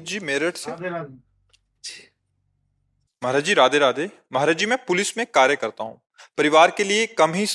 मोहित 0.00 0.08
जी 0.10 0.26
मेरठ 0.26 0.56
से। 0.56 0.70
महाराज 3.22 3.44
जी 3.44 3.54
राधे 3.54 3.78
राधे। 3.78 4.08
महाराज 4.32 4.58
जी 4.58 4.66
मैं 4.66 4.78
पुलिस 4.86 5.16
में 5.18 5.26
कार्य 5.34 5.56
करता 5.56 5.84
हूँ। 5.84 6.00
परिवार 6.38 6.70
के 6.70 6.84
लिए 6.84 7.06
कम 7.18 7.34
ही 7.34 7.46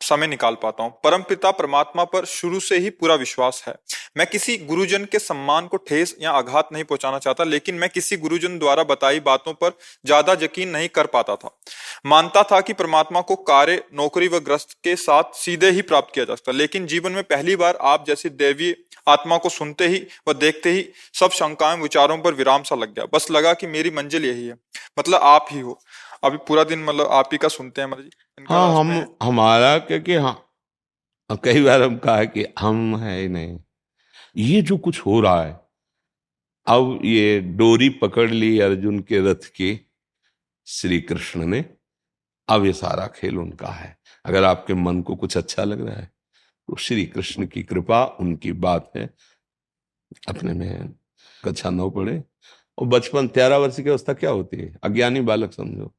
समय 0.00 0.26
निकाल 0.26 0.54
पाता 0.62 0.82
हूँ। 0.82 0.92
परम 1.04 1.22
पिता 1.22 1.50
परमात्मा 1.52 2.04
पर 2.04 2.24
शुरू 2.26 2.60
से 2.60 2.78
ही 2.78 2.90
पूरा 2.90 3.14
विश्वास 3.14 3.62
है। 3.66 3.74
मैं 4.16 4.26
किसी 4.26 4.56
गुरुजन 4.58 5.04
के 5.04 5.18
सम्मान 5.18 5.66
को 5.66 5.76
ठेस 5.78 6.14
या 6.20 6.30
आघात 6.32 6.68
नहीं 6.72 6.84
पहुंचाना 6.84 7.18
चाहता 7.18 7.44
लेकिन 7.44 7.74
मैं 7.74 7.88
किसी 7.90 8.16
गुरुजन 8.16 8.58
द्वारा 8.58 8.84
बताई 8.84 9.20
बातों 9.20 9.52
पर 9.54 9.76
ज़्यादा 10.04 10.32
यकीन 10.42 10.68
नहीं 10.68 10.88
कर 10.90 11.06
पाता 11.08 11.36
था। 11.36 11.50
मानता 12.06 12.42
था 12.42 12.60
कि 12.60 12.72
परमात्मा 12.72 13.20
को 13.22 13.36
कार्य 13.44 13.82
नौकरी 13.94 14.28
व 14.28 14.38
ग्रस्त 14.40 14.76
के 14.84 14.96
साथ 14.98 15.36
सीधे 15.36 15.70
ही 15.70 15.82
प्राप्त 15.82 16.14
किया 16.14 16.24
जा 16.24 16.34
सकता 16.34 16.52
लेकिन 16.52 16.86
जीवन 16.86 17.12
में 17.12 17.22
पहली 17.24 17.56
बार 17.56 17.78
आप 17.84 18.04
जैसी 18.06 18.28
देवी 18.38 18.74
आत्मा 19.08 19.36
को 19.38 19.48
सुनते 19.48 19.86
ही 19.88 20.06
व 20.28 20.32
देखते 20.32 20.70
ही 20.70 20.88
सब 21.14 21.30
शंकाएँ 21.30 21.80
विचारों 21.82 22.18
पर 22.18 22.34
विराम 22.34 22.62
सा 22.62 22.76
लग 22.76 22.94
गया। 22.94 23.06
बस 23.14 23.30
लगा 23.30 23.52
कि 23.54 23.66
मेरी 23.66 23.90
मंजिल 23.90 24.24
यही 24.24 24.46
है। 24.46 24.58
मतलब 24.98 25.20
आप 25.22 25.46
ही 25.50 25.60
हो। 25.60 25.78
अभी 26.24 26.36
पूरा 26.48 26.64
दिन 26.64 26.84
मतलब 26.84 27.06
आप 27.06 27.28
ही 27.32 27.38
का 27.38 27.48
सुनते 27.48 27.80
हैं 27.80 27.88
मतलब 27.88 28.04
जी? 28.04 28.44
हाँ 28.48 28.78
हम 28.78 29.16
हमारा 29.22 29.78
क्योंकि 29.78 30.14
हाँ 30.14 31.38
कई 31.44 31.62
बार 31.62 31.82
हम 31.82 31.96
कहा 31.98 32.24
कि 32.24 32.44
हम 32.58 32.96
है 32.96 33.20
ही 33.20 33.28
नहीं। 33.28 33.58
ये 34.36 34.62
जो 34.62 34.76
कुछ 34.78 35.00
हो 35.00 35.20
रहा 35.20 35.42
है 35.44 35.58
अब 36.66 37.00
ये 37.04 37.40
डोरी 37.40 37.88
पकड़ 37.88 38.30
ली 38.30 38.58
अर्जुन 38.60 38.98
के 39.00 39.20
रथ 39.30 39.48
की 39.54 39.70
श्री 40.66 41.00
कृष्ण 41.00 41.44
ने 41.44 41.64
अब 42.48 42.64
ये 42.66 42.72
सारा 42.72 43.06
खेल 43.06 43.38
उनका 43.38 43.68
है। 43.68 43.96
अगर 44.24 44.44
आपके 44.44 44.74
मन 44.74 45.00
को 45.02 45.16
कुछ 45.16 45.36
अच्छा 45.36 45.64
लग 45.64 45.86
रहा 45.86 45.96
है 45.96 46.10
श्री 46.76 47.06
कृष्ण 47.06 47.46
की 47.46 47.62
कृपा, 47.62 48.04
उनकी 48.04 48.52
बात 48.52 48.92
है। 48.96 49.10
अपने 50.28 50.52
में 50.52 50.94
कक्षा 51.44 51.70
नौ 51.70 51.90
पढ़े 51.90 52.24
और 52.78 52.86
बचपन, 52.86 53.28
तेरह 53.28 53.56
वर्ष 53.56 53.80
की 53.80 53.90
अवस्था 53.90 54.12
क्या 54.12 54.30
होती 54.30 54.56
है? 54.56 54.78
अज्ञानी 54.82 55.20
बालक 55.20 55.52
समझो। 55.52 55.94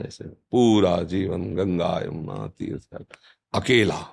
ऐसे 0.00 0.24
पूरा 0.24 1.02
जीवन 1.02 1.54
गंगा, 1.54 2.02
यमुना, 2.04 2.48
तीर्थ, 2.48 3.16
अकेला। 3.54 4.06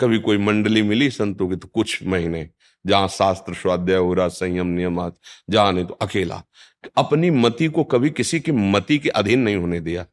कभी 0.00 0.18
कोई 0.18 0.38
मंडली 0.38 0.82
मिली 0.82 1.10
संतों 1.10 1.48
की 1.48 1.56
तो 1.56 1.68
कुछ 1.68 2.02
महीने, 2.02 2.50
जहाँ 2.86 3.08
शास्त्र, 3.08 3.54
स्वाध्याय 3.54 3.98
हो 3.98 4.14
रहा, 4.14 4.28
संयम 4.28 4.66
नियमात 4.66 5.18
जहाँ 5.50 5.72
नहीं 5.72 5.84
तो 5.84 5.94
अकेला। 5.94 6.44
अपनी 6.96 7.30
मति 7.30 7.68
को 7.68 7.84
कभी 7.84 8.10
किसी 8.10 8.40
की 8.40 8.52
मति 8.52 8.98
के 8.98 9.08
अधीन 9.08 9.40
नहीं 9.40 9.56
होने 9.56 9.80
दिया। 9.80 10.06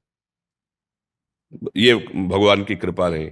ये 1.78 1.96
भगवान 2.16 2.64
की 2.64 2.76
कृपा 2.76 3.08
रही। 3.08 3.32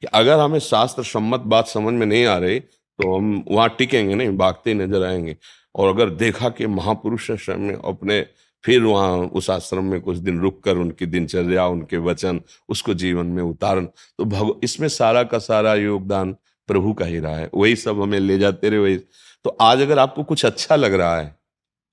कि 0.00 0.06
अगर 0.06 0.38
हमें 0.38 0.58
शास्त्र 0.58 1.02
सम्मत 1.02 1.40
बात 1.40 1.68
समझ 1.68 1.94
में 1.94 2.06
नहीं 2.06 2.24
आ 2.26 2.36
रही 2.38 2.60
तो 2.60 3.16
हम 3.16 3.44
वहाँ 3.48 3.68
टिकेंगे 3.68 4.14
नहीं, 4.14 4.36
भागते 4.36 4.74
नज़र 4.74 5.02
आएँगे। 5.04 5.36
और 5.74 5.88
अगर 5.88 6.10
देखा 6.10 6.48
कि 6.48 6.66
महापुरुष 6.66 7.48
में, 7.50 7.74
अपने 7.74 8.26
फिर 8.64 8.82
वहाँ 8.82 9.18
उस 9.18 9.50
आश्रम 9.50 9.84
में 9.84 10.00
कुछ 10.00 10.16
दिन 10.16 10.40
रुक 10.40 10.62
कर 10.64 10.76
उनकी 10.76 11.06
दिनचर्या, 11.06 11.66
उनके 11.66 11.96
वचन, 11.96 12.40
उसको 12.68 12.94
जीवन 12.94 13.26
में 13.26 13.42
उतारन 13.42 13.86
तो 13.86 14.24
भग 14.24 14.60
इसमें 14.64 14.88
सारा 14.88 15.22
का 15.22 15.38
सारा 15.38 15.74
योगदान 15.74 16.36
प्रभु 16.68 16.92
का 16.92 17.04
ही 17.04 17.18
रहा 17.18 17.36
है। 17.36 17.50
वही 17.54 17.76
सब 17.76 18.00
हमें 18.02 18.20
ले 18.20 18.38
जाते 18.38 18.68
रहे, 18.68 18.78
वही। 18.78 18.96
तो 19.44 19.56
आज 19.60 19.80
अगर 19.80 19.98
आपको 19.98 20.24
कुछ 20.24 20.44
अच्छा 20.44 20.76
लग 20.76 20.94
रहा 20.94 21.16
है, 21.20 21.36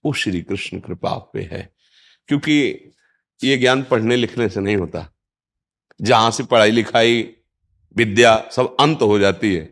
वो 0.05 0.13
श्री 0.13 0.41
कृष्ण 0.41 0.79
कृपा 0.79 1.17
पे 1.33 1.49
है। 1.51 1.69
क्योंकि 2.27 2.91
ये 3.43 3.57
ज्ञान 3.57 3.83
पढ़ने 3.83 4.15
लिखने 4.15 4.49
से 4.49 4.59
नहीं 4.59 4.75
होता। 4.75 5.07
जहाँ 6.01 6.31
से 6.31 6.43
पढ़ाई 6.43 6.71
लिखाई 6.71 7.23
विद्या 7.97 8.35
सब 8.51 8.75
अंत 8.79 9.01
हो 9.01 9.17
जाती 9.19 9.53
है, 9.55 9.69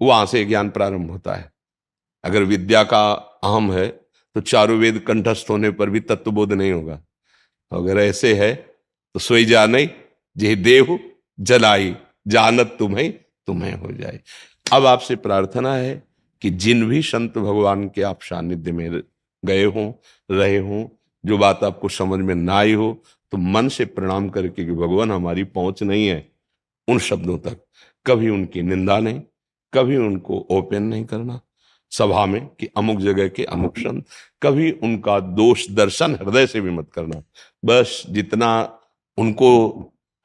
वहाँ 0.00 0.26
से 0.26 0.44
ज्ञान 0.44 0.70
प्रारंभ 0.70 1.10
होता 1.10 1.34
है। 1.34 1.50
अगर 2.24 2.42
विद्या 2.44 2.82
का 2.84 3.10
अहम 3.44 3.72
है 3.72 3.88
तो 4.36 4.40
चारों 4.42 4.78
वेद 4.78 4.98
कंठस्थ 4.98 5.50
होने 5.50 5.70
पर 5.70 5.90
भी 5.90 6.00
तत्वबोध 6.02 6.52
नहीं 6.52 6.72
होगा। 6.72 7.00
अगर 7.72 7.98
ऐसे 7.98 8.34
है 8.34 8.54
तो 8.54 9.20
सोई 9.20 9.44
जाने 9.44 9.88
जे 10.36 10.54
देव 10.56 10.98
जलाई, 11.38 11.94
जानत 12.28 12.76
तुम्हें 12.78 13.12
तुम्हें 13.46 13.74
हो 13.74 13.92
जाए। 13.92 14.20
अब 14.66 14.86
आपसे 14.86 15.16
प्रार्थना 15.16 15.74
है 15.74 16.02
कि 16.42 16.50
जिन 16.52 16.88
भी 16.88 17.02
संत 17.02 17.38
भगवान 17.38 17.88
के 17.88 18.02
आप 18.02 18.22
सानिध्य 18.22 18.72
में 18.72 19.02
गए 19.42 19.64
हों, 19.64 19.92
रहे 20.30 20.58
हों, 20.58 20.84
जो 21.24 21.38
बात 21.38 21.64
आपको 21.64 21.88
समझ 21.90 22.18
में 22.20 22.34
ना 22.34 22.54
आई 22.54 22.72
हो 22.72 22.92
तो 23.32 23.36
मन 23.36 23.68
से 23.68 23.84
प्रणाम 23.86 24.28
करके 24.28 24.64
कि 24.64 24.72
भगवान 24.72 25.10
हमारी 25.12 25.44
पहुँच 25.46 25.82
नहीं 25.82 26.06
है। 26.06 26.26
उन 26.90 26.98
शब्दों 27.00 27.38
तक। 27.38 27.64
कभी 28.06 28.28
उनकी 28.28 28.62
निंदा 28.62 28.98
नहीं, 28.98 29.20
कभी 29.72 29.96
उनको 29.96 30.46
ओपन 30.50 30.82
नहीं 30.82 31.04
करना। 31.04 31.40
सभा 31.92 32.24
में 32.26 32.46
कि 32.60 32.66
अमुक 32.76 32.98
जगह 33.00 33.28
के 33.28 33.44
अमुक 33.44 33.78
संत 33.78 34.04
कभी 34.42 34.70
उनका 34.72 35.18
दोष 35.20 35.68
दर्शन 35.70 36.14
हृदय 36.14 36.46
से 36.46 36.60
भी 36.60 36.70
मत 36.70 36.88
करना। 36.94 37.22
बस 37.64 38.02
जितना 38.10 38.50
उनको 39.18 39.50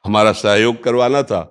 हमारा 0.06 0.32
सहयोग 0.34 0.84
करवाना 0.84 1.22
था, 1.24 1.42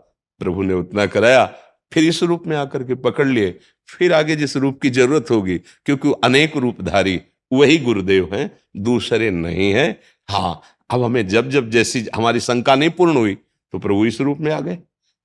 प्रभु 0.40 0.62
ने 0.62 0.74
उतना 0.74 1.06
कराया। 1.06 1.44
फिर 1.92 2.04
इस 2.04 2.22
रूप 2.22 2.46
में 2.46 2.56
आकर 2.56 2.82
के 2.84 2.94
पकड़ 2.94 3.26
लिए। 3.26 3.58
फिर 3.88 4.12
आगे 4.12 4.36
जिस 4.36 4.56
रूप 4.56 4.80
की 4.82 4.90
ज़रूरत 4.90 5.30
होगी, 5.30 5.58
क्योंकि 5.58 6.12
अनेक 6.24 6.56
रूपधारी 6.56 7.20
वही 7.52 7.78
गुरुदेव 7.78 8.34
हैं, 8.34 8.50
दूसरे 8.76 9.30
नहीं 9.30 9.70
है। 9.72 10.00
हाँ 10.28 10.60
अब 10.90 11.02
हमें 11.02 11.26
जब 11.28 11.50
जब 11.50 11.70
जैसी 11.70 12.06
हमारी 12.14 12.40
शंका 12.40 12.74
नहीं 12.74 12.90
पूर्ण 12.90 13.16
हुई 13.16 13.34
तो 13.34 13.78
प्रभु 13.78 14.06
इस 14.06 14.20
रूप 14.20 14.38
में 14.38 14.52
आ 14.52 14.60
गए। 14.60 14.78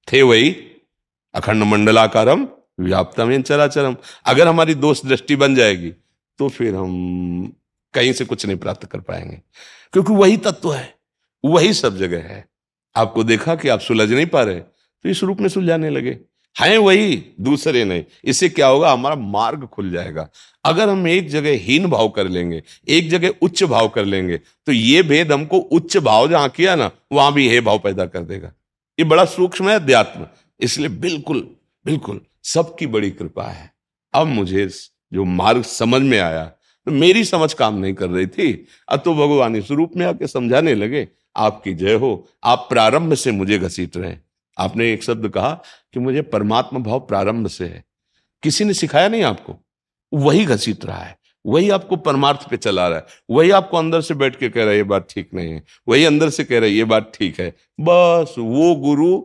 थे 0.07 0.21
वही 0.21 0.49
अखंड 1.35 1.63
मंडलाकारम 1.63 2.47
व्याप्तम 2.79 3.31
इन 3.31 3.41
चराचरम। 3.41 3.95
अगर 4.25 4.47
हमारी 4.47 4.75
दोष 4.75 5.05
दृष्टि 5.05 5.35
बन 5.35 5.55
जाएगी 5.55 5.89
तो 6.39 6.49
फिर 6.49 6.75
हम 6.75 7.53
कहीं 7.93 8.13
से 8.13 8.25
कुछ 8.25 8.45
नहीं 8.45 8.57
प्राप्त 8.57 8.85
कर 8.85 8.99
पाएँगे। 8.99 9.41
क्योंकि 9.93 10.13
वही 10.13 10.37
तत्व 10.37 10.73
है, 10.73 10.93
वही 11.43 11.73
सब 11.73 11.97
जगह 11.97 12.23
है। 12.23 12.45
आपको 12.95 13.23
देखा 13.23 13.55
कि 13.55 13.69
आप 13.69 13.79
सुलझ 13.79 14.11
नहीं 14.11 14.25
पा 14.25 14.41
रहे 14.41 14.59
तो 14.59 15.09
इस 15.09 15.23
रूप 15.23 15.39
में 15.41 15.49
सुलझाने 15.49 15.89
लगे। 15.89 16.17
हैं 16.55 16.77
वही, 16.77 17.23
दूसरे 17.41 17.83
नहीं। 17.85 18.03
इससे 18.23 18.49
क्या 18.49 18.67
होगा, 18.67 18.91
हमारा 18.91 19.15
मार्ग 19.15 19.65
खुल 19.65 19.91
जाएगा। 19.91 20.27
अगर 20.65 20.89
हम 20.89 21.07
एक 21.07 21.29
जगह 21.29 21.57
हीन 21.57 21.85
भाव 21.87 22.09
कर 22.09 22.27
लेंगे, 22.27 22.61
एक 22.87 23.09
जगह 23.09 23.33
उच्च 23.41 23.63
भाव 23.63 23.87
कर 23.89 24.05
लेंगे 24.05 24.37
तो 24.37 24.71
ये 24.71 25.03
भेद 25.03 25.31
हमको 25.31 25.57
उच्च 25.57 25.97
भाव 25.99 26.29
जहाँ 26.29 26.49
किया 26.49 26.75
ना, 26.75 26.91
वहाँ 27.11 27.33
भी 27.33 27.47
हे 27.49 27.61
भाव 27.61 27.79
पैदा 27.79 28.05
कर 28.05 28.21
देगा। 28.21 28.51
ये 28.99 29.05
बड़ा 29.05 29.23
सूक्ष्म 29.25 29.69
है 29.69 29.75
अध्यात्म। 29.75 30.27
इसलिए 30.59 30.89
बिल्कुल 30.89 31.39
बिल्कुल 31.85 32.19
सबकी 32.43 32.87
बड़ी 32.87 33.11
कृपा 33.11 33.43
है। 33.43 33.71
अब 34.13 34.27
मुझे 34.27 34.67
जो 35.13 35.23
मार्ग 35.25 35.61
समझ 35.63 36.01
में 36.01 36.17
आया 36.19 36.43
तो 36.87 36.91
मेरी 36.91 37.23
समझ 37.25 37.53
काम 37.53 37.77
नहीं 37.77 37.93
कर 37.93 38.09
रही 38.09 38.27
थी। 38.27 38.67
अब 38.89 39.01
तो 39.05 39.13
भगवान 39.13 39.55
इस 39.55 39.71
रूप 39.71 39.95
में 39.97 40.05
आके 40.05 40.27
समझाने 40.27 40.73
लगे, 40.75 41.07
आपकी 41.35 41.73
जय 41.73 41.93
हो, 41.93 42.27
आप 42.43 42.65
प्रारंभ 42.69 43.13
से 43.13 43.31
मुझे 43.31 43.59
घसीट 43.59 43.97
रहे 43.97 44.15
आपने 44.57 44.91
एक 44.93 45.03
शब्द 45.03 45.29
कहा 45.29 45.53
कि 45.93 45.99
मुझे 45.99 46.21
परमात्मा 46.21 46.79
भाव 46.79 46.99
प्रारंभ 46.99 47.47
से 47.47 47.65
है। 47.65 47.83
किसी 48.43 48.63
ने 48.63 48.73
सिखाया 48.73 49.07
नहीं 49.07 49.23
आपको? 49.23 49.55
वही 50.13 50.45
घसीट 50.45 50.85
रहा 50.85 50.97
है। 50.97 51.17
वही 51.45 51.69
आपको 51.69 51.95
परमार्थ 51.95 52.49
पे 52.49 52.57
चला 52.57 52.87
रहा 52.87 52.97
है। 52.97 53.05
वही 53.29 53.51
आपको 53.51 53.77
अंदर 53.77 54.01
से 54.01 54.13
बैठ 54.13 54.35
के 54.35 54.49
कह 54.49 54.61
रहा 54.61 54.69
है, 54.69 54.77
ये 54.77 54.83
बात 54.83 55.07
ठीक 55.09 55.29
नहीं 55.33 55.53
है। 55.53 55.63
वही 55.87 56.05
अंदर 56.05 56.29
से 56.29 56.43
कह 56.43 56.59
रहा 56.59 56.65
है, 56.65 56.75
ये 56.75 56.83
बात 56.83 57.11
ठीक 57.15 57.39
है। 57.39 57.49
बस 57.79 58.35
वो 58.37 58.75
गुरु 58.75 59.23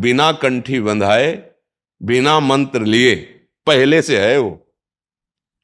बिना 0.00 0.32
कंठी 0.32 0.80
बंधाए, 0.80 1.50
बिना 2.02 2.40
मंत्र 2.40 2.80
लिए 2.80 3.14
पहले 3.66 4.02
से 4.02 4.20
है 4.20 4.38
वो। 4.38 4.66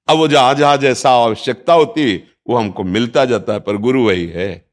अब 0.08 0.16
वो 0.16 0.28
जहाँ 0.28 0.54
जहाँ 0.54 0.76
जैसा 0.76 1.10
आवश्यकता 1.10 1.72
होती, 1.72 2.16
वो 2.48 2.56
हमको 2.56 2.84
मिलता 2.84 3.24
जाता 3.24 3.52
है, 3.52 3.60
पर 3.60 3.76
गुरु 3.76 4.06
वही 4.06 4.26
है। 4.26 4.66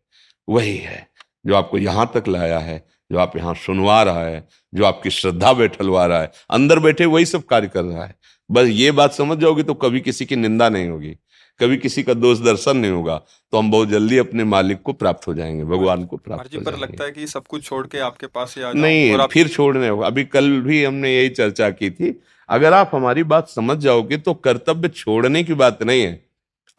वही 0.50 0.78
है 0.78 1.08
जो 1.48 1.56
आपको 1.56 1.78
यहाँ 1.78 2.12
तक 2.16 2.28
लाया 2.28 2.60
है, 2.60 2.88
जो 3.12 3.18
आप 3.18 3.38
यहाँ 3.38 3.54
सुनवा 3.56 4.04
रहा 4.04 4.26
है, 4.26 4.48
जो 4.74 4.86
आपकी 4.86 5.10
श्रद्धा 5.10 5.54
बैठलवा 5.54 6.06
रहा 6.06 6.22
है। 6.22 6.32
अंदर 6.50 6.80
बैठे 6.80 7.06
वही 7.06 7.26
सब 7.26 7.44
कार्य 7.44 7.68
कर 7.68 7.84
रहा 7.84 8.06
है। 8.06 8.16
बस 8.52 8.68
ये 8.68 8.92
बात 8.92 9.14
समझ 9.14 9.38
जाओगे 9.38 9.64
तो 9.64 9.74
कभी 9.74 10.00
किसी 10.00 10.26
की 10.26 10.36
निंदा 10.36 10.70
नहीं 10.70 10.88
होगी 10.88 11.18
कभी 11.60 11.78
किसी 11.78 12.04
का 12.04 12.14
दोष 12.14 12.40
दर्शन 12.40 12.78
नहीं 12.78 12.92
होगा 12.92 13.22
तो 13.52 13.58
हम 13.58 13.72
बहुत 13.72 13.90
जल्दी 13.90 14.18
अपने 14.18 14.44
मालिक 14.44 14.82
को 14.82 14.94
प्राप्त 14.94 15.28
हो 15.28 15.34
जाएँगे 15.34 15.64
भगवान 15.64 16.06
को 16.06 16.18
प्राप्त 16.18 16.56
हो 16.56 16.62
पर 16.62 16.78
लगता 16.78 17.04
है 17.04 17.12
कि 17.12 17.28
सब 17.28 17.44
कुछ 17.48 17.64
छोड़ 17.64 17.88
के 17.88 18.00
आपके 18.00 18.28
पास 18.28 18.56
ही 18.58 18.64
आ 18.64 18.72
नहीं 18.74 19.14
और 19.14 19.22
आप... 19.22 19.32
फिर 19.32 19.48
छोड़ने 19.48 19.88
होगा। 19.88 20.08
अभी 20.08 20.24
कल 20.24 20.62
भी 20.62 20.84
हमने 20.84 21.18
यही 21.18 21.30
चर्चा 21.30 21.70
की 21.70 21.92
थी 21.92 22.22
अगर 22.50 22.74
आप 22.74 22.92
हमारी 22.94 23.24
बात 23.24 23.50
समझ 23.50 23.78
जाओगे 23.78 24.18
तो 24.18 24.34
कर्तव्य 24.34 24.88
छोड़ने 24.88 25.44
की 25.44 25.54
बात 25.54 25.84
नहीं 25.84 26.02
है 26.02 26.26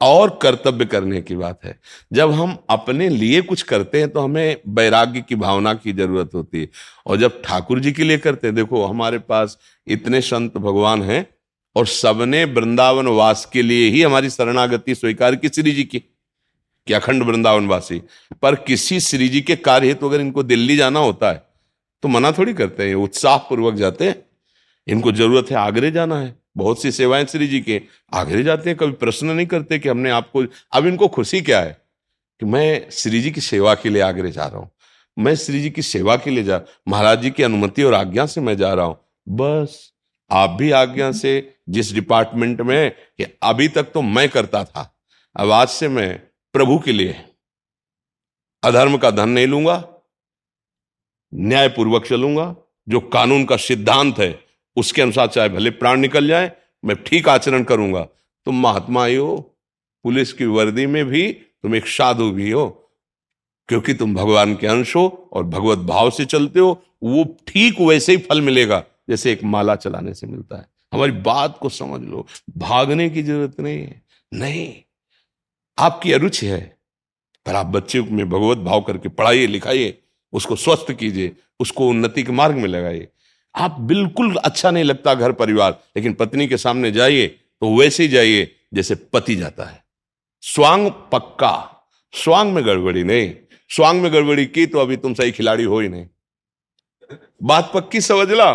और 0.01 0.39
कर्तव्य 0.43 0.85
करने 0.85 1.23
की 1.23 1.37
बात 1.37 1.65
है। 1.65 1.81
जब 2.13 2.31
हम 2.31 2.59
अपने 2.71 3.09
लिए 3.09 3.43
कुछ 3.43 3.63
करते 3.63 3.99
हैं 3.99 4.09
तो 4.09 4.21
हमें 4.21 4.57
वैराग्य 4.69 5.21
की 5.21 5.35
भावना 5.35 5.75
की 5.75 5.93
ज़रूरत 5.93 6.31
होती 6.35 6.61
है 6.61 6.69
और 7.07 7.17
जब 7.17 7.43
ठाकुर 7.43 7.81
जी 7.81 7.93
के 7.93 8.05
लिए 8.05 8.19
करते 8.19 8.47
हैं 8.47 8.57
देखो 8.57 8.85
हमारे 8.85 9.19
पास 9.19 9.59
इतने 9.87 10.21
संत 10.21 10.59
भगवान 10.59 11.03
हैं 11.03 11.34
और 11.76 11.87
सबने 11.87 12.44
वृंदावन 12.44 13.06
वास 13.06 13.44
के 13.53 13.62
लिए 13.62 13.91
ही 13.91 14.03
हमारी 14.03 14.31
शरणागति 14.31 14.94
स्वीकार 14.94 15.37
की 15.37 15.49
श्री 15.49 15.73
जी 15.73 15.85
की। 15.85 15.99
कि 16.87 16.93
अखंड 16.93 17.23
वृंदावन 17.23 17.67
वासी 17.67 18.03
पर 18.43 18.55
किसी 18.55 19.00
श्री 19.00 19.29
जी 19.29 19.41
के 19.41 19.56
कार्य 19.56 19.87
हेतु 19.87 20.00
तो 20.00 20.09
अगर 20.09 20.21
इनको 20.21 20.43
दिल्ली 20.43 20.76
जाना 20.76 21.00
होता 21.00 21.32
है 21.32 21.43
तो 22.03 22.09
मना 22.09 22.32
थोड़ी 22.32 22.55
करते 22.55 22.88
हैं 22.88 22.94
उत्साह 22.94 23.37
पूर्वक 23.37 23.75
जाते 23.75 24.09
हैं। 24.09 24.26
इनको 24.87 25.12
ज़रूरत 25.12 25.47
है 25.50 25.56
आगरे 25.56 25.91
जाना 25.91 26.21
है। 26.21 26.37
बहुत 26.56 26.82
सी 26.82 26.93
सेवाएँ 26.93 27.25
श्री 27.25 27.47
जी 27.47 27.61
के। 27.61 27.82
आगरे 28.15 28.43
जाते 28.43 28.70
हैं, 28.70 28.77
कभी 28.77 28.93
प्रश्न 28.93 29.27
नहीं 29.27 29.47
करते 29.47 29.79
कि 29.79 29.88
हमने 29.88 30.11
आपको, 30.11 30.44
अब 30.73 30.87
इनको 30.87 31.09
खुशी 31.09 31.41
क्या 31.41 31.61
है? 31.61 31.82
कि 32.41 32.47
मैं 32.47 32.91
श्री 32.91 33.20
जी 33.20 33.31
की 33.31 33.41
सेवा 33.41 33.75
के 33.75 33.88
लिए 33.88 34.03
आगरे 34.03 34.31
जा 34.31 34.47
रहा 34.47 34.59
हूँ। 34.59 34.70
मैं 35.19 35.35
श्री 35.35 35.61
जी 35.61 35.70
की 35.70 35.82
सेवा 35.82 36.17
के 36.17 36.31
लिए 36.31 36.44
जा, 36.44 36.61
महाराज 36.88 37.23
जी 37.23 37.31
की 37.31 37.43
अनुमति 37.43 37.82
और 37.82 37.94
आज्ञा 37.94 38.27
से 38.27 38.41
मैं 38.41 38.56
जा 38.56 38.75
रहा 38.75 38.85
हूँ। 38.85 38.99
बस, 39.29 39.93
आप 40.31 40.50
भी 40.50 40.70
आज्ञा 40.70 41.12
से 41.12 41.54
जिस 41.69 41.93
डिपार्टमेंट 41.95 42.61
में 42.61 42.91
कि 42.91 43.27
अभी 43.43 43.69
तक 43.69 43.91
तो 43.93 44.03
मैं 44.03 44.29
करता 44.29 44.65
था, 44.65 44.91
अब 45.37 45.51
आज 45.51 45.69
से 45.69 45.89
मैं 45.89 46.17
प्रभु 46.55 46.79
के 46.79 46.93
लिए 46.93 47.15
अधर्म 48.63 48.97
का 48.97 49.11
धन 49.11 49.29
नहीं 49.29 49.47
लूँगा, 49.47 49.83
न्यायपूर्वक 51.33 52.07
चलूँगा, 52.07 52.55
जो 52.89 53.01
कानून 53.01 53.45
का 53.45 53.57
सिद्धांत 53.57 54.19
है, 54.19 54.39
उसके 54.77 55.03
अनुसार 55.03 55.27
चाहे 55.27 55.49
भले 55.49 55.71
प्राण 55.71 56.01
निकल 56.01 56.29
जाए, 56.29 56.51
मैं 56.85 56.97
ठीक 57.05 57.29
आचरण 57.29 57.65
करूँगा। 57.65 58.03
तुम 58.47 58.61
महात्मा 58.63 59.05
ही 59.07 59.15
हो, 59.17 59.37
पुलिस 60.05 60.33
की 60.33 60.47
वर्दी 60.47 60.87
में 60.87 61.05
भी 61.05 61.31
तुम 61.33 61.75
एक 61.75 61.87
साधु 61.87 62.31
भी 62.31 62.51
हो, 62.51 62.69
क्योंकि 63.69 63.95
तुम 63.95 64.15
भगवान 64.15 64.55
के 64.55 64.67
अंश 64.67 64.95
हो 64.97 65.07
और 65.33 65.45
भगवत 65.45 65.79
भाव 65.79 66.11
से 66.11 66.25
चलते 66.25 66.61
हो, 66.61 66.83
वो 67.03 67.25
ठीक 67.49 67.81
वैसे 67.81 68.13
ही 68.13 68.19
फल 68.21 68.41
मिलेगा, 68.41 68.83
जैसे 69.09 69.33
एक 69.33 69.45
माला 69.45 69.77
चलाने 69.77 70.15
से 70.15 70.27
मिलता 70.27 70.57
है। 70.57 70.67
हमारी 70.94 71.12
बात 71.23 71.58
को 71.58 71.69
समझ 71.69 72.00
लो। 72.02 72.26
भागने 72.58 73.08
की 73.11 73.23
ज़रूरत 73.23 73.61
नहीं 73.61 73.79
है। 73.79 74.02
नहीं, 74.32 74.75
आपकी 75.79 76.12
अरुचि 76.12 76.46
है, 76.46 76.61
पर 77.46 77.55
आप 77.55 77.67
बच्चे 77.67 78.00
में 78.02 78.29
भगवत 78.29 78.58
भाव 78.58 78.81
करके 78.81 79.08
पढ़ाइए, 79.08 79.46
लिखाइए, 79.46 79.99
उसको 80.32 80.56
स्वस्थ 80.56 80.93
कीजिए, 80.93 81.32
उसको 81.61 81.88
उन्नति 81.88 82.23
के 82.23 82.32
मार्ग 82.32 82.56
में 82.56 82.69
लगाइए। 82.69 83.08
आप 83.55 83.81
बिल्कुल 83.81 84.37
अच्छा 84.37 84.70
नहीं 84.70 84.85
लगता 84.85 85.14
घर 85.14 85.32
परिवार, 85.32 85.79
लेकिन 85.96 86.14
पत्नी 86.14 86.46
के 86.46 86.56
सामने 86.56 86.91
जाइए 86.93 87.26
तो 87.62 87.76
वैसे 87.79 88.02
ही 88.02 88.08
जाइए 88.08 88.50
जैसे 88.75 88.94
पति 88.94 89.35
जाता 89.37 89.64
है। 89.64 89.82
स्वांग 90.43 90.91
पक्का। 91.12 91.70
स्वांग 92.14 92.52
में 92.52 92.64
गड़बड़ी 92.67 93.02
नहीं। 93.05 93.32
स्वांग 93.70 94.00
में 94.02 94.12
गड़बड़ी 94.12 94.46
की 94.46 94.67
तो 94.67 94.79
अभी 94.79 94.96
तुम 94.96 95.14
सही 95.14 95.32
खिलाड़ी 95.32 95.64
हो 95.64 95.79
ही 95.81 95.88
नहीं। 95.88 96.06
बात 97.43 97.70
पक्की 97.75 98.00
समझ 98.00 98.29
ला। 98.31 98.52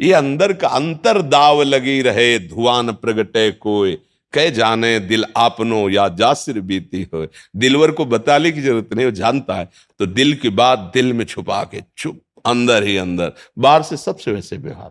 ये 0.00 0.12
अंदर 0.12 0.52
का 0.52 0.68
अंतर 0.68 1.20
दाव 1.22 1.62
लगी 1.62 2.00
रहे 2.02 2.38
धुआन 2.38 2.92
प्रगटे 2.92 3.50
कोई। 3.52 3.98
कह 4.32 4.48
जाने, 4.50 4.98
दिल 5.00 5.24
आपनो 5.36 5.88
या 5.90 6.08
जासिर 6.08 6.60
बीती 6.60 7.02
हो 7.14 7.26
दिलवर 7.56 7.90
को 7.90 8.04
बताने 8.04 8.50
की 8.52 8.60
ज़रूरत 8.60 8.94
नहीं, 8.94 9.06
वो 9.06 9.12
जानता 9.12 9.54
है। 9.54 9.68
तो 9.98 10.06
दिल 10.06 10.34
की 10.34 10.48
बात 10.48 10.90
दिल 10.94 11.12
में 11.12 11.24
छुपा 11.24 11.62
के 11.64 11.82
चुप, 11.98 12.20
अंदर 12.46 12.84
ही 12.84 12.96
अंदर। 12.96 13.32
बाहर 13.58 13.82
से 13.82 13.96
सबसे 13.96 14.32
वैसे 14.32 14.56
व्यवहार। 14.56 14.90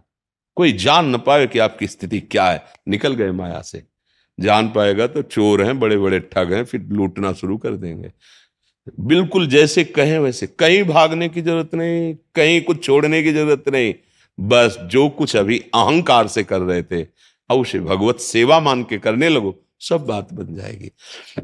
कोई 0.57 0.71
जान 0.73 1.15
न 1.15 1.17
पाए 1.17 1.47
कि 1.47 1.59
आपकी 1.59 1.87
स्थिति 1.87 2.19
क्या 2.21 2.45
है। 2.45 2.63
निकल 2.87 3.13
गए 3.13 3.31
माया 3.31 3.61
से। 3.61 3.83
जान 4.39 4.67
पाएगा 4.69 5.07
तो 5.07 5.21
चोर 5.21 5.63
हैं 5.63 5.79
बड़े 5.79 5.97
बड़े 5.97 6.19
ठग 6.19 6.53
हैं, 6.53 6.63
फिर 6.65 6.81
लूटना 6.81 7.33
शुरू 7.33 7.57
कर 7.57 7.75
देंगे। 7.75 8.11
बिल्कुल 8.99 9.47
जैसे 9.47 9.83
कहें 9.83 10.17
वैसे। 10.19 10.47
कहीं 10.47 10.83
भागने 10.83 11.29
की 11.29 11.41
ज़रूरत 11.41 11.75
नहीं, 11.75 12.13
कहीं 12.35 12.61
कुछ 12.61 12.83
छोड़ने 12.83 13.23
की 13.23 13.31
ज़रूरत 13.31 13.69
नहीं। 13.69 13.93
बस 14.39 14.77
जो 14.83 15.09
कुछ 15.09 15.35
अभी 15.35 15.59
अहंकार 15.59 16.27
से 16.27 16.43
कर 16.43 16.59
रहे 16.59 16.83
थे 16.83 17.07
अवश्य 17.49 17.79
भगवत 17.79 18.19
सेवा 18.19 18.59
मान 18.59 18.83
के 18.83 18.97
करने 18.97 19.29
लगो, 19.29 19.55
सब 19.79 20.05
बात 20.05 20.33
बन 20.33 20.55
जाएगी। 20.55 20.91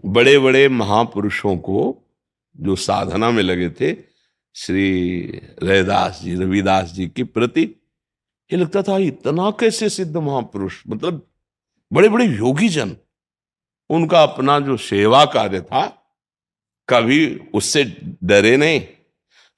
बड़े 0.06 0.40
बड़े 0.40 0.70
महापुरुषों 0.70 1.58
को 1.58 2.00
जो 2.58 2.76
साधना 2.76 3.32
में 3.32 3.44
लगे 3.44 3.70
थे, 3.70 3.98
श्री 4.56 5.22
रैदास 5.64 6.22
जी, 6.24 6.36
रविदास 6.36 6.92
जी 6.92 7.08
के 7.08 7.24
प्रति, 7.24 7.62
ये 8.52 8.58
लगता 8.58 8.84
था, 8.84 8.98
इतना 8.98 9.52
कैसे 9.52 9.90
सिद्ध 9.90 10.18
महापुरुष? 10.18 10.84
मतलब 10.88 11.28
बड़े 11.94 12.10
बड़े 12.10 12.26
योगी 12.26 12.70
जन 12.70 12.98
उनका 13.90 14.24
अपना 14.24 14.60
जो 14.60 14.78
सेवा 14.78 15.26
कार्य 15.26 15.62
था, 15.62 15.86
कभी 16.90 17.36
उससे 17.54 17.84
डरे 18.24 18.58
नहीं। 18.58 18.82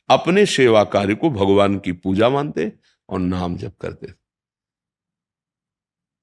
अपने 0.09 0.45
सेवा 0.45 0.83
कार्य 0.83 1.15
को 1.15 1.29
भगवान 1.29 1.79
की 1.79 1.91
पूजा 1.91 2.29
मानते 2.29 2.71
और 3.09 3.19
नाम 3.19 3.57
जप 3.57 3.73
करते 3.81 4.07
थे। 4.07 4.13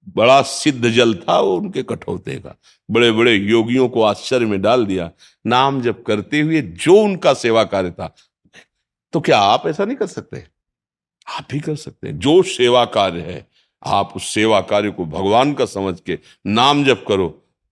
बड़ा 0.08 0.42
सिद्ध 0.42 0.88
जल 0.90 1.14
था 1.14 1.40
वो 1.40 1.56
उनके 1.56 1.82
कठौते 1.82 2.36
का। 2.36 2.58
बड़े 2.90 3.12
बड़े 3.12 3.34
योगियों 3.34 3.88
को 3.88 4.02
आश्चर्य 4.02 4.46
में 4.46 4.62
डाल 4.62 4.86
दिया। 4.86 5.10
नाम 5.46 5.82
जप 5.82 6.04
करते 6.06 6.40
हुए 6.40 6.62
जो 6.62 6.96
उनका 6.96 7.34
सेवा 7.34 7.64
कार्य 7.64 7.90
था। 7.90 8.14
तो 9.12 9.20
क्या 9.20 9.38
आप 9.38 9.66
ऐसा 9.66 9.84
नहीं 9.84 9.96
कर 9.96 10.06
सकते? 10.06 10.46
आप 11.28 11.46
भी 11.50 11.60
कर 11.60 11.76
सकते 11.76 12.08
हैं। 12.08 12.18
जो 12.18 12.42
सेवा 12.42 12.84
कार्य 12.84 13.20
है, 13.20 13.46
आप 13.84 14.12
उस 14.16 14.34
सेवा 14.34 14.60
कार्य 14.60 14.90
को 14.90 15.04
भगवान 15.04 15.54
का 15.54 15.64
समझ 15.64 16.00
के 16.00 16.18
नाम 16.46 16.84
जप 16.84 17.04
करो। 17.08 17.28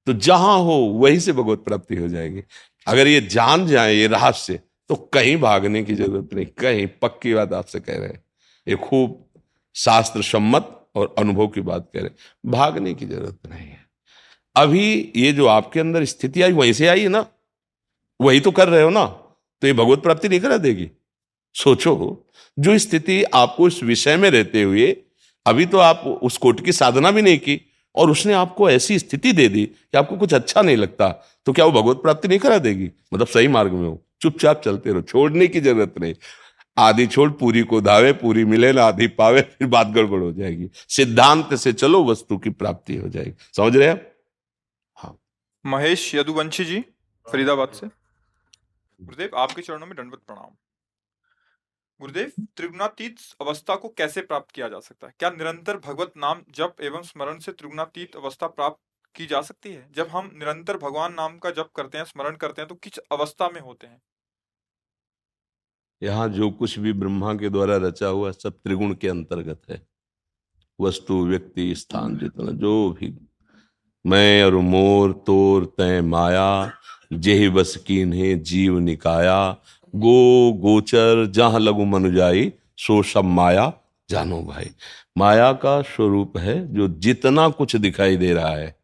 तो 0.07 0.13
जहाँ 0.13 0.59
हो, 0.59 0.73
वहीं 0.73 1.19
से 1.19 1.33
भगवत 1.33 1.59
प्राप्ति 1.59 1.97
हो 1.97 2.09
जाएगी। 2.09 2.43
अगर 2.87 3.09
ये 3.09 3.21
जान 3.21 3.67
जाए, 3.67 3.95
ये 3.95 4.07
रहस्य 4.07 4.61
तो 4.89 4.97
कहीं 4.97 5.37
भागने 5.37 5.83
की 5.83 5.95
ज़रूरत 5.95 6.35
नहीं। 6.35 6.47
कहीं 6.47 6.87
पक्की 6.87 7.35
बात 7.35 7.53
आपसे 7.53 7.81
कह 7.81 7.99
रहे 7.99 8.09
हैं। 8.09 8.25
ये 8.69 8.77
खूब 8.77 9.25
शास्त्र 9.75 10.23
सम्मत 10.23 10.77
और 10.95 11.15
अनुभव 11.19 11.47
की 11.47 11.61
बात 11.61 11.89
कह 11.95 12.01
रहे 12.01 12.51
भागने 12.51 12.95
की 12.95 13.07
ज़रूरत 13.07 13.39
नहीं 13.51 13.69
है। 13.69 13.79
अभी 14.57 15.13
ये 15.17 15.33
जो 15.33 15.47
आपके 15.47 15.81
अंदर 15.81 16.05
स्थिति 16.05 16.43
आई, 16.43 16.53
वहीं 16.53 16.73
से 16.73 16.87
आई 16.87 17.01
है 17.01 17.09
ना? 17.09 17.27
वही 18.21 18.41
तो 18.41 18.51
कर 18.51 18.69
रहे 18.69 18.83
हो 18.83 18.91
ना? 18.91 19.05
तो 19.05 19.67
ये 19.67 19.73
भगवत 19.73 20.03
प्राप्ति 20.03 20.29
नहीं 20.29 20.41
करा 20.41 20.57
देगी। 20.57 20.91
सोचो, 21.55 22.27
जो 22.59 22.79
स्थिति 22.79 23.23
आपको 23.25 23.69
इस 23.69 23.83
विषय 23.83 24.17
में 24.17 24.29
रहते 24.31 24.63
हुए, 24.63 24.97
अभी 25.47 25.67
तो 25.67 25.79
आप 25.79 26.05
उस 26.23 26.37
कोट 26.39 26.65
की 26.65 26.73
साधना 26.73 27.11
भी 27.11 27.23
नहीं 27.23 27.39
की 27.39 27.61
और 27.95 28.11
उसने 28.11 28.33
आपको 28.33 28.71
ऐसी 28.71 28.99
स्थिति 28.99 29.33
दे 29.33 29.49
दी 29.49 29.65
कि 29.67 29.99
आपको 29.99 30.17
कुछ 30.17 30.35
अच्छा 30.35 30.63
नहीं 30.63 30.77
लगता 30.77 31.09
तो 31.47 31.53
क्या 31.53 31.65
वो 31.65 31.83
भगवत 31.83 31.97
प्राप्ति 31.97 32.29
नहीं 32.29 32.39
करा 32.39 32.59
देगी? 32.59 32.91
मतलब 33.15 33.27
सही 33.27 33.49
मार्ग 33.49 33.73
में 33.73 33.89
हो। 33.89 34.03
चुपचाप 34.21 34.63
चलते 34.65 34.93
रहो, 34.93 35.03
छोड़ने 35.03 35.47
की 35.47 35.61
ज़रूरत 35.61 35.95
नहीं। 36.01 36.15
आधी 36.79 37.07
छोड़, 37.07 37.31
पूरी 37.31 37.63
को 37.63 37.81
धावे, 37.81 38.13
पूरी 38.13 38.45
मिले, 38.45 38.73
ना 38.73 38.85
आधी 38.85 39.07
पावे, 39.07 39.41
फिर 39.41 39.69
बात 39.69 39.87
गड़बड़ 39.87 40.21
हो 40.21 40.33
जाएगी। 40.33 40.71
सिद्धांत 40.75 41.55
से 41.55 41.73
चलो, 41.73 42.05
वस्तु 42.05 42.39
की 42.39 42.51
प्राप्ति 42.51 42.97
हो 42.97 43.09
जाएगी। 43.09 43.35
समझ 43.57 43.77
रहे 43.77 43.89
हैं? 43.89 44.13
हाँ। 44.95 45.19
महेश 45.67 46.15
यदुवंशी 46.15 46.65
जी, 46.65 46.81
फरीदाबाद 47.33 47.69
से। 47.69 47.87
गुरुदेव, 49.03 49.31
आपके 49.37 49.63
चरणों 49.63 49.87
में 49.87 49.97
दंडवत 49.97 50.19
प्रणाम। 50.27 50.51
गुरुदेव, 52.01 52.33
त्रिगुणातीत 52.57 53.17
अवस्था 53.41 53.77
को 53.77 53.89
कैसे 53.89 54.21
प्राप्त 54.21 54.51
किया 54.51 54.69
जा 54.69 54.81
सकता 54.81 55.07
है? 55.07 55.15
क्या 55.19 55.31
निरंतर 55.31 55.77
भगवत 55.77 56.13
नाम 56.17 56.43
जप 56.51 56.77
एवं 56.81 57.03
स्मरण 57.03 57.39
से 57.39 57.53
त्रिगुणातीत 57.53 58.17
अवस्था 58.17 58.47
प्राप्त 58.47 58.79
की 59.17 59.27
जा 59.27 59.41
सकती 59.41 59.73
है? 59.73 59.89
जब 59.97 60.09
हम 60.09 60.31
निरंतर 60.35 60.77
भगवान 60.77 61.13
नाम 61.13 61.39
का 61.39 61.51
जप 61.51 61.71
करते 61.77 61.99
हैं, 61.99 62.05
स्मरण 62.05 62.37
करते 62.37 62.63
हैं 62.63 62.69
तो 62.69 62.75
किस 62.75 62.99
अवस्था 62.99 63.49
में 63.49 63.61
होते 63.61 63.87
हैं? 63.87 64.03
यहाँ 66.03 66.29
जो 66.29 66.51
कुछ 66.51 66.79
भी 66.79 66.93
ब्रह्मा 66.93 67.35
के 67.35 67.49
द्वारा 67.49 67.77
रचा 67.77 68.07
हुआ 68.07 68.31
सब 68.31 68.51
त्रिगुण 68.51 68.95
के 68.95 69.09
अंतर्गत 69.09 69.63
है। 69.71 69.87
वस्तु, 70.81 71.27
व्यक्ति, 71.27 71.75
स्थान, 71.75 72.19
जितना 72.19 72.53
जो 72.53 72.91
भी। 72.91 73.29
मैं 74.07 74.45
और 74.45 74.55
मोर, 74.55 75.13
तोर 75.13 75.75
तय 75.79 76.01
माया, 76.01 76.73
जेह 77.13 77.51
बस 77.51 77.77
कीन्हे 77.77 78.35
जीव 78.35 78.79
निकाया। 78.79 79.57
गो, 79.97 80.53
गोचर, 80.53 81.27
जहाँ 81.27 81.61
लघु 81.61 81.85
मनुजाई 81.85 82.53
सो 82.79 83.03
सब 83.03 83.25
माया, 83.25 83.73
जानो 84.11 84.43
भाई। 84.43 84.71
माया 85.19 85.53
का 85.53 85.83
स्वरूप 85.83 86.39
है 86.39 86.75
जो 86.75 86.89
जितना 86.89 87.49
कुछ 87.49 87.77
दिखाई 87.77 88.17
दे 88.17 88.35
रहा 88.35 88.49
है, 88.49 88.81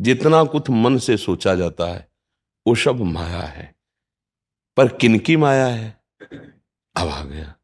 जितना 0.00 0.44
कुछ 0.44 0.70
मन 0.70 0.98
से 0.98 1.16
सोचा 1.16 1.54
जाता 1.54 1.84
है, 1.84 2.08
वो 2.66 2.74
सब 2.74 3.00
माया 3.00 3.42
है। 3.42 3.74
पर 4.76 4.88
किनकी 4.88 5.36
माया 5.36 5.66
है? 5.66 5.97
अब 6.98 7.08
आ 7.08 7.24
गया। 7.24 7.54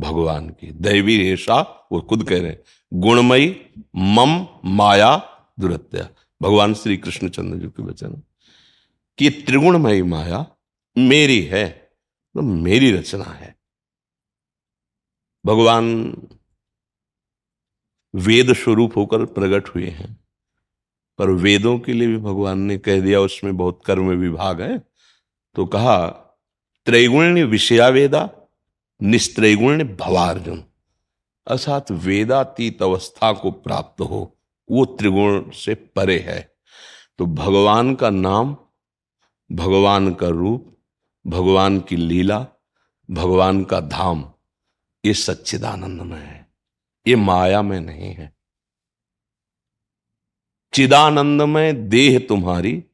भगवान 0.00 0.48
की 0.50 0.70
दैवी 0.70 1.16
रेशा, 1.16 1.88
वो 1.92 2.00
खुद 2.00 2.28
कह 2.28 2.40
रहे 2.42 2.56
गुणमयी 2.94 3.66
मम 3.96 4.46
माया 4.64 5.16
दुरत्या। 5.60 6.08
भगवान 6.42 6.74
श्री 6.74 6.96
कृष्ण 6.96 7.28
चंद्र 7.28 7.58
जी 7.58 7.66
के 7.66 7.82
वचन। 7.82 8.22
कि 9.18 9.30
त्रिगुणमयी 9.30 10.02
माया 10.02 10.46
मेरी 10.98 11.42
है 11.42 11.68
तो 12.34 12.42
मेरी 12.42 12.92
रचना 12.92 13.24
है। 13.24 13.56
भगवान 15.46 16.16
वेद 18.14 18.52
स्वरूप 18.52 18.96
होकर 18.96 19.24
प्रकट 19.24 19.68
हुए 19.68 19.88
हैं, 19.88 20.16
पर 21.18 21.30
वेदों 21.30 21.78
के 21.78 21.92
लिए 21.92 22.08
भी 22.08 22.16
भगवान 22.16 22.58
ने 22.58 22.78
कह 22.78 23.00
दिया, 23.00 23.20
उसमें 23.20 23.56
बहुत 23.56 23.80
कर्म 23.86 24.08
विभाग 24.08 24.62
है। 24.62 24.78
तो 25.54 25.66
कहा, 25.66 26.06
त्रैगुण्य 26.84 27.44
विषया 27.44 27.88
वेदा 27.88 28.41
निस्त्रैगुण्य 29.02 29.84
भवार्जुन। 29.84 30.64
अर्थात 31.46 31.90
वेदातीत 31.90 32.82
अवस्था 32.82 33.32
को 33.32 33.50
प्राप्त 33.50 34.00
हो, 34.00 34.36
वो 34.70 34.84
त्रिगुण 34.84 35.50
से 35.50 35.74
परे 35.74 36.18
है। 36.18 36.54
तो 37.18 37.26
भगवान 37.26 37.94
का 37.94 38.10
नाम, 38.10 38.56
भगवान 39.52 40.14
का 40.14 40.28
रूप, 40.28 40.76
भगवान 41.26 41.80
की 41.80 41.96
लीला, 41.96 42.46
भगवान 43.10 43.64
का 43.64 43.80
धाम, 43.80 44.32
ये 45.06 45.14
सच्चिदानंद 45.14 46.00
में 46.00 46.20
है। 46.20 46.52
ये 47.06 47.16
माया 47.16 47.62
में 47.62 47.80
नहीं 47.80 48.14
है। 48.14 48.36
चिदानंद 50.72 51.42
में 51.42 51.88
देह 51.88 52.18
तुम्हारी, 52.18 52.84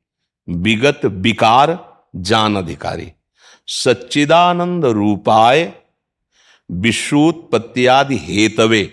विगत 0.49 1.01
विकार 1.05 2.01
जान 2.17 2.57
अधिकारी। 2.57 3.13
सच्चिदानंद 3.67 4.85
रूपाय 4.85 5.83
विश्वोत्पत्तियादि 6.71 8.17
हेतवे। 8.17 8.93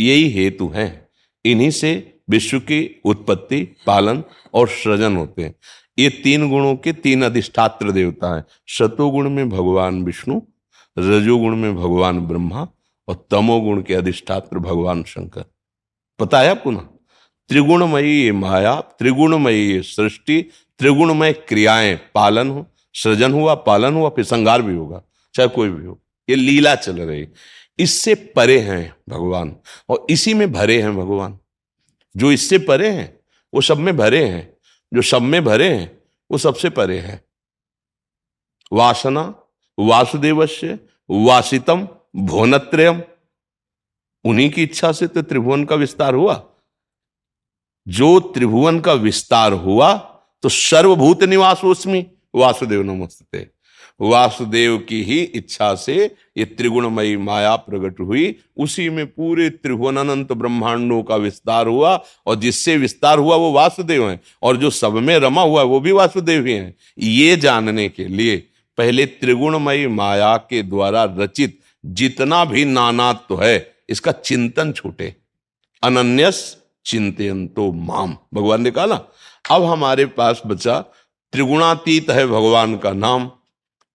यही 0.00 0.28
हेतु 0.28 0.68
हैं। 0.68 1.08
इन्हीं 1.44 1.70
से 1.70 2.20
विश्व 2.30 2.58
की 2.58 3.00
उत्पत्ति, 3.04 3.62
पालन 3.86 4.24
और 4.54 4.68
सृजन 4.68 5.16
होते 5.16 5.42
हैं। 5.42 5.54
ये 5.98 6.08
तीन 6.08 6.50
गुणों 6.50 6.76
के 6.76 6.92
तीन 6.92 7.22
अधिष्ठात्र 7.22 7.90
देवता 7.90 8.36
हैं। 8.36 8.44
शतोगुण 8.66 9.30
में 9.30 9.48
भगवान 9.48 10.02
विष्णु, 10.02 10.40
रजोगुण 10.98 11.56
में 11.56 11.76
भगवान 11.76 12.20
ब्रह्मा 12.20 12.68
और 13.08 13.26
तमोगुण 13.30 13.82
के 13.82 13.94
अधिष्ठात्र 13.94 14.58
भगवान 14.58 15.02
शंकर। 15.02 15.44
पता 16.18 16.40
है 16.40 16.48
आपको 16.48 16.70
ना 16.70 16.88
त्रिगुणमयी 17.48 18.10
ये 18.10 18.32
माया, 18.32 18.80
त्रिगुणमयी 18.80 19.72
ये 19.72 19.82
सृष्टि, 19.82 20.42
त्रिगुणमय 20.78 21.32
क्रियाएँ, 21.32 21.96
पालन 22.14 22.50
हो, 22.50 22.66
सृजन 22.94 23.32
हुआ, 23.32 23.54
पालन 23.54 23.94
हुआ, 23.94 24.08
फिर 24.08 24.24
संगार 24.24 24.62
भी 24.62 24.74
होगा, 24.74 25.02
चाहे 25.34 25.48
कोई 25.48 25.68
भी 25.68 25.86
हो। 25.86 26.02
ये 26.28 26.36
लीला 26.36 26.74
चल 26.74 27.00
रही। 27.00 27.28
इससे 27.78 28.14
परे 28.14 28.58
हैं 28.60 28.96
भगवान 29.08 29.56
और 29.88 30.06
इसी 30.10 30.34
में 30.34 30.52
भरे 30.52 30.82
हैं 30.82 30.96
भगवान। 30.96 31.38
जो 32.16 32.32
इससे 32.32 32.58
परे 32.58 32.90
हैं, 32.90 33.20
वो 33.54 33.60
सब 33.60 33.78
में 33.78 33.96
भरे 33.96 34.24
हैं। 34.24 34.56
जो 34.94 35.02
सब 35.02 35.22
में 35.22 35.44
भरे 35.44 35.74
हैं, 35.74 36.02
वो 36.30 36.38
सबसे 36.38 36.70
परे 36.70 36.98
हैं। 36.98 37.24
वासना, 38.72 39.34
वासुदेवस्य, 39.78 40.78
वासितम, 41.10 41.88
भुवनत्रयम, 42.16 43.02
उन्हीं 44.24 44.50
की 44.50 44.62
इच्छा 44.62 44.92
से 44.92 45.06
तो 45.06 45.22
त्रिभुवन 45.22 45.64
का 45.64 45.76
विस्तार 45.76 46.14
हुआ। 46.14 46.52
जो 47.88 48.20
त्रिभुवन 48.20 48.80
का 48.80 48.92
विस्तार 48.92 49.52
हुआ 49.52 49.96
तो 50.42 50.48
सर्वभूत 50.48 51.22
निवास 51.22 51.64
उसमें, 51.64 52.10
वासुदेव 52.34 52.82
नमस्ते 52.82 53.38
वासुदेव 54.00 54.76
की 54.78 55.02
ही 55.02 55.20
इच्छा 55.20 55.74
से 55.74 55.94
ये 56.36 56.44
त्रिगुणमयी 56.46 57.16
माया 57.16 57.54
प्रकट 57.58 58.00
हुई। 58.00 58.34
उसी 58.56 58.88
में 58.90 59.06
पूरे 59.06 59.48
त्रिभुवन 59.50 59.96
अनंत 59.96 60.32
ब्रह्मांडों 60.32 61.02
का 61.02 61.16
विस्तार 61.16 61.66
हुआ 61.66 61.94
और 62.26 62.36
जिससे 62.36 62.76
विस्तार 62.76 63.18
हुआ 63.18 63.36
वो 63.36 63.52
वासुदेव 63.52 64.08
है 64.10 64.20
और 64.42 64.56
जो 64.56 64.70
सब 64.72 64.98
में 64.98 65.16
रमा 65.18 65.42
हुआ 65.42 65.60
है 65.60 65.66
वो 65.66 65.80
भी 65.80 65.92
वासुदेव 65.92 66.46
ही 66.46 66.52
है। 66.52 66.74
ये 66.98 67.36
जानने 67.36 67.88
के 67.88 68.04
लिए 68.06 68.36
पहले 68.78 69.06
त्रिगुणमयी 69.06 69.86
माया 69.88 70.36
के 70.40 70.62
द्वारा 70.62 71.04
रचित 71.18 71.58
जितना 71.84 72.44
भी 72.44 72.64
नानात्व 72.64 73.24
तो 73.28 73.36
है, 73.36 73.74
इसका 73.88 74.12
चिंतन 74.12 74.72
छूटे। 74.72 75.14
अनन्यस 75.82 76.56
चिंतन 76.86 77.46
तो 77.46 77.70
माम। 77.72 78.16
भगवान 78.34 78.62
ने 78.62 78.70
कहा 78.70 78.86
ना, 78.86 79.00
अब 79.50 79.64
हमारे 79.64 80.04
पास 80.06 80.42
बचा 80.46 80.78
त्रिगुणातीत 81.32 82.10
है 82.10 82.26
भगवान 82.26 82.76
का 82.76 82.92
नाम। 82.92 83.30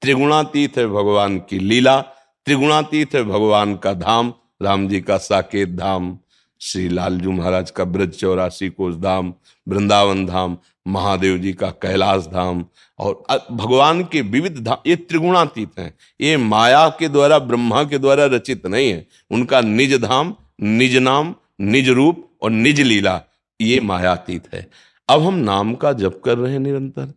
त्रिगुणातीत 0.01 0.77
है 0.77 0.87
भगवान 0.87 1.37
की 1.37 1.59
लीला, 1.59 2.01
त्रिगुणातीत 2.45 3.15
है 3.15 3.23
भगवान 3.23 3.75
का 3.75 3.93
धाम, 3.93 4.33
राम 4.61 4.87
जी 4.87 5.01
का 5.01 5.17
साकेत 5.17 5.69
धाम, 5.69 6.17
श्री 6.61 6.89
लालजू 6.89 7.31
महाराज 7.31 7.71
का 7.71 7.83
ब्रज 7.83 8.13
चौरासी 8.13 8.69
कोष 8.69 8.95
धाम, 8.95 9.33
वृंदावन 9.67 10.25
धाम, 10.25 10.57
महादेव 10.87 11.37
जी 11.37 11.53
का 11.53 11.69
कैलाश 11.69 12.25
धाम, 12.25 12.65
और 12.99 13.23
भगवान 13.51 14.03
के 14.03 14.21
विविध 14.21 14.57
धाम 14.63 14.77
ये 14.87 14.95
त्रिगुणातीत 14.95 15.79
हैं। 15.79 15.93
ये 16.21 16.37
माया 16.37 16.89
के 16.89 17.07
द्वारा, 17.07 17.39
ब्रह्मा 17.39 17.83
के 17.83 17.97
द्वारा 17.97 18.25
रचित 18.25 18.67
नहीं 18.67 18.89
है। 18.89 19.07
उनका 19.31 19.61
निज 19.61 20.01
धाम, 20.01 20.35
निज 20.61 20.97
नाम, 20.97 21.35
निज 21.61 21.89
रूप 21.89 22.29
और 22.41 22.51
निज 22.51 22.81
लीला, 22.81 23.21
ये 23.61 23.79
मायातीत 23.79 24.53
है। 24.53 24.69
अब 25.09 25.21
हम 25.21 25.33
नाम 25.33 25.75
का 25.75 25.93
जप 25.93 26.21
कर 26.25 26.37
रहे 26.37 26.51
हैं 26.51 26.59
निरंतर। 26.59 27.13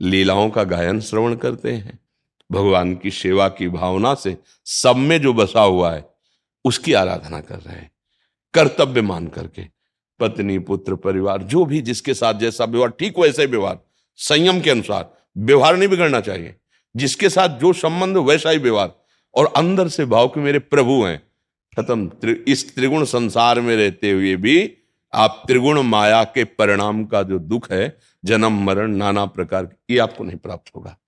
लीलाओं 0.00 0.50
का 0.50 0.64
गायन 0.64 1.00
श्रवण 1.00 1.34
करते 1.34 1.72
हैं। 1.72 2.03
भगवान 2.52 2.96
की 2.96 3.10
सेवा 3.10 3.48
की 3.48 3.68
भावना 3.68 4.14
से 4.14 4.38
सब 4.64 4.96
में 4.96 5.20
जो 5.20 5.32
बसा 5.32 5.60
हुआ 5.60 5.92
है, 5.92 6.10
उसकी 6.64 6.92
आराधना 6.92 7.40
कर 7.40 7.58
रहे 7.58 7.76
हैं। 7.76 7.92
कर्तव्य 8.54 9.02
मान 9.02 9.26
करके, 9.26 9.62
पत्नी, 10.20 10.58
पुत्र, 10.58 10.94
परिवार, 10.94 11.42
जो 11.42 11.64
भी 11.64 11.80
जिसके 11.80 12.14
साथ 12.14 12.34
जैसा 12.34 12.64
व्यवहार, 12.64 12.90
ठीक 12.90 13.18
वैसे 13.18 13.46
व्यवहार, 13.46 13.80
संयम 14.16 14.60
के 14.60 14.70
अनुसार 14.70 15.14
व्यवहार 15.38 15.76
नहीं 15.76 15.88
बिगड़ना 15.88 16.20
चाहिए। 16.20 16.56
जिसके 16.96 17.28
साथ 17.28 17.48
जो 17.48 17.72
संबंध, 17.72 18.16
वैसा 18.16 18.50
ही 18.50 18.58
व्यवहार। 18.58 18.92
और 19.34 19.52
अंदर 19.56 19.88
से 19.88 20.04
भाव 20.04 20.28
के 20.28 20.40
मेरे 20.40 20.58
प्रभु 20.58 21.04
हैं। 21.04 21.22
खत्म। 21.78 22.10
इस 22.48 22.74
त्रिगुण 22.74 23.04
संसार 23.04 23.60
में 23.60 23.76
रहते 23.76 24.10
हुए 24.10 24.36
भी 24.36 24.74
आप 25.14 25.42
त्रिगुण 25.46 25.82
माया 25.82 26.24
के 26.24 26.44
परिणाम 26.44 27.04
का 27.04 27.22
जो 27.22 27.38
दुख 27.38 27.72
है, 27.72 27.98
जन्म, 28.24 28.64
मरण, 28.64 28.96
नाना 28.96 29.26
प्रकार 29.26 29.76
ये 29.90 29.98
आपको 29.98 30.24
नहीं 30.24 30.36
प्राप्त 30.36 30.76
होगा। 30.76 30.98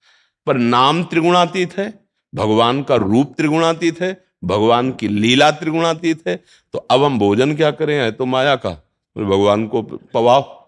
पर 0.46 0.56
नाम 0.56 1.04
त्रिगुणातीत 1.04 1.78
है, 1.78 1.94
भगवान 2.34 2.82
का 2.82 2.94
रूप 2.94 3.34
त्रिगुणातीत 3.36 4.00
है, 4.00 4.24
भगवान 4.44 4.92
की 4.92 5.08
लीला 5.08 5.50
त्रिगुणातीत 5.50 6.28
है। 6.28 6.44
तो 6.72 6.78
अब 6.78 7.04
हम 7.04 7.18
भोजन 7.18 7.56
क्या 7.56 7.70
करें? 7.70 7.94
है 7.94 8.12
तो 8.12 8.26
माया 8.26 8.56
का। 8.56 8.70
भगवान 9.18 9.66
को 9.66 9.82
पवाओ। 9.82 10.66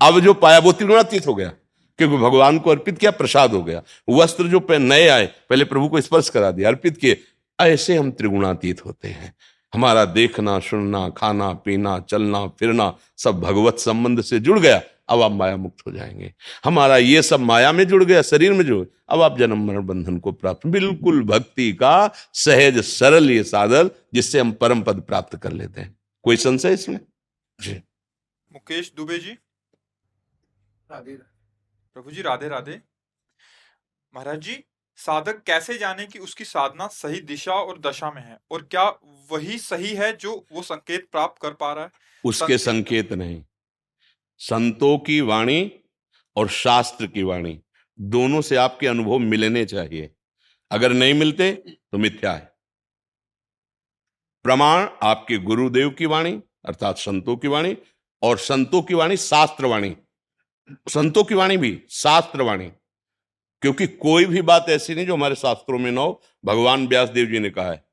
अब 0.00 0.20
जो 0.20 0.34
पाया, 0.34 0.58
वो 0.58 0.72
त्रिगुणातीत 0.72 1.26
हो 1.26 1.34
गया, 1.34 1.48
क्योंकि 1.98 2.16
भगवान 2.16 2.58
को 2.58 2.70
अर्पित 2.70 2.98
किया, 2.98 3.10
प्रसाद 3.10 3.52
हो 3.52 3.62
गया। 3.62 3.82
वस्त्र 4.10 4.44
जो 4.44 4.66
नए 4.70 5.08
आए, 5.08 5.26
पहले 5.26 5.64
प्रभु 5.64 5.88
को 5.88 6.00
स्पर्श 6.00 6.28
करा 6.28 6.50
दिया, 6.50 6.68
अर्पित 6.68 6.96
किए। 6.96 7.20
ऐसे 7.60 7.96
हम 7.96 8.10
त्रिगुणातीत 8.10 8.84
होते 8.86 9.08
हैं। 9.08 9.34
हमारा 9.74 10.04
देखना, 10.04 10.58
सुनना, 10.58 11.08
खाना, 11.08 11.52
पीना, 11.52 11.98
चलना, 11.98 12.46
फिरना, 12.46 12.94
सब 13.16 13.40
भगवत 13.40 13.78
संबंध 13.78 14.20
से 14.20 14.38
जुड़ 14.38 14.60
गया। 14.60 14.82
अब 15.08 15.22
आप 15.22 15.32
माया 15.32 15.56
मुक्त 15.56 15.86
हो 15.86 15.92
जाएँगे। 15.92 16.34
हमारा 16.64 16.96
ये 16.96 17.22
सब 17.22 17.40
माया 17.40 17.72
में 17.72 17.86
जुड़ 17.88 18.04
गया 18.04 18.22
शरीर 18.22 18.52
में 18.52 18.64
जुड़ 18.64 18.84
गया। 18.84 19.14
अब 19.14 19.22
आप 19.22 19.38
जन्म 19.38 19.66
मरण 19.66 19.86
बंधन 19.86 20.18
को 20.18 20.32
प्राप्त 20.32 20.66
बिल्कुल 20.66 21.22
भक्ति 21.22 21.72
का 21.72 22.10
सहज 22.34 22.78
सरल 22.78 23.30
ये 23.30 23.44
साधन 23.44 23.90
जिससे 24.14 24.40
हम 24.40 24.52
परम 24.52 24.82
पद 24.82 25.00
प्राप्त 25.00 25.36
कर 25.36 25.52
लेते 25.52 25.80
हैं। 25.80 25.98
कोई 26.22 26.36
संशय 26.36 26.72
इसमें? 26.72 27.00
जी। 27.60 27.74
मुकेश 28.52 28.92
दुबे 28.96 29.18
जी। 29.18 29.30
राधे 30.90 31.12
प्रभु 31.94 32.10
जी 32.10 32.22
राधे 32.22 32.48
राधे। 32.48 32.80
महाराज 34.14 34.40
जी 34.40 34.64
साधक 34.96 35.42
कैसे 35.42 35.78
जाने 35.78 36.06
कि 36.06 36.18
उसकी 36.18 36.44
साधना 36.44 36.86
सही 36.86 37.20
दिशा 37.20 37.52
और 37.52 37.78
दशा 37.78 38.10
में 38.10 38.22
है? 38.22 38.38
और 38.50 38.62
क्या 38.62 38.84
वही 39.32 39.58
सही 39.58 39.94
है 39.94 40.16
जो 40.16 40.46
वो 40.52 40.62
संकेत 40.62 41.08
प्राप्त 41.12 41.42
कर 41.42 41.50
पा 41.50 41.72
रहा 41.72 41.84
है? 41.84 41.90
उसके 42.24 42.58
संकेत, 42.58 43.06
संकेत 43.06 43.12
नहीं। 43.12 43.44
संतों 44.38 44.98
की 44.98 45.20
वाणी 45.20 45.72
और 46.36 46.48
शास्त्र 46.48 47.06
की 47.06 47.22
वाणी। 47.22 47.62
दोनों 48.00 48.40
से 48.40 48.56
आपके 48.56 48.86
अनुभव 48.86 49.18
मिलने 49.18 49.64
चाहिए। 49.64 50.14
अगर 50.70 50.92
नहीं 50.92 51.14
मिलते 51.14 51.52
तो 51.68 51.98
मिथ्या 51.98 52.32
है। 52.32 52.52
प्रमाण 54.42 54.88
आपके 55.02 55.38
गुरुदेव 55.38 55.90
की 55.90 56.06
वाणी, 56.06 56.42
अर्थात 56.64 56.98
संतों 56.98 57.36
की 57.36 57.48
वाणी, 57.48 57.76
और 58.22 58.38
संतों 58.38 58.82
की 58.82 58.94
वाणी 58.94 59.16
शास्त्र 59.16 59.66
वाणी। 59.66 59.96
संतों 60.88 61.24
की 61.24 61.34
वाणी 61.34 61.56
भी 61.56 61.82
शास्त्र 61.90 62.42
वाणी। 62.42 62.72
क्योंकि 63.62 63.86
कोई 63.86 64.24
भी 64.24 64.42
बात 64.42 64.66
ऐसी 64.68 64.94
नहीं 64.94 65.06
जो 65.06 65.14
हमारे 65.14 65.34
शास्त्रों 65.34 65.78
में 65.78 65.92
ना 65.92 66.00
हो। 66.00 66.22
भगवान 66.44 66.86
व्यास 66.86 67.08
देव 67.08 67.26
जी 67.26 67.38
ने 67.38 67.50
कहा 67.50 67.70
है 67.70 67.84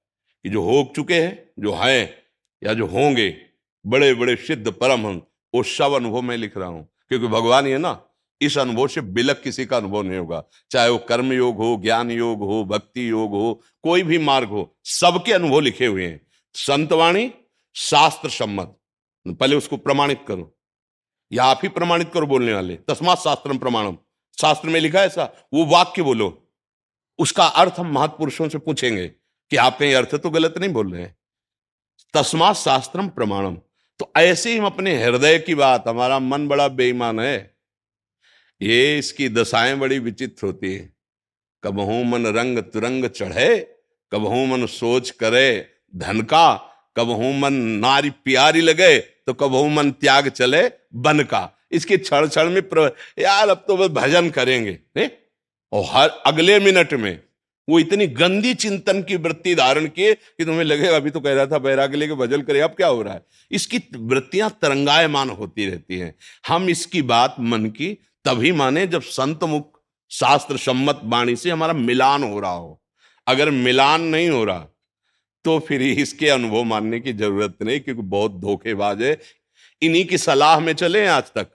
कि 0.43 0.49
जो 0.49 0.61
हो 0.61 0.93
चुके 0.95 1.21
हैं, 1.21 1.49
जो 1.59 1.73
हैं 1.73 2.23
या 2.63 2.73
जो 2.73 2.85
होंगे 2.85 3.45
बड़े 3.85 4.13
बड़े 4.13 4.35
सिद्ध 4.35 4.71
परम 4.71 5.07
हम 5.07 5.27
वो 5.61 5.95
अनुभव 5.95 6.21
मैं 6.21 6.37
लिख 6.37 6.57
रहा 6.57 6.67
हूँ। 6.67 6.89
क्योंकि 7.07 7.27
भगवान 7.27 7.67
ये 7.67 7.77
ना, 7.77 8.05
इस 8.41 8.57
अनुभव 8.57 8.87
से 8.87 9.01
बिलक 9.01 9.41
किसी 9.43 9.65
का 9.65 9.77
अनुभव 9.77 10.01
नहीं 10.01 10.19
होगा। 10.19 10.43
चाहे 10.71 10.89
वो 10.89 10.97
कर्म 10.97 11.33
योग 11.33 11.57
हो 11.57 11.79
ज्ञान 11.83 12.11
योग 12.11 12.39
हो 12.39 12.65
भक्ति 12.65 13.09
योग 13.09 13.31
हो, 13.31 13.61
कोई 13.83 14.03
भी 14.03 14.17
मार्ग 14.17 14.49
हो, 14.49 14.77
सबके 14.83 15.33
अनुभव 15.33 15.59
लिखे 15.59 15.85
हुए 15.85 16.07
हैं। 16.07 16.27
संतवाणी 16.53 17.33
शास्त्र 17.75 18.29
सम्मत 18.29 18.79
पहले 19.27 19.55
उसको 19.55 19.77
प्रमाणित 19.77 20.25
करो। 20.27 20.57
या 21.31 21.43
आप 21.43 21.59
ही 21.63 21.69
प्रमाणित 21.69 22.11
करो 22.13 22.27
बोलने 22.27 22.53
वाले। 22.53 22.75
तस्मात 22.75 23.17
शास्त्र 23.17 23.57
प्रमाणम 23.57 23.97
शास्त्र 24.41 24.69
में 24.69 24.79
लिखा 24.79 24.99
है 24.99 25.05
ऐसा? 25.05 25.23
वो 25.53 25.65
वाक्य 25.65 26.01
बोलो। 26.01 26.51
उसका 27.19 27.45
अर्थ 27.45 27.73
हम 27.79 27.91
महापुरुषों 27.91 28.49
से 28.49 28.57
पूछेंगे 28.57 29.07
कि 29.49 29.55
आप 29.55 29.79
कहीं 29.79 29.93
अर्थ 29.93 30.15
तो 30.15 30.29
गलत 30.29 30.53
नहीं 30.57 30.69
बोल 30.69 30.93
रहे 30.93 31.01
हैं। 31.01 31.17
तस्मात 32.13 32.55
शास्त्रम 32.55 33.09
प्रमाणम 33.09 33.57
तो 33.99 34.11
ऐसे 34.17 34.51
ही 34.51 34.57
हम 34.57 34.65
अपने 34.65 35.03
हृदय 35.03 35.37
की 35.39 35.55
बात, 35.55 35.87
हमारा 35.87 36.19
मन 36.19 36.47
बड़ा 36.47 36.67
बेईमान 36.67 37.19
है। 37.19 37.55
ये 38.61 38.97
इसकी 38.99 39.29
दशाएँ 39.29 39.75
बड़ी 39.75 39.99
विचित्र 39.99 40.45
होती 40.47 40.73
है। 40.73 40.93
कबहू 41.63 42.03
मन 42.03 42.25
रंग 42.27 42.59
तुरंग 42.63 43.05
चढ़े 43.05 43.57
कबहू 44.11 44.45
मन 44.45 44.65
सोच 44.65 45.09
करे 45.11 45.69
धन 45.95 46.21
का 46.21 46.55
कबहू 46.97 47.31
मन 47.33 47.53
नारी 47.53 48.09
प्यारी 48.09 48.61
लगे 48.61 48.97
तो 48.99 49.33
कबहू 49.33 49.67
मन 49.67 49.91
त्याग 49.91 50.27
चले 50.29 50.61
बन 50.95 51.23
का। 51.23 51.49
इसके 51.71 51.97
क्षण 51.97 52.27
क्षण 52.27 52.49
में 52.49 52.61
प्र... 52.69 52.91
यार 53.19 53.49
अब 53.49 53.63
तो 53.67 53.77
बस 53.77 53.89
भजन 53.91 54.29
करेंगे 54.29 54.79
ने? 54.97 55.09
और 55.71 55.83
हर 55.87 56.09
अगले 56.25 56.59
मिनट 56.59 56.93
में 56.93 57.19
वो 57.67 57.79
इतनी 57.79 58.07
गंदी 58.09 58.53
चिंतन 58.55 59.01
की 59.01 59.15
वृत्ति 59.17 59.53
धारण 59.55 59.85
किए 59.87 60.13
कि 60.13 60.45
तुम्हें 60.45 60.63
लगेगा 60.63 60.95
अभी 60.95 61.09
तो 61.09 61.19
कह 61.19 61.33
रहा 61.33 61.45
था 61.45 61.57
बैराग 61.59 61.95
लेके 61.95 62.13
भजन 62.15 62.41
करे, 62.41 62.59
अब 62.59 62.69
क्या 62.71 62.87
हो 62.87 63.01
रहा 63.01 63.13
है? 63.13 63.23
इसकी 63.51 63.77
वृत्तियाँ 63.95 64.49
तरंगायमान 64.61 65.29
होती 65.31 65.65
रहती 65.65 65.97
हैं। 65.97 66.13
हम 66.47 66.69
इसकी 66.69 67.01
बात 67.03 67.35
मन 67.41 67.65
की 67.67 67.93
तभी 68.25 68.51
माने 68.53 68.85
जब 68.87 69.01
संत 69.03 69.43
मुख 69.45 69.79
शास्त्र 70.11 70.57
सम्मत 70.59 71.01
वाणी 71.05 71.35
से 71.35 71.49
हमारा 71.49 71.73
मिलान 71.73 72.23
हो 72.23 72.39
रहा 72.39 72.51
हो। 72.51 72.81
अगर 73.27 73.49
मिलान 73.51 74.01
नहीं 74.03 74.29
हो 74.29 74.43
रहा 74.43 74.67
तो 75.45 75.57
फिर 75.59 75.81
इसके 75.81 76.29
अनुभव 76.29 76.63
मानने 76.65 76.99
की 76.99 77.13
ज़रूरत 77.13 77.57
नहीं, 77.61 77.79
क्योंकि 77.79 78.01
बहुत 78.03 78.39
धोखेबाज 78.41 79.01
है। 79.01 79.17
इन्हीं 79.81 80.05
की 80.05 80.17
सलाह 80.17 80.59
में 80.59 80.73
चले 80.75 81.05
आज 81.07 81.31
तक। 81.35 81.47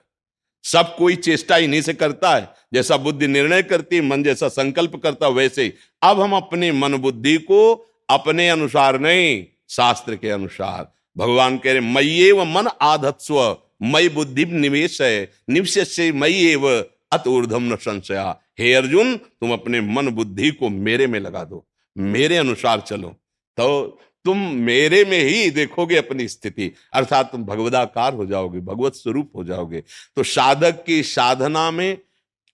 सब 0.63 0.95
कोई 0.95 1.15
चेष्टा 1.15 1.57
इन्हीं 1.57 1.81
से 1.81 1.93
करता 1.93 2.35
है। 2.35 2.49
जैसा 2.73 2.97
बुद्धि 2.97 3.27
निर्णय 3.27 3.63
करती, 3.63 4.01
मन 4.01 4.23
जैसा 4.23 4.47
संकल्प 4.47 4.95
करता, 4.95 5.27
वैसे 5.27 5.63
ही। 5.63 5.73
अब 6.01 6.21
हम 6.21 6.35
अपने 6.35 6.71
मन 6.71 6.95
बुद्धि 6.95 7.37
को 7.37 7.89
अपने 8.09 8.49
अनुसार 8.49 8.99
नहीं, 8.99 9.45
शास्त्र 9.69 10.15
के 10.15 10.29
अनुसार। 10.29 10.93
भगवान 11.17 11.57
कह 11.57 11.71
रहे 11.71 11.79
मई 11.79 12.31
व 12.31 12.43
मन 12.43 12.67
आधत्स्व 12.81 13.57
मई 13.83 14.09
बुद्धि 14.09 14.45
निवेश 14.45 15.01
है। 15.01 15.31
निवेश 15.49 15.99
मई 15.99 16.33
एव, 16.33 16.85
अत 17.11 17.27
ऊर्धम 17.27 17.73
न 17.73 17.75
संशया। 17.75 18.39
हे 18.59 18.73
अर्जुन, 18.73 19.17
तुम 19.17 19.53
अपने 19.53 19.81
मन 19.81 20.07
बुद्धि 20.07 20.51
को 20.51 20.69
मेरे 20.69 21.07
में 21.07 21.19
लगा 21.19 21.43
दो। 21.43 21.67
मेरे 21.97 22.37
अनुसार 22.37 22.79
चलो। 22.79 23.09
तो 23.57 23.99
तुम 24.25 24.37
मेरे 24.37 25.05
में 25.05 25.19
ही 25.19 25.49
देखोगे 25.49 25.95
अपनी 25.95 26.27
स्थिति। 26.27 26.71
अर्थात 26.93 27.31
तुम 27.31 27.43
भगवदाकार 27.43 28.13
हो 28.13 28.25
जाओगे, 28.25 28.59
भगवत 28.59 28.93
स्वरूप 28.93 29.31
हो 29.35 29.43
जाओगे। 29.43 29.83
तो 30.15 30.23
साधक 30.23 30.83
की 30.85 31.03
साधना 31.03 31.71
में 31.71 31.97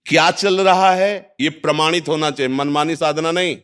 क्या 0.05 0.31
चल 0.31 0.61
रहा 0.61 0.91
है? 0.91 1.35
ये 1.41 1.49
प्रमाणित 1.49 2.07
होना 2.07 2.31
चाहिए। 2.31 2.53
मनमानी 2.53 2.95
साधना 2.95 3.31
नहीं। 3.31 3.57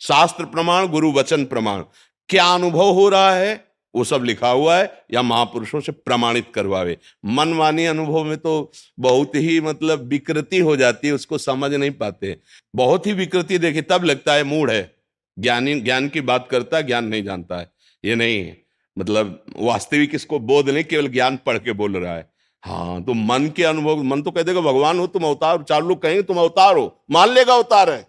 शास्त्र 0.00 0.44
प्रमाण, 0.44 0.86
गुरु 0.86 1.12
वचन 1.12 1.44
प्रमाण। 1.44 1.82
क्या 2.28 2.46
अनुभव 2.46 2.90
हो 2.90 3.08
रहा 3.08 3.34
है? 3.34 3.64
वो 3.94 4.04
सब 4.04 4.24
लिखा 4.24 4.48
हुआ 4.48 4.76
है, 4.76 5.04
या 5.12 5.22
महापुरुषों 5.22 5.80
से 5.80 5.92
प्रमाणित 5.92 6.46
करवावे। 6.54 6.98
मनमानी 7.24 7.86
अनुभव 7.86 8.24
में 8.24 8.38
तो 8.38 8.72
बहुत 8.98 9.34
ही 9.34 9.60
मतलब 9.60 10.06
विकृति 10.06 10.58
हो 10.58 10.76
जाती 10.76 11.06
है, 11.06 11.14
उसको 11.14 11.38
समझ 11.38 11.74
नहीं 11.74 11.90
पाते। 11.90 12.38
बहुत 12.74 13.06
ही 13.06 13.12
विकृति 13.12 13.58
देखी 13.58 13.82
तब 13.82 14.04
लगता 14.04 14.34
है 14.34 14.44
मूड 14.44 14.70
है। 14.70 14.95
ज्ञानी, 15.38 15.80
ज्ञान 15.80 16.08
की 16.08 16.20
बात 16.20 16.48
करता 16.50 16.76
है, 16.76 16.82
ज्ञान 16.82 17.04
नहीं 17.04 17.24
जानता 17.24 17.56
है। 17.56 17.70
ये 18.04 18.14
नहीं 18.14 18.38
है। 18.38 18.62
मतलब 18.98 19.44
वास्तविक 19.56 20.14
इसको 20.14 20.38
बोध 20.38 20.70
नहीं, 20.70 20.84
केवल 20.84 21.08
ज्ञान 21.08 21.38
पढ़ 21.46 21.58
के 21.58 21.72
बोल 21.72 21.96
रहा 21.96 22.16
है। 22.16 22.30
हाँ 22.62 23.04
तो 23.04 23.14
मन 23.14 23.48
के 23.56 23.64
अनुभव, 23.64 24.02
मन 24.02 24.22
तो 24.22 24.30
कह 24.30 24.42
देगा, 24.42 24.60
भगवान 24.60 24.98
हो, 24.98 25.06
तुम 25.06 25.24
अवतार, 25.24 25.62
चार 25.62 25.84
लोग 25.84 26.02
कहेंगे, 26.02 26.22
तुम 26.22 26.38
अवतार 26.38 26.76
हो। 26.76 27.04
मान 27.10 27.28
लेगा 27.28 27.54
अवतार 27.54 27.90
है। 27.90 28.08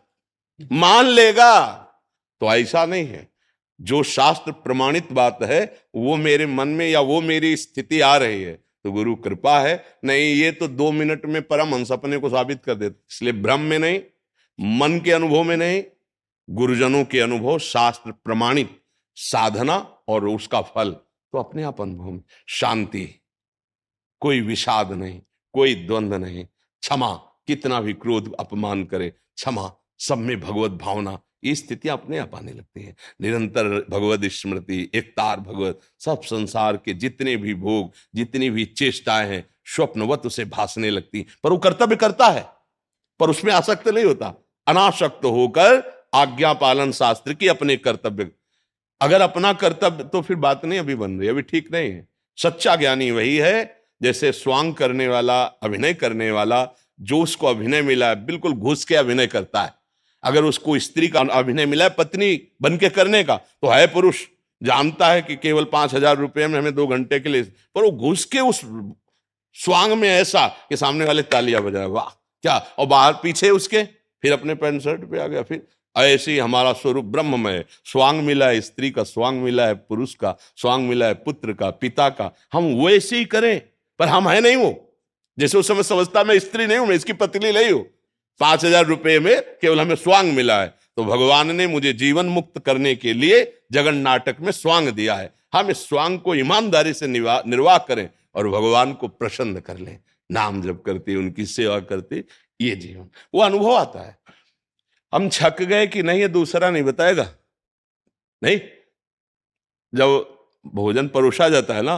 मान 0.72 1.06
लेगा। 1.06 1.68
तो 2.40 2.46
ऐसा 2.46 2.86
नहीं 2.86 3.08
है। 3.08 3.32
जो 3.82 4.04
शास्त्र 4.04 4.52
प्रमाणित 4.52 5.12
बात 5.12 5.40
है, 5.44 5.78
वो 5.96 6.16
मेरे 6.16 6.46
मन 6.46 6.68
में 6.68 6.90
या 6.90 7.00
वो 7.00 7.22
मेरी 7.22 7.58
स्थिति 7.58 8.02
आ 8.02 8.18
रही 8.18 8.44
है। 8.44 8.54
तो 8.84 8.92
गुरु 8.92 9.16
कृपा 9.16 9.60
है। 9.60 9.86
नहीं, 10.06 10.36
ये 10.36 10.52
तो 10.52 10.68
दो 10.68 10.92
मिनट 10.92 11.26
में 11.26 11.42
परमहंस 11.42 11.92
अपने 11.92 12.18
को 12.18 12.30
साबित 12.30 12.64
कर 12.66 12.76
देते। 12.76 13.06
इसलिए 13.12 13.34
भ्रम 13.34 13.60
में 13.60 13.80
नहीं, 13.80 14.02
मन 14.60 15.00
के 15.00 15.12
अनुभव 15.12 15.44
में 15.44 15.58
नहीं 15.58 15.84
गुरुजनों 16.50 17.06
के 17.06 17.20
अनुभव, 17.20 17.60
शास्त्र 17.60 18.12
प्रमाणित 18.12 18.82
साधना 19.16 19.78
और 20.08 20.28
उसका 20.28 20.62
फल। 20.62 20.92
तो 21.32 21.38
अपने 21.38 21.64
आप 21.64 21.82
अनुभव 21.82 22.12
में 22.12 22.24
शांति, 22.48 23.22
कोई 24.20 24.42
विषाद 24.42 24.92
नहीं, 24.92 25.22
कोई 25.54 25.76
द्वंद 25.76 26.14
नहीं। 26.14 26.46
क्षमा, 26.82 27.14
कितना 27.48 27.82
भी 27.82 27.94
क्रोध, 27.94 28.36
अपमान 28.40 28.84
करे, 28.84 29.10
क्षमा, 29.10 29.74
सब 30.00 30.18
में 30.18 30.40
भगवत 30.40 30.72
भावना, 30.72 31.20
ये 31.44 31.56
स्थितियाँ 31.56 31.98
अपने 31.98 32.18
आप 32.18 32.36
आने 32.36 32.54
लगती 32.54 32.82
है। 32.82 32.96
निरंतर 33.22 33.86
भगवत 33.90 34.22
स्मृति, 34.24 34.92
एकतार 34.96 35.40
भगवत, 35.40 35.80
सब 36.00 36.22
संसार 36.22 36.78
के 36.78 36.94
जितने 36.94 37.38
भी 37.38 37.54
भोग, 37.54 37.92
जितनी 38.16 38.50
भी 38.50 38.66
चेष्टाएँ 38.66 39.30
हैं, 39.30 39.50
स्वप्नवत 39.66 40.26
उसे 40.26 40.46
भासने 40.46 40.90
लगती। 40.90 41.26
पर 41.44 41.50
वो 41.50 41.58
कर्तव्य 41.58 41.96
करता 41.96 42.28
है, 42.28 42.50
पर 43.20 43.30
उसमें 43.30 43.54
आसक्त 43.54 43.88
नहीं 43.88 44.06
होता। 44.06 44.34
अनासक्त 44.68 45.26
होकर 45.26 45.97
आज्ञा 46.14 46.54
पालन 46.54 46.92
शास्त्र 46.92 47.34
की 47.34 47.48
अपने 47.48 47.78
कर्तव्य। 47.78 48.30
अगर 49.02 49.22
अपना 49.22 49.54
कर्तव्य 49.54 50.04
तो 50.04 50.22
फिर 50.22 50.38
बात 50.38 50.66
नहीं 50.66 50.80
अभी 50.80 50.96
बन 50.96 51.20
रही, 51.20 51.30
अभी 51.30 51.42
ठीक 51.42 51.72
नहीं 51.72 51.92
है। 51.92 52.08
सच्चा 52.38 52.76
ज्ञानी 52.76 53.10
वही 53.12 53.36
है, 53.38 53.76
जैसे 54.02 54.32
स्वांग 54.32 54.74
करने 54.74 55.08
वाला, 55.08 55.44
अभिनय 55.44 55.94
करने 55.94 56.32
वाला, 56.32 56.68
जो 57.00 57.22
उसको 57.22 57.48
अभिनय 57.48 57.82
मिला 57.82 58.10
है, 58.10 58.26
बिल्कुल 58.26 58.54
घुस 58.54 58.86
के 58.86 58.96
अभिनय 58.96 59.28
करता 59.28 59.62
है। 59.62 59.74
अगर 60.24 60.44
उसको 60.44 60.78
स्त्री 60.80 61.08
का 61.08 61.20
अभिनय 61.20 61.66
मिला 61.66 61.84
है, 61.84 61.90
पत्नी 61.90 62.42
बन 62.62 62.78
के 62.78 62.90
करने 62.90 63.24
का 63.24 63.36
तो 63.36 63.68
है 63.68 63.88
पुरुष। 63.88 64.26
जानता 64.62 65.08
है 65.08 65.22
कि 65.22 65.36
केवल 65.36 65.64
पाँच 65.64 65.94
हज़ार 65.94 66.18
रुपये 66.18 66.48
में 66.48 66.58
हमें 66.60 66.74
दो 66.76 66.88
घंटे 66.88 67.20
के 67.20 67.30
लिए, 67.30 67.44
पर 67.44 67.84
वो 67.84 67.92
घुस 67.92 68.26
के 68.26 68.40
उस 68.40 68.62
स्वांग 69.56 69.92
में 69.94 70.08
ऐसा 70.10 70.48
कि 70.70 70.78
सामने 70.78 71.06
वाले 71.06 71.22
तालियाँ 71.24 71.62
बजाए, 71.64 71.86
वाह, 71.88 72.10
क्या? 72.44 72.58
और 72.80 72.86
बाहर 72.88 73.14
पीछे 73.14 73.50
उसके, 73.50 73.84
फिर 74.24 74.34
अपने 74.34 74.56
पैंट 74.56 74.82
शर्ट 74.82 75.10
पे 75.12 75.20
आ 75.20 75.28
गया, 75.28 75.42
फिर 75.42 75.62
ऐसे 75.98 76.40
हमारा 76.40 76.74
स्वरूप 76.74 77.06
ब्रह्म 77.06 77.40
में 77.40 77.64
स्वांग 77.86 78.22
मिला 78.22 78.48
है, 78.48 78.62
स्त्री 78.62 78.92
का 78.92 79.04
स्वांग 79.04 79.42
मिला 79.42 79.66
है, 79.68 79.74
पुरुष 79.74 80.14
का 80.16 80.36
स्वांग 80.56 80.88
मिला 80.90 81.06
है, 81.06 81.14
पुत्र 81.16 81.54
का, 81.54 81.70
पिता 81.70 82.10
का। 82.10 82.32
हम 82.54 82.74
वैसे 82.76 83.18
ही 83.18 83.26
करें, 83.26 83.62
पर 84.00 84.08
हम 84.08 84.28
है 84.30 84.40
नहीं 84.42 84.56
वो। 84.56 84.74
जैसे 85.38 85.58
उस 85.58 85.68
समय 85.68 85.84
समझता 85.84 86.24
मैं 86.24 86.38
स्त्री 86.40 86.68
नहीं 86.68 86.78
हूँ, 86.78 86.88
मैं 86.88 86.96
इसकी 86.96 87.14
पत्नी 87.14 87.52
नहीं 87.52 87.72
हूँ। 87.72 87.86
पाँच 88.40 88.66
हज़ार 88.66 88.86
रुपये 88.86 89.20
में 89.20 89.42
केवल 89.62 89.80
हमें 89.80 89.96
स्वांग 89.96 90.34
मिला 90.34 90.62
है। 90.62 90.74
तो 90.98 91.04
भगवान 91.04 91.56
ने 91.56 91.68
मुझे 91.68 91.94
जीवन 91.94 92.26
मुक्त 92.26 92.60
करने 92.60 92.96
के 92.96 93.14
लिए 93.14 93.44
जगन 93.72 93.96
नाटक 93.96 94.38
में 94.42 94.52
स्वांग 94.52 94.90
दिया 94.90 95.16
है। 95.16 95.32
हम 95.54 95.70
इस 95.70 95.88
स्वांग 95.90 96.20
को 96.20 96.36
ईमानदारी 96.36 96.94
से 96.94 97.08
निर्वाह 97.08 97.78
करें 97.78 98.10
और 98.36 98.48
भगवान 98.50 98.94
को 98.94 99.08
प्रसन्न 99.08 99.60
कर 99.60 99.78
लें। 99.78 99.98
नाम 100.30 100.62
जप 100.62 100.82
करते, 100.86 101.16
उनकी 101.16 101.46
सेवा 101.46 101.80
करते, 101.80 102.24
ये 102.60 102.76
जीवन। 102.76 103.10
वो 103.34 103.42
अनुभव 103.42 103.76
आता 103.76 104.00
है। 104.00 104.18
हम 105.14 105.30
छक 105.30 105.62
गए 105.62 105.88
कि 105.88 106.04
नहीं, 106.04 106.20
ये 106.20 106.28
दूसरा 106.28 106.70
नहीं 106.70 106.84
बताएगा? 106.84 107.30
नहीं? 108.42 108.60
जब 109.94 110.36
भोजन 110.66 111.08
परोसा 111.08 111.48
जाता 111.50 111.74
है 111.74 111.82
ना 111.82 111.98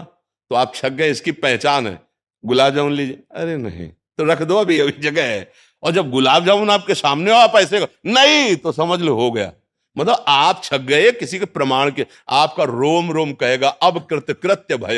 तो 0.52 0.56
आप 0.56 0.76
छक 0.76 0.90
गए, 0.90 1.10
इसकी 1.12 1.32
पहचान 1.32 1.88
है। 1.88 2.00
गुलाब 2.44 2.76
जामुन 2.76 2.92
लीजिए। 2.92 3.24
अरे 3.32 3.58
नहीं 3.58 3.88
तो 4.18 4.24
रख 4.24 4.42
दो 4.42 4.56
अभी 4.56 4.80
अभी 4.80 4.92
जगह 5.02 5.26
है। 5.26 5.52
और 5.84 5.92
जब 5.92 6.10
गुलाब 6.12 6.46
जामुन 6.46 6.70
आपके 6.70 6.96
सामने 6.96 7.32
हो, 7.32 7.38
आप 7.38 7.56
ऐसे 7.56 7.80
नहीं 8.06 8.56
तो 8.56 8.72
समझ 8.72 9.00
लो, 9.02 9.16
हो 9.16 9.32
गया। 9.32 9.52
मतलब 9.98 10.26
आप 10.28 10.62
छक 10.64 10.80
गए, 10.80 11.12
किसी 11.12 11.40
के 11.40 11.46
प्रमाण 11.46 11.92
के, 11.92 12.06
आपका 12.30 12.64
रोम 12.64 13.12
रोम 13.12 13.34
कहेगा, 13.34 13.70
अब 13.70 14.00
कृत 14.06 14.32
कृत्य 14.44 14.78
भय 14.78 14.98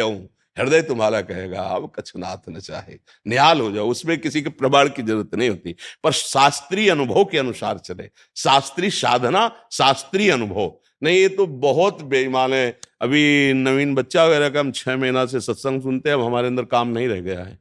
हृदय 0.60 0.82
तुम्हारा 0.82 1.22
कहेगा, 1.22 1.62
अब 1.62 1.92
कछनाथ 1.96 2.38
न 2.50 2.60
चाहे, 2.60 2.96
निहाल 3.28 3.62
हो 3.62 3.72
जाओ, 3.72 3.90
उसमें 3.90 4.18
किसी 4.18 4.42
के 4.42 4.50
प्रमाण 4.50 4.88
की 4.88 5.04
ज़रूरत 5.04 5.36
नहीं 5.36 5.50
होती। 5.50 5.76
पर 6.04 6.12
शास्त्रीय 6.12 6.90
अनुभव 6.90 7.26
के 7.26 7.38
अनुसार 7.38 7.78
चले 7.78 8.10
शास्त्रीय 8.36 8.90
साधना, 8.90 9.56
शास्त्रीय 9.72 10.32
अनुभव। 10.32 10.74
नहीं, 11.04 11.18
ये 11.18 11.28
तो 11.28 11.48
बहुत 11.48 12.02
बेईमान 12.02 12.54
है। 12.54 12.80
अभी 13.02 13.54
नवीन 13.54 13.96
बच्चा 13.96 14.26
वगैरह 14.26 14.50
का 14.50 14.60
हम 14.60 14.72
छह 14.72 14.98
महीना 14.98 15.26
से 15.26 15.40
सत्संग 15.40 15.82
सुनते 15.82 16.10
हैं, 16.10 16.16
अब 16.16 16.24
हमारे 16.24 16.48
अंदर 16.48 16.66
काम 16.66 16.88
नहीं 16.88 17.08
रह 17.08 17.20
गया 17.20 17.40
है। 17.40 17.60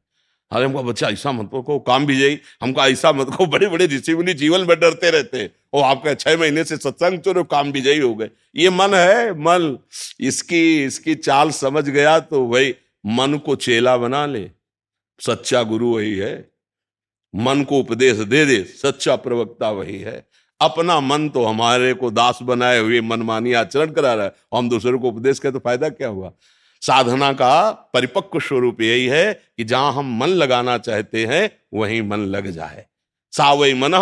अरे, 0.51 0.65
हमको 0.65 0.83
बच्चा 0.83 1.07
ऐसा 1.07 1.31
मत 1.31 1.49
को 1.53 1.79
काम 1.79 2.05
भी 2.05 2.19
जाई 2.19 2.39
हमको 2.61 2.81
ऐसा 2.81 3.11
मत 3.11 3.27
को 3.35 3.45
बड़े 3.45 3.67
बड़े 3.67 3.85
ऋषि 3.85 4.15
मुनि 4.15 4.33
जीवन 4.33 4.59
में 4.59 4.79
डरते 4.79 5.11
रहते 5.11 5.37
हैं। 5.37 5.55
वो 5.73 5.81
आपका 5.81 6.13
छह 6.13 6.37
महीने 6.37 6.63
से 6.63 6.77
सत्संग 6.77 7.19
चलो 7.19 7.43
काम 7.43 7.71
भी 7.71 7.81
जाई 7.81 7.99
हो 7.99 8.15
गए। 8.15 8.29
ये 8.55 8.69
मन 8.69 8.93
है, 8.93 9.31
मन, 9.31 9.77
इसकी 10.19 10.83
इसकी 10.83 11.15
चाल 11.15 11.51
समझ 11.51 11.89
गया 11.89 12.19
तो 12.19 12.43
वही 12.43 12.75
मन 13.05 13.37
को 13.37 13.55
चेला 13.55 13.97
बना 13.97 14.25
ले। 14.25 14.51
सच्चा 15.19 15.63
गुरु 15.63 15.95
वही 15.95 16.15
है। 16.15 16.51
मन 17.35 17.63
को 17.63 17.79
उपदेश 17.79 18.17
दे 18.17 18.45
दे। 18.45 18.63
सच्चा 18.63 19.15
प्रवक्ता 19.15 19.69
वही 19.69 19.99
है। 19.99 20.27
अपना 20.61 20.99
मन 20.99 21.29
तो 21.29 21.45
हमारे 21.45 21.93
को 21.93 22.11
दास 22.11 22.39
बनाए 22.41 22.79
हुए 22.79 23.01
मनमानी 23.01 23.53
आचरण 23.53 23.91
करा 23.91 24.13
रहा 24.13 24.25
है। 24.25 24.35
हम 24.53 24.69
दूसरे 24.69 24.97
को 24.97 25.07
उपदेश 25.07 25.39
के 25.39 25.51
तो 25.51 25.59
फ़ायदा 25.59 25.89
क्या 25.89 26.07
हुआ? 26.07 26.31
साधना 26.81 27.33
का 27.33 27.71
परिपक्व 27.71 28.39
स्वरूप 28.39 28.81
यही 28.81 29.05
है 29.05 29.33
कि 29.33 29.63
जहाँ 29.63 29.93
हम 29.93 30.19
मन 30.19 30.27
लगाना 30.27 30.77
चाहते 30.77 31.25
हैं, 31.25 31.51
वहीं 31.73 32.01
मन 32.01 32.19
लग 32.19 32.47
जाए। 32.47 32.85
सावई 33.31 33.73
मन 33.73 33.93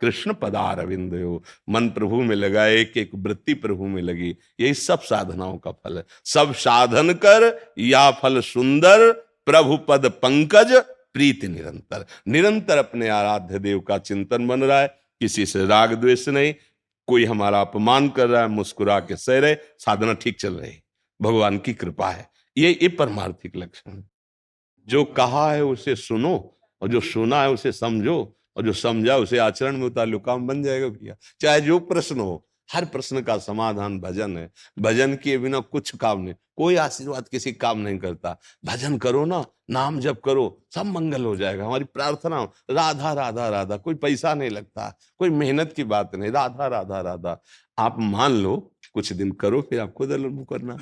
कृष्ण 0.00 0.32
पदार 0.32 0.78
अविंद 0.78 1.40
मन 1.68 1.88
प्रभु 1.88 2.22
में 2.22 2.36
लगा, 2.36 2.66
एक 2.66 2.96
एक 2.96 3.10
वृत्ति 3.14 3.54
प्रभु 3.54 3.86
में 3.86 4.02
लगी। 4.02 4.36
यही 4.60 4.74
सब 4.74 5.00
साधनाओं 5.00 5.58
का 5.58 5.70
फल 5.70 5.98
है। 5.98 6.04
सब 6.24 6.54
साधन 6.54 7.12
कर, 7.12 7.72
या 7.78 8.10
फल 8.10 8.40
सुंदर, 8.40 9.12
प्रभु 9.46 9.76
पद 9.76 10.06
पंकज, 10.06 10.72
प्रीति 11.12 11.48
निरंतर। 11.48 12.06
निरंतर 12.28 12.78
अपने 12.78 13.08
आराध्य 13.08 13.58
देव 13.58 13.80
का 13.80 13.98
चिंतन 13.98 14.46
बन 14.46 14.64
रहा 14.64 14.80
है। 14.80 14.88
किसी 15.20 15.46
से 15.46 15.66
राग 15.66 15.94
द्वेष 15.94 16.28
नहीं। 16.28 16.54
कोई 17.06 17.24
हमारा 17.24 17.60
अपमान 17.60 18.08
कर 18.08 18.28
रहा 18.28 18.42
है, 18.42 18.48
मुस्कुरा 18.48 19.00
के 19.00 19.16
सह 19.16 19.38
रहे, 19.38 19.54
साधना 19.54 20.12
ठीक 20.12 20.40
चल 20.40 20.54
रही। 20.54 20.72
भगवान 21.22 21.58
की 21.58 21.74
कृपा 21.74 22.10
है। 22.10 22.30
ये 22.58 22.78
ये 22.82 22.88
परमार्थिक 22.88 23.56
लक्षण 23.56 23.92
है। 23.92 24.10
जो 24.88 25.04
कहा 25.04 25.52
है 25.52 25.64
उसे 25.64 25.96
सुनो, 25.96 26.52
और 26.82 26.88
जो 26.88 27.00
सुना 27.00 27.42
है 27.42 27.50
उसे 27.50 27.72
समझो। 27.72 28.38
और 28.56 28.64
जो 28.64 28.72
समझा 28.72 29.16
उसे 29.16 29.38
आचरण 29.38 29.76
में 29.76 29.86
उतार 29.86 30.06
लो 30.06 30.18
काम 30.18 30.46
बन 30.46 30.62
जाएगा 30.62 30.88
भैया 30.88 31.16
चाहे 31.40 31.60
जो 31.60 31.78
प्रश्न 31.78 32.20
हो 32.20 32.42
हर 32.68 32.84
प्रश्न 32.84 33.20
का 33.22 33.36
समाधान 33.38 34.00
भजन 34.00 34.36
है। 34.38 34.50
भजन 34.78 35.14
किए 35.16 35.38
बिना 35.38 35.58
कुछ 35.60 35.94
काम 35.96 36.20
नहीं 36.20 36.34
कोई 36.56 36.76
आशीर्वाद 36.76 37.28
किसी 37.28 37.52
काम 37.52 37.78
नहीं 37.78 37.98
करता। 37.98 38.36
भजन 38.64 38.96
करो 38.98 39.24
ना 39.24 39.44
नाम 39.70 40.00
जब 40.00 40.20
करो 40.20 40.46
सब 40.74 40.86
मंगल 40.86 41.24
हो 41.24 41.36
जाएगा 41.36 41.66
हमारी 41.66 41.84
प्रार्थना 41.84 42.42
राधा 42.70 43.12
राधा 43.12 43.48
राधा 43.48 43.76
कोई 43.76 43.94
पैसा 43.94 44.34
नहीं 44.34 44.50
लगता 44.50 44.88
कोई 45.18 45.30
मेहनत 45.30 45.72
की 45.76 45.84
बात 45.84 46.14
नहीं। 46.14 46.30
राधा 46.30 46.66
राधा 46.66 47.00
राधा 47.00 47.40
आप 47.78 47.96
मान 47.98 48.32
लो 48.32 48.56
कुछ 48.94 49.12
दिन 49.12 49.30
करो 49.32 49.62
फिर 49.62 49.80
आप 49.80 49.92
खुद 49.92 50.10
अनुभव 50.10 50.44
करना 50.44 50.78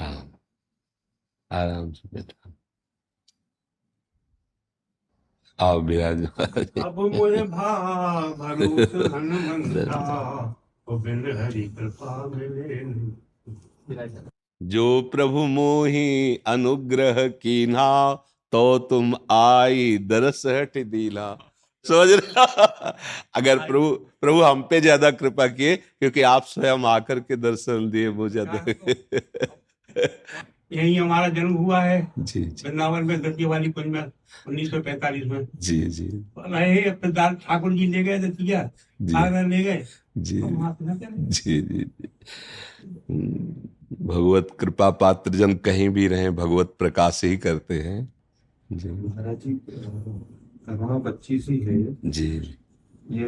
हाँ। 0.00 0.40
आराम 1.50 1.92
से 1.92 2.08
बैठा। 2.14 2.52
आओ 5.58 5.80
विराज 5.80 6.22
अब 6.84 6.98
मोरे 7.14 7.40
हनुमंता 9.12 9.84
जो 14.60 14.84
प्रभु 15.12 15.44
मोहि 15.46 16.08
अनुग्रह 16.46 17.26
कीन्हा 17.28 17.90
तो 18.52 18.62
तुम 18.90 19.14
आई 19.32 19.96
दरस 20.10 20.42
हट 20.46 20.78
दीला 20.86 21.28
समझ 21.86 22.08
रहे 22.10 22.92
अगर 23.34 23.58
प्रभु 23.66 23.88
प्रभु 24.20 24.42
हम 24.42 24.62
पे 24.70 24.80
ज़्यादा 24.80 25.10
कृपा 25.10 25.46
किए 25.48 25.76
क्योंकि 25.76 26.22
आप 26.30 26.44
स्वयं 26.46 26.86
आकर 26.88 27.20
के 27.20 27.36
दर्शन 27.38 27.88
दिए 27.90 28.08
वो 28.20 28.28
ज़्यादा। 28.28 28.58
यही 30.72 30.96
हमारा 30.96 31.28
जन्म 31.28 31.52
हुआ 31.54 31.80
है। 31.82 32.12
जी 32.18 32.44
जी। 32.44 32.68
वृंदावन 32.68 33.04
में 33.04 33.22
दतिया 33.22 33.48
वाली 33.48 33.70
कुंज 33.70 33.86
में 33.86 34.02
उन्नीस 34.48 34.70
सौ 34.70 34.80
पैंतालीस 34.80 35.24
में। 35.24 35.46
जी 35.56 35.80
जी। 35.82 36.08
रहे 36.38 36.82
अपने 36.84 37.12
दाल 37.12 37.34
ठाकुर 37.34 37.72
जी 37.72 37.86
ले 37.86 38.02
गए 38.04 38.18
दतिया 38.18 38.70
जी। 39.02 39.08
सागर 39.08 39.46
ले 39.46 39.62
गए। 39.64 39.86
जी। 40.18 40.40
से। 40.40 41.06
जी 41.10 41.60
जी 41.62 41.84
भगवत 44.02 44.48
कृपा 44.60 44.90
पात्र 44.90 45.30
जन 45.30 45.54
कहीं 45.54 45.88
भी 45.88 46.08
रहे 46.08 46.30
भगवत 46.30 46.74
प्रकाश 46.78 47.20
ही 47.24 47.36
करते 47.36 47.74
हैं। 47.74 48.12
जी। 48.72 48.90
महाराज 48.90 49.36
जी 49.36 49.52
करुणा 50.66 50.98
पच्चीस 50.98 51.46
ही 51.48 51.58
है 51.58 51.96
जी। 52.04 52.56
ये 53.10 53.24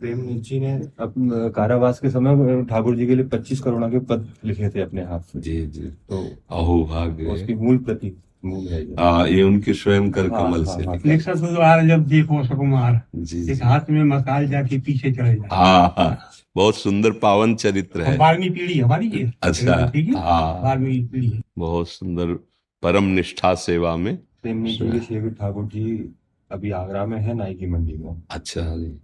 प्रेम 0.00 0.18
नीची 0.18 0.60
ने 0.60 0.72
अपने 1.00 1.50
कारावास 1.50 1.98
के 2.00 2.10
समय 2.10 2.64
ठाकुर 2.64 2.96
जी 2.96 3.06
के 3.06 3.14
लिए 3.14 3.24
पच्चीस 3.24 3.60
करोड़ 3.60 3.90
के 3.90 3.98
पद 3.98 4.28
लिखे 4.44 4.68
थे 4.68 4.80
अपने 4.80 5.02
हाथ 5.02 5.20
से। 5.20 5.40
जी 5.40 5.66
जी। 5.66 5.80
तो 5.80 6.24
अहो 6.50 6.84
भाग्य 6.84 7.24
उसकी 7.24 7.54
मूल 7.54 7.78
प्रति 7.78 8.12
मूल 8.44 8.66
है 8.68 8.80
ये। 8.82 8.94
हाँ 8.98 9.28
ये 9.28 9.42
उनके 9.42 9.74
स्वयं 9.74 10.10
कर 10.10 10.30
हाँ, 10.30 10.42
कमल 10.42 10.64
हाँ, 10.64 10.76
से। 10.76 10.84
हाँ। 10.84 10.96
लिखा 11.06 11.34
द्वार 11.34 11.86
जब 11.88 12.06
देखो 12.06 12.44
सुकुमार 12.44 13.00
जी 13.16 13.52
एक 13.52 13.62
हाथ 13.64 13.90
में 13.90 14.02
मसाल 14.04 14.48
जाके 14.48 14.78
पीछे 14.78 15.12
चले 15.12 15.34
जाए। 15.34 15.48
हाँ 15.52 15.94
हाँ। 15.98 16.18
बहुत 16.56 16.76
सुंदर 16.76 17.10
पावन 17.10 17.54
चरित्र 17.54 18.02
है। 18.02 18.16
बारहवीं 18.18 18.50
पीढ़ी 18.50 18.78
हमारी 18.80 19.08
ये। 19.08 19.30
अच्छा, 19.42 19.86
ठीक 19.86 20.08
है? 20.08 20.20
हाँ। 20.20 20.62
बारहवीं 20.62 21.06
पीढ़ी 21.06 21.42
बहुत 21.58 21.88
सुंदर 21.88 22.34
परम 22.82 23.04
निष्ठा 23.04 23.54
सेवा 23.54 23.96
में। 23.96 24.16
ठाकुर 24.46 25.64
जी 25.64 26.14
अभी 26.50 26.70
आगरा 26.70 27.06
में 27.06 27.18
है 27.18 27.34
नाई 27.34 27.54
की 27.54 27.66
मंडी 27.66 27.94
में। 27.94 28.22
अच्छा 28.30 28.60
जी। 28.76 28.98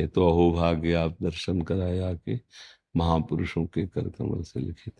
ये 0.00 0.06
तो 0.06 0.28
अहो 0.28 0.50
भाग्य 0.52 0.92
आप 0.94 1.16
दर्शन 1.22 1.60
कराए 1.62 1.98
आके 2.00 2.38
महापुरुषों 2.96 3.64
के 3.66 3.86
कर 3.86 4.08
कमल 4.08 4.42
से 4.42 4.60
लिखित 4.60 4.94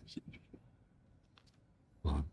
हाँ। 2.05 2.29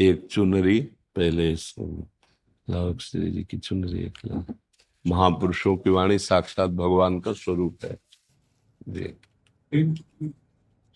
एक 0.00 0.26
चुनरी 0.30 0.80
पहले 1.16 1.54
लाओ 2.68 2.96
श्री 2.98 3.30
जी 3.30 3.44
की 3.44 3.58
चुनरी 3.58 4.02
एक 4.04 4.18
महापुरुषों 5.04 5.76
की 5.76 5.90
वाणी 5.90 6.18
साक्षात 6.18 6.70
भगवान 6.70 7.18
का 7.20 7.32
स्वरूप 7.32 7.84
है। 7.84 7.96
जी। 8.88 9.14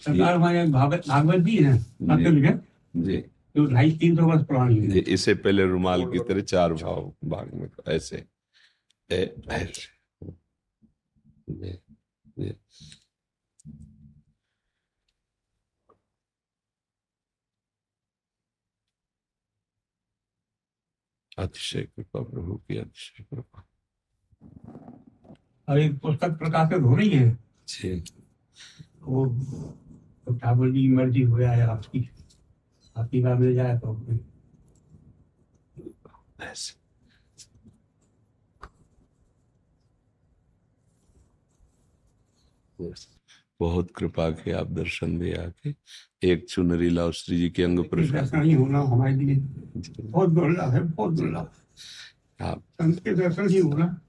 सरदार 0.02 0.38
भागवत 1.08 1.40
भी 1.40 1.56
है। 1.56 1.76
जी। 2.96 3.22
जो 3.56 3.66
ढाई 3.66 3.92
तीन 3.92 4.16
सौ 4.16 4.26
वर्ष 4.26 4.42
पुरानी 4.46 4.76
है 4.76 4.98
इससे 4.98 5.34
पहले 5.34 5.64
रुमाल 5.66 6.04
की 6.04 6.18
तरह 6.18 6.40
चार 6.40 6.72
भाव 6.72 7.14
भाग 7.24 7.54
में 7.54 7.70
ऐसे। 7.88 8.24
ए, 9.12 9.34
ऐसे 9.48 10.00
ये। 11.52 12.56
अतिशय 21.38 21.82
कृपा 21.82 22.22
प्रभु 22.22 22.54
की 22.56 22.76
अतिशय 22.76 23.24
कृपा। 23.24 23.66
एक 25.78 25.98
पुस्तक 25.98 26.30
प्रकाशित 26.30 26.82
हो 26.82 26.96
रही 26.96 27.10
है। 27.10 27.38
जी। 27.68 28.04
वो 29.00 29.26
तो 30.26 30.34
ठाकुर 30.38 30.70
जी 30.70 30.80
की 30.82 30.88
मर्ज़ी 30.88 31.22
हो 31.22 31.38
जाए 31.38 31.60
आपकी। 31.60 32.10
आपकी 32.96 33.20
बात 33.22 33.38
मिल 33.38 33.54
जाए 33.54 33.78
तो 33.78 33.94
बहुत 43.60 43.90
कृपा 43.96 44.28
के 44.30 44.52
आप 44.52 44.70
दर्शन 44.72 45.18
दे 45.18 45.32
आके 45.36 45.74
एक 46.22 46.46
चुनरी 46.48 46.88
लाओ 46.90 47.10
श्री 47.12 47.36
जी 47.38 47.48
के 47.50 47.62
अंग 47.62 47.78
प्रसाद 47.84 48.34
होना 48.34 48.80
हमारे 48.80 49.14
लिए। 49.16 49.36
बहुत 49.36 50.30
दुर्लभ 50.30 50.70
है 50.72 50.80
बहुत 50.82 51.12
दुर्लभ 51.14 51.50
आप 52.40 52.62
संत 52.72 52.98
के 53.04 53.14
दर्शन 53.14 53.48
ही 53.48 53.58
होना 53.58 54.00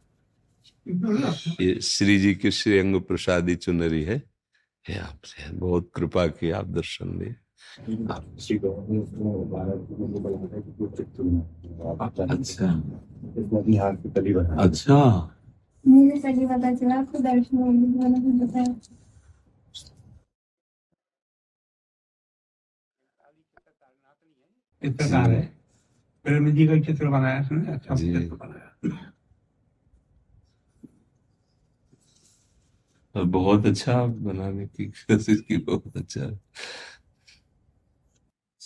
ये 1.61 1.79
श्री 1.81 2.17
जी 2.19 2.33
की 2.35 2.51
श्री 2.51 2.79
अंग 2.79 3.01
प्रसादी 3.01 3.55
चुनरी 3.55 4.03
है। 4.03 4.15
ये 4.85 4.97
आपसे 4.97 5.51
बहुत 5.53 5.91
कृपा 5.95 6.25
की 6.27 6.49
आप 6.51 6.67
दर्शन 6.67 7.17
दे। 7.19 7.35
अच्छा। 12.01 12.67
अच्छा। 14.63 15.29
मुझे 15.87 16.19
तभी 16.21 16.45
पता 16.45 16.73
चला 16.73 16.95
आपको 16.95 17.19
दर्शन 17.19 17.57
बताया। 18.39 18.73
चित्रकार 24.81 25.31
है। 25.31 25.41
प्रेम 26.25 26.51
जी 26.51 26.67
का 26.67 26.79
चित्र 26.79 27.07
बनाया 27.07 27.41
उसने 27.41 27.73
अच्छा 27.73 27.95
चित्र 27.95 28.35
बनाया। 28.35 28.67
बहुत 33.15 33.65
अच्छा 33.65 34.05
बनाने 34.05 34.65
की 34.67 34.85
कोशिश 34.85 35.41
की 35.41 35.57
बहुत 35.57 35.97
अच्छा। 35.97 36.25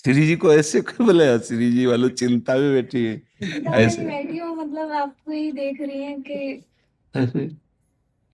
श्री 0.06 0.26
जी 0.28 0.36
को 0.36 0.54
ऐसे 0.54 0.82
क्यों 0.82 1.06
बोले? 1.06 1.40
श्री 1.40 1.72
जी 1.72 1.86
वालों 1.86 2.10
चिंता 2.10 2.56
में 2.56 2.74
बैठी 2.74 3.06
है। 3.06 3.18
तो 3.18 3.74
ऐसे। 3.74 4.06
बैठी 4.06 4.38
हूँ 4.38 4.56
मतलब 4.58 4.92
आपको 4.92 5.32
ही 5.32 5.52
देख 5.52 5.82
रही 5.82 6.04
है 6.04 6.16
कि 6.20 6.64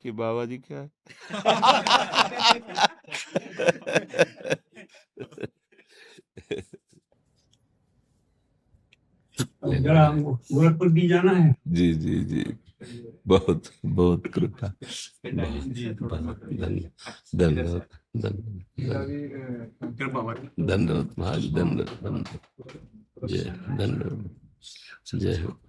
कि 0.04 0.12
बाबा 0.12 0.46
जी 0.46 0.58
क्या 0.58 0.90
गोरखपुर 9.64 10.90
भी 10.90 11.08
जाना 11.08 11.32
है। 11.32 11.56
जी 11.68 11.94
जी 11.94 12.20
जी। 12.24 12.44
बहुत 13.28 13.64
बहुत 13.86 14.28
कृपा। 14.28 14.74
धन्यवाद। 17.36 17.82
धन्यवाद। 20.60 21.16
महाराज 21.20 21.54
धन्यवाद 21.54 22.04
धन्यवाद। 22.04 23.30
जय 23.30 23.44
धन्यवाद। 23.78 24.30
जय 25.16 25.42
हो 25.42 25.60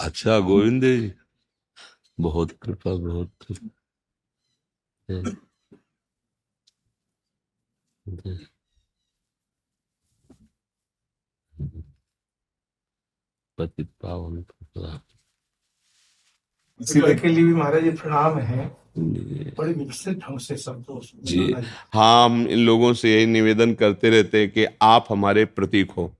अच्छा 0.00 0.38
गोविंद 0.38 0.82
जी। 0.84 1.12
बहुत 2.20 2.52
कृपा 2.52 2.94
बहुत 2.94 3.32
कृपा। 3.42 3.68
पतित 13.58 13.88
पावन 14.02 14.44
के 17.14 17.28
लिए 17.28 17.44
भी 17.44 17.54
महाराज 17.54 17.82
जी 17.82 17.90
प्रणाम 17.90 18.38
है। 18.38 18.66
बड़े 18.98 19.72
विकसित 19.72 20.18
ढंग 20.18 20.38
से 20.38 20.56
संतोष 20.56 21.12
जी। 21.14 21.54
हाँ 21.94 22.24
हम 22.24 22.46
इन 22.48 22.58
लोगों 22.58 22.92
से 22.94 23.14
यही 23.14 23.26
निवेदन 23.26 23.74
करते 23.74 24.10
रहते 24.10 24.40
हैं 24.40 24.50
कि 24.50 24.66
आप 24.82 25.06
हमारे 25.10 25.44
प्रतीक 25.44 25.90
हो। 25.90 26.16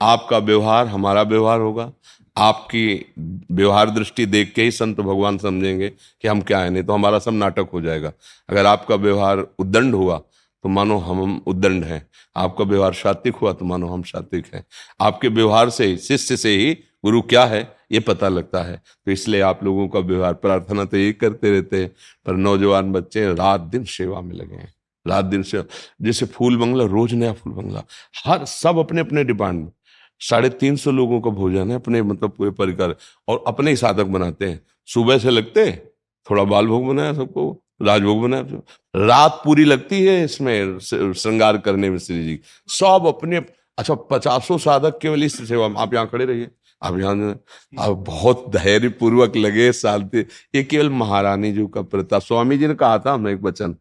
आपका 0.00 0.38
व्यवहार 0.38 0.86
हमारा 0.86 1.22
व्यवहार 1.22 1.60
होगा। 1.60 1.92
आपकी 2.36 3.14
व्यवहार 3.52 3.90
दृष्टि 3.90 4.26
देख 4.26 4.52
के 4.54 4.62
ही 4.62 4.70
संत 4.70 5.00
भगवान 5.00 5.38
समझेंगे 5.38 5.88
कि 5.88 6.28
हम 6.28 6.40
क्या 6.40 6.58
है, 6.58 6.70
नहीं 6.70 6.82
तो 6.82 6.92
हमारा 6.92 7.18
सब 7.18 7.32
नाटक 7.32 7.68
हो 7.72 7.80
जाएगा। 7.80 8.12
अगर 8.48 8.66
आपका 8.66 8.94
व्यवहार 8.96 9.46
उद्दंड 9.58 9.94
हुआ 9.94 10.18
तो 10.64 10.68
मानो 10.68 10.98
हम 10.98 11.42
उद्दंड 11.46 11.84
हैं। 11.84 12.06
आपका 12.36 12.64
व्यवहार 12.64 12.92
सात्विक 12.94 13.36
हुआ 13.36 13.52
तो 13.52 13.64
मानो 13.64 13.88
हम 13.88 14.02
सात्विक 14.02 14.46
हैं। 14.54 14.64
आपके 15.00 15.28
व्यवहार 15.28 15.70
से 15.70 15.86
ही 15.86 15.96
शिष्य 15.98 16.36
से 16.36 16.56
ही 16.56 16.72
गुरु 17.04 17.20
क्या 17.22 17.44
है, 17.44 17.60
ये 17.92 18.00
पता 18.00 18.28
लगता 18.28 18.62
है। 18.62 18.76
तो 19.06 19.12
इसलिए 19.12 19.40
आप 19.40 19.62
लोगों 19.64 19.86
का 19.88 19.98
व्यवहार 20.00 20.34
प्रार्थना 20.34 20.84
तो 20.84 20.96
यही 20.96 21.12
करते 21.14 21.50
रहते 21.50 21.82
हैं, 21.82 21.90
पर 22.26 22.32
नौजवान 22.34 22.92
बच्चे 22.92 23.26
रात 23.34 23.60
दिन 23.62 23.84
सेवा 23.86 24.20
में 24.20 24.34
लगे 24.34 24.54
हैं। 24.54 24.72
रात 25.06 25.24
दिन 25.24 25.42
से 25.42 25.62
जैसे 26.02 26.26
फूल 26.26 26.56
बंगला, 26.56 26.84
रोज 26.86 27.14
नया 27.14 27.32
फूल 27.32 27.52
बंगला। 27.52 27.82
हर, 28.24 28.44
सब 28.44 28.78
अपने 28.78 29.00
अपने 29.00 29.24
डिपार्टमेंट 29.24 29.72
साढ़े 30.20 30.48
तीन 30.50 30.76
सौ 30.76 30.90
लोगों 30.92 31.20
का 31.20 31.30
भोजन 31.32 31.70
है, 31.70 31.76
अपने 31.76 32.02
मतलब 32.04 32.30
पूरे 32.30 32.50
परिकर 32.52 32.94
और 33.28 33.42
अपने 33.46 33.70
ही 33.70 33.76
साधक 33.76 34.06
बनाते 34.08 34.46
हैं। 34.46 34.60
सुबह 34.88 35.18
से 35.18 35.30
लगते 35.30 35.64
हैं, 35.64 35.78
थोड़ा 36.26 36.44
बाल 36.44 36.66
भोग 36.66 36.86
बनाया 36.86 37.12
सबको, 37.14 37.50
राजभोग 37.82 38.22
बनाया 38.22 39.06
रात 39.06 39.40
पूरी 39.44 39.64
लगती 39.64 40.04
है 40.04 40.22
इसमें 40.24 40.78
श्रृंगार 40.80 41.58
करने 41.58 41.90
में 41.90 41.98
श्री 41.98 42.22
जी। 42.24 42.38
सब 42.68 43.06
अपने 43.08 43.44
अच्छा 43.78 43.94
पचासों 44.10 44.56
साधक 44.58 44.98
केवल 44.98 45.24
इस 45.24 45.36
सेवा 45.48 45.66
आप 45.78 45.94
यहाँ 45.94 46.06
खड़े 46.08 46.24
रहिए, 46.24 46.48
आप 46.82 46.98
यहाँ 46.98 47.30
आप 47.76 47.96
बहुत 47.98 48.44
धैर्य 48.52 48.88
पूर्वक 48.90 49.36
लगे, 49.36 49.72
शांति। 49.74 50.24
ये 50.54 50.62
केवल 50.64 50.90
महारानी 50.92 51.52
जी 51.52 51.66
का 51.74 51.82
प्रताप, 51.84 52.22
स्वामी 52.22 52.58
जी 52.58 52.66
ने 52.66 52.74
कहा 52.74 52.98
था 52.98 53.12
हमें 53.14 53.32
एक 53.32 53.42
वचन 53.42 53.72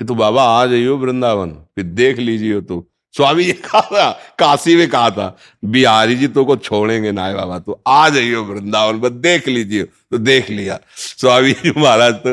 कि 0.00 0.04
तू 0.04 0.14
बाबा 0.14 0.42
आ 0.52 0.64
जाइयो 0.66 0.96
वृंदावन, 0.98 1.50
फिर 1.50 1.84
देख 1.84 2.18
लीजिए 2.18 2.60
तो। 2.62 2.86
स्वामी 3.16 3.44
जी 3.44 3.52
कहा 3.54 3.80
था, 3.82 4.10
काशी 4.38 4.74
में 4.76 4.88
कहा 4.88 5.10
था, 5.10 5.36
बिहारी 5.62 6.16
जी 6.16 6.28
तो 6.28 6.44
को 6.44 6.56
छोड़ेंगे 6.58 7.12
ना 7.12 7.32
बाबा 7.34 7.58
तो 7.58 7.80
आ 7.86 8.08
जाइयो 8.08 8.42
वृंदावन 8.44 8.98
बस 9.00 9.10
देख 9.22 9.48
लीजिए 9.48 9.84
तो 9.84 10.18
देख 10.20 10.50
लिया। 10.50 10.78
स्वामी 10.90 11.52
जी 11.54 11.72
महाराज 11.76 12.14
तो 12.16 12.32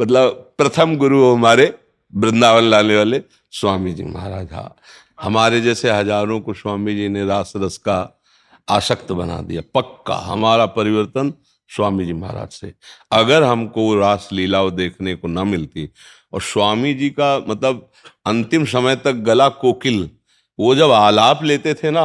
मतलब 0.00 0.54
प्रथम 0.58 0.96
गुरु 0.96 1.24
हमारे, 1.26 1.72
वृंदावन 2.12 2.64
लाने 2.64 2.96
वाले, 2.96 3.22
स्वामी 3.52 3.92
जी 3.92 4.04
महाराज 4.04 4.52
हाँ। 4.52 4.74
हमारे 5.20 5.60
जैसे 5.60 5.90
हज़ारों 5.90 6.40
को 6.40 6.54
स्वामी 6.54 6.94
जी 6.96 7.08
ने 7.08 7.24
रास 7.26 7.52
रस 7.56 7.76
का 7.78 7.98
आसक्त 8.68 9.10
बना 9.12 9.40
दिया, 9.40 9.62
पक्का, 9.74 10.14
हमारा 10.16 10.66
परिवर्तन 10.68 11.32
स्वामी 11.70 12.04
जी 12.06 12.12
महाराज 12.12 12.50
से। 12.50 12.72
अगर 13.12 13.42
हमको 13.42 13.94
रास 13.96 14.28
लीला 14.32 14.68
देखने 14.70 15.14
को 15.14 15.28
ना 15.28 15.44
मिलती, 15.44 15.88
और 16.32 16.40
स्वामी 16.42 16.94
जी 16.94 17.10
का 17.10 17.36
मतलब 17.48 17.90
अंतिम 18.26 18.64
समय 18.66 18.96
तक 18.96 19.12
गला 19.24 19.48
कोकिल 19.58 20.08
वो 20.60 20.74
जब 20.74 20.90
आलाप 20.90 21.42
लेते 21.42 21.74
थे 21.74 21.90
ना 21.90 22.04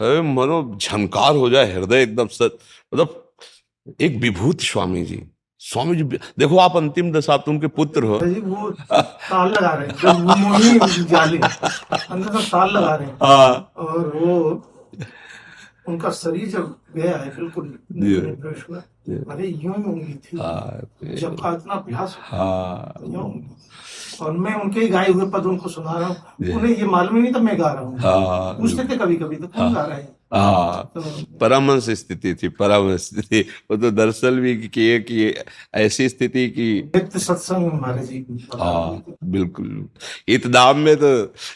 अरे 0.00 0.20
मनो 0.20 0.62
झनकार 0.76 1.36
हो 1.36 1.50
जाए 1.50 1.72
हृदय 1.72 2.02
एकदम 2.02 2.26
सच 2.26 2.52
मतलब 2.94 3.18
एक 4.00 4.16
विभूत 4.16 4.60
स्वामी 4.60 5.04
जी 5.04 5.22
स्वामी 5.62 5.96
जी 5.96 6.02
देखो 6.38 6.58
आप 6.58 6.76
अंतिम 6.76 7.12
दशा 7.12 7.36
तुम 7.36 7.58
के 7.58 7.66
पुत्र 7.76 8.04
हो। 8.04 8.16
वो 8.16 8.70
ताल 8.70 9.48
लगा 9.48 9.72
रहे 9.74 9.86
हैं। 9.88 9.94
वो 10.04 10.36
मोहिनी 10.36 11.04
जाली 11.04 11.38
अंदर 11.38 12.40
से 12.40 12.48
ताल 12.48 12.70
लगा 12.70 12.94
रहे 12.94 13.06
हैं। 13.06 13.16
हाँ। 13.22 13.72
और 13.76 14.12
वो 14.16 14.32
उनका 15.86 16.10
शरीर 16.10 16.48
जब 16.48 16.74
गया 16.96 17.16
है 17.18 17.30
बिल्कुल 17.36 17.68
अरे 19.30 19.46
यूँ 19.46 19.74
ही 19.76 19.82
उंगली 19.82 20.14
थी। 20.24 20.38
हाँ 20.38 20.80
जब 21.14 21.34
का 21.40 21.52
इतना 21.52 21.74
अभ्यास 21.74 22.16
हाँ। 22.20 22.94
उंगली। 23.02 23.50
और 24.22 24.32
मैं 24.38 24.54
उनके 24.54 24.80
ही 24.80 24.88
गाए 24.88 25.08
हुए 25.08 25.26
पद 25.30 25.46
उनको 25.46 25.68
सुना 25.68 25.92
रहा 25.98 26.08
हूँ। 26.08 26.54
उन्हें 26.56 26.76
ये 26.76 26.84
मालूम 26.86 27.16
ही 27.16 27.22
नहीं 27.22 27.32
था 27.34 27.38
मैं 27.38 27.58
गा 27.60 27.72
रहा 27.72 27.82
हूँ। 27.82 27.98
हाँ 27.98 28.54
पूछते 28.54 28.84
थे 28.88 28.96
कभी 28.98 29.16
कभी 29.16 29.36
तो 29.36 29.46
कौन 29.46 29.74
गा 29.74 29.84
रहे 29.84 30.00
हैं? 30.00 30.16
हाँ 30.32 30.92
परमहंस 31.40 31.88
स्थिति 31.90 32.34
थी 32.34 32.48
परमहंस 32.50 33.06
स्थिति 33.06 33.40
वो 33.70 33.76
तो 33.76 33.90
दरअसल 33.90 34.38
भी 34.40 34.56
किए 34.68 34.98
कि 35.00 35.34
ऐसी 35.74 36.08
स्थिति 36.08 36.48
की 36.50 36.68
सत्संग 36.96 37.72
महाराज 37.72 38.08
जी 38.08 38.48
हाँ 38.54 39.02
बिल्कुल। 39.24 39.88
इत 40.28 40.46
धाम 40.46 40.78
में 40.78 40.96
तो 40.96 41.12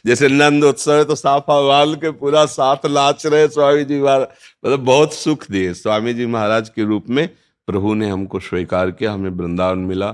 जैसे 0.06 0.28
नंद 0.28 0.64
उत्सव 0.64 0.92
है 0.92 1.04
तो 1.04 1.14
साफा 1.14 1.58
वाल 1.60 1.94
के 1.96 2.10
पूरा 2.20 2.44
साथ 2.46 2.86
नाच 2.86 3.26
रहे 3.26 3.48
स्वामी 3.48 3.84
जी 3.84 4.00
महाराज। 4.02 4.28
मतलब 4.64 4.84
बहुत 4.84 5.14
सुख 5.14 5.50
दिए 5.50 5.72
स्वामी 5.74 6.14
जी 6.14 6.26
महाराज 6.26 6.68
के 6.68 6.84
रूप 6.84 7.08
में। 7.08 7.28
प्रभु 7.68 7.94
ने 7.94 8.08
हमको 8.10 8.40
स्वीकार 8.40 8.90
किया 8.90 9.12
हमें 9.12 9.30
वृंदावन 9.30 9.78
मिला 9.78 10.10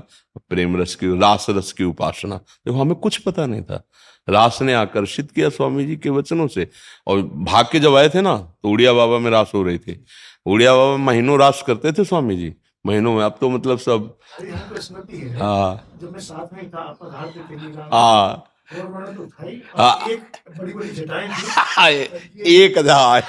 प्रेम 0.49 0.77
रस 0.77 0.95
की 0.95 1.07
रास 1.19 1.45
रस 1.49 1.71
की 1.71 1.83
उपासना। 1.83 2.35
देखो 2.35 2.77
हमें 2.77 2.95
कुछ 2.95 3.17
पता 3.17 3.45
नहीं 3.45 3.61
था। 3.61 3.83
रास 4.27 4.61
ने 4.61 4.73
आकर्षित 4.73 5.31
किया 5.31 5.49
स्वामी 5.49 5.85
जी 5.85 5.95
के 5.97 6.09
वचनों 6.09 6.47
से। 6.47 6.67
और 7.07 7.21
भाग 7.21 7.65
के 7.71 7.79
जब 7.79 7.95
आए 7.95 8.09
थे 8.09 8.21
ना 8.21 8.35
तो 8.37 8.69
उड़िया 8.69 8.93
बाबा 8.93 9.19
में 9.19 9.29
रास 9.31 9.51
हो 9.55 9.63
रही 9.63 9.77
थी। 9.77 10.03
उड़िया 10.45 10.75
बाबा 10.75 10.97
महीनों 10.99 11.37
रास 11.39 11.63
करते 11.67 11.91
थे 11.91 12.03
स्वामी 12.05 12.35
जी 12.35 12.53
महीनों 12.85 13.13
में 13.15 13.23
अब 13.23 13.37
तो 13.41 13.49
मतलब 13.49 13.77
सब 13.79 14.17
है। 14.41 15.39
हाँ। 15.39 15.89
हाँ। 17.91 18.49
तो 18.75 19.29
हाँ। 19.77 20.09
एक 22.47 22.77
हज़ार 22.77 23.21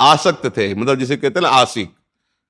आसक्त 0.00 0.46
थे। 0.56 0.74
मतलब 0.74 0.98
जिसे 0.98 1.16
कहते 1.16 1.38
हैं 1.40 1.42
ना 1.42 1.48
आशिक 1.50 1.94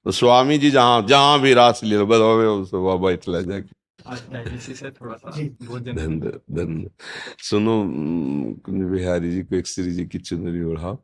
तो 0.07 0.11
स्वामी 0.13 0.59
जी 0.59 0.71
जहाँ 0.71 1.03
जहाँ 1.09 1.41
भी 1.41 1.55
रास 1.55 1.81
ले 1.85 1.97
लो 1.97 2.07
बस 2.07 2.21
हमें 2.21 2.83
वहाँ 2.83 2.99
बैठ 3.01 3.29
ले 3.29 3.43
जाके। 3.43 3.76
सुनो 7.49 7.75
कुंज 8.65 8.83
बिहारी 8.91 9.31
जी 9.33 9.43
को 9.49 9.57
एक 9.57 9.67
श्री 9.67 9.91
जी 9.93 10.05
की 10.07 10.19
चुनरी 10.19 10.63
ओढ़ाओ 10.65 10.97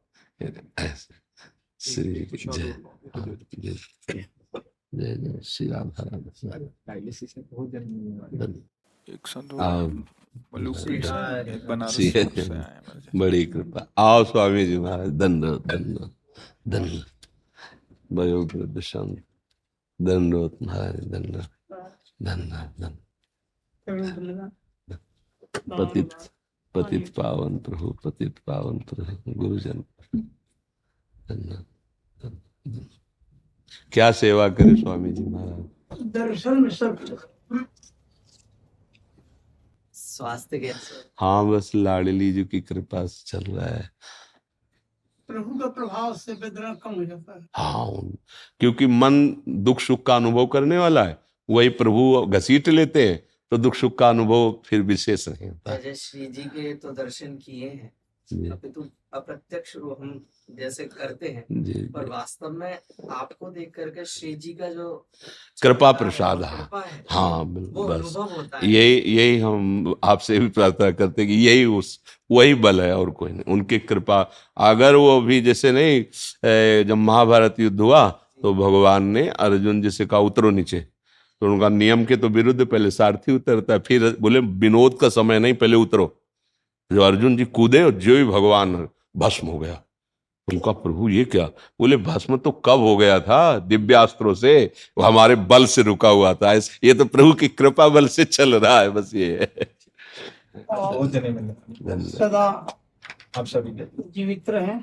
श्री 1.81 2.13
जय 2.13 2.73
जय 3.59 3.75
जय 4.95 5.17
जय 5.17 5.41
श्री 5.45 5.67
राम 5.69 5.91
धन्य 5.91 6.31
संत 12.07 12.39
हैं। 12.39 13.19
बड़ी 13.19 13.45
कृपा 13.47 13.87
आओ 13.99 14.25
स्वामी 14.25 14.67
जी 14.67 14.79
महाराज 14.79 15.11
दंड 15.23 15.45
दंड 15.67 15.99
दंड 16.69 17.03
वयोवृद्ध 18.19 18.81
शांत 18.81 19.23
दंडोत 20.01 20.59
महाराज 20.63 21.05
दंड 21.13 21.43
दंड 22.23 22.53
दंड 22.81 22.97
पतित 25.71 26.15
पतित 26.75 27.09
पावन 27.15 27.57
प्रभु 27.59 27.91
पतित 28.05 28.39
पावन 28.47 28.79
प्रभु 28.91 29.33
गुरुजन। 29.41 29.85
क्या 33.93 34.11
सेवा 34.13 34.49
करे 34.49 34.75
स्वामी 34.81 35.11
जी 35.13 35.25
महाराज 35.25 36.03
दर्शन 36.13 36.63
में 36.63 36.71
सब 36.71 36.99
स्वास्थ्य 39.95 40.59
कैसे 40.59 40.95
हाँ 41.21 41.47
बस 41.49 41.71
लाडली 41.75 42.33
जी 42.33 42.45
की 42.45 42.61
कृपा 42.61 43.05
से 43.07 43.23
चल 43.27 43.45
रहा 43.45 43.67
है। 43.67 43.91
प्रभु 45.29 45.59
का 45.59 45.69
प्रभाव 45.71 46.15
से 46.17 46.33
वेदना 46.33 46.75
कम 46.75 46.95
हो 46.95 47.05
जाता 47.05 47.33
है। 47.33 47.47
हाँ 47.57 48.01
क्योंकि 48.61 48.87
मन 48.87 49.15
दुख 49.49 49.81
सुख 49.81 50.07
का 50.07 50.17
अनुभव 50.17 50.47
करने 50.47 50.79
वाला 50.79 51.05
है 51.05 51.19
वही 51.49 51.69
प्रभु 51.79 52.27
घसीट 52.29 52.69
लेते 52.69 53.09
हैं 53.09 53.23
तो 53.53 53.57
दुख 53.59 53.75
सुख 53.75 53.99
का 53.99 54.09
अनुभव 54.09 54.53
फिर 54.67 54.83
विशेष 54.83 55.29
नहीं 55.29 55.49
होता। 55.49 55.77
जैसे 55.77 55.95
श्री 55.95 56.27
जी 56.27 56.43
के 56.45 56.75
तो 56.75 56.91
दर्शन 56.93 57.37
किए 57.37 57.69
हैं। 57.69 57.93
जी। 58.29 58.49
अप्रत्यक्ष 59.15 59.75
रूप 59.77 59.97
हम 60.01 60.25
जैसे 60.51 60.85
करते 60.85 61.29
हैं 61.29 61.45
पर 61.93 62.05
वास्तव 62.09 62.51
में 62.51 62.79
आपको 63.13 63.49
देख 63.51 63.73
करके 63.75 64.05
श्री 64.05 64.33
जी 64.35 64.53
का 64.53 64.69
जो 64.69 64.89
कृपा 65.63 65.91
प्रसाद 65.93 66.43
है। 66.43 66.67
हाँ 67.11 67.39
वो 67.39 67.87
बस। 67.89 68.15
है। 68.55 68.71
यही 68.71 69.17
यही 69.17 69.39
हम 69.39 69.95
आपसे 70.05 70.39
भी 70.39 70.49
प्रार्थना 70.51 70.91
करते 70.91 71.23
हैं 71.23 71.31
कि 71.31 71.37
यही 71.39 71.65
उस 71.65 71.99
वही 72.31 72.55
बल 72.57 72.81
है 72.81 72.97
और 72.97 73.11
कोई 73.11 73.33
नहीं 73.33 73.53
उनकी 73.53 73.79
कृपा। 73.81 74.21
अगर 74.57 74.95
वो 74.97 75.21
भी 75.21 75.41
जैसे 75.41 75.73
नहीं 75.73 76.85
जब 76.85 76.97
महाभारत 76.97 77.61
युद्ध 77.61 77.81
हुआ 77.81 78.09
तो 78.43 78.55
भगवान 78.55 79.03
ने 79.09 79.29
अर्जुन 79.29 79.83
जी 79.83 79.91
से 79.91 80.07
कहा 80.07 80.21
उतरो 80.21 80.51
नीचे। 80.51 80.85
तो 81.43 81.47
उनका 81.47 81.69
नियम 81.69 82.05
के 82.05 82.17
तो 82.17 82.29
विरुद्ध 82.29 82.65
पहले 82.65 82.91
सारथी 82.91 83.33
उतरता 83.33 83.73
है 83.73 83.79
फिर 83.79 84.17
बोले 84.21 84.39
विनोद 84.39 84.97
का 85.01 85.09
समय 85.09 85.39
नहीं 85.39 85.55
पहले 85.55 85.77
उतरो। 85.77 86.05
जो 86.91 87.03
अर्जुन 87.03 87.37
जी 87.37 87.45
कूदे 87.45 87.83
और 87.83 87.91
जो 87.99 88.17
ही 88.17 88.25
भगवान 88.25 88.89
भस्म 89.17 89.47
हो 89.47 89.59
गया। 89.59 89.81
उनका 90.49 90.73
प्रभु 90.73 91.09
ये 91.09 91.25
क्या? 91.25 91.47
बोले 91.47 91.97
भस्म 91.99 92.37
तो 92.37 92.51
कब 92.51 92.81
हो 92.81 92.97
गया 92.97 93.19
था? 93.21 93.59
दिव्यास्त्रों 93.59 94.35
से 94.35 94.53
वो 94.99 95.05
हमारे 95.05 95.37
बल 95.37 95.67
से 95.67 95.83
रुका 95.83 96.09
हुआ 96.09 96.33
था। 96.35 96.53
ये 96.53 96.95
तो 96.95 97.05
प्रभु 97.07 97.33
की 97.33 97.49
कृपा 97.49 97.89
बल 97.89 98.07
से 98.09 98.25
चल 98.25 98.55
रहा 98.55 98.79
है 98.81 98.91
बस 98.91 99.11
ये। 99.15 99.49
सदा 102.13 102.45
आप 103.39 103.47
सभी 103.47 103.87
जीवित 104.11 104.51
रहे। 104.51 104.77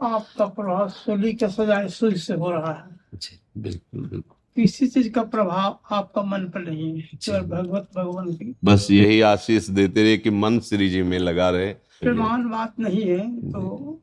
आपका 0.00 0.46
प्रभाव 0.46 0.88
सूली 0.90 1.32
के 1.32 1.48
सजाए 1.48 1.88
सूर्य 1.88 2.18
से 2.18 2.34
हो 2.34 2.50
रहा 2.50 2.72
है। 2.72 3.18
बिल्कुल 3.58 4.00
बिल्कुल। 4.00 4.38
किसी 4.60 4.86
चीज़ 4.86 5.10
का 5.12 5.22
प्रभाव 5.22 5.78
आपका 5.90 6.22
मन 6.22 6.44
पर 6.48 6.60
नहीं 6.60 7.00
है। 7.00 7.08
केवल 7.14 7.40
भगवत 7.40 7.88
भगवान 7.96 8.32
की। 8.32 8.54
बस 8.64 8.88
यही 8.90 9.20
आशीष 9.20 9.68
देते 9.70 10.02
रहे 10.02 10.16
कि 10.18 10.30
मन 10.30 10.60
श्री 10.60 10.88
जी 10.90 11.02
में 11.02 11.18
लगा 11.18 11.50
रहे। 11.50 11.72
प्रमाण 12.00 12.48
बात 12.50 12.78
नहीं 12.80 13.04
है 13.04 13.50
तो 13.52 14.00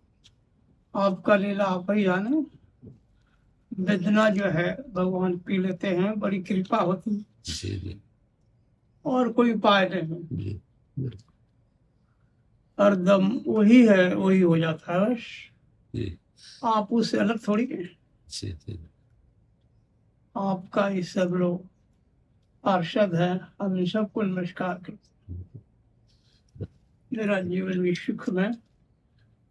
आपका 0.96 1.36
लीला 1.36 1.66
आप 1.66 1.92
ही 1.92 2.04
जाने। 2.04 2.46
वेदना 3.80 4.30
जो 4.30 4.46
है 4.46 4.76
भगवान 4.94 5.38
पी 5.38 5.58
लेते 5.58 5.88
हैं 5.88 6.20
बड़ी 6.20 6.40
कृपा 6.44 6.78
होती। 6.78 7.12
है 7.12 7.22
जी 7.46 7.80
जी। 7.80 7.96
और 9.06 9.32
कोई 9.32 9.54
उपाय 9.54 9.90
नहीं। 9.94 10.38
जी 10.38 10.60
हरदम 12.80 13.42
वही 13.48 13.86
है 13.88 14.16
वही 14.16 14.42
हो 14.42 14.58
जाता 14.58 14.94
है 14.94 15.16
बस। 15.16 16.16
आप 16.64 16.88
उससे 16.92 17.18
अलग 17.18 17.48
थोड़ी 17.48 17.66
हैं। 17.66 17.90
आपका 20.38 20.88
ये 20.90 21.02
सब 21.04 21.34
लोग। 21.34 21.66
पार्षद 22.64 23.14
है 23.16 23.30
हम 23.62 23.78
इन 23.78 23.86
सबको 23.86 24.22
नमस्कार 24.22 24.74
करते 24.86 25.32
हैं। 25.32 26.68
मेरा 27.12 27.40
जीवन 27.42 27.80
भी 27.82 27.94
सुख 27.96 28.30
में 28.30 28.52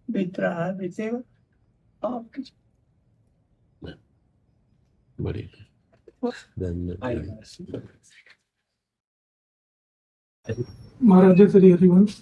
बीत 0.09 0.41
रहा 0.41 0.65
है 0.65 0.77
बीतेगा 0.79 1.19
आपकी 2.03 2.43
महाराज 11.01 11.41
श्री 11.53 11.71
हरिवंश। 11.71 12.17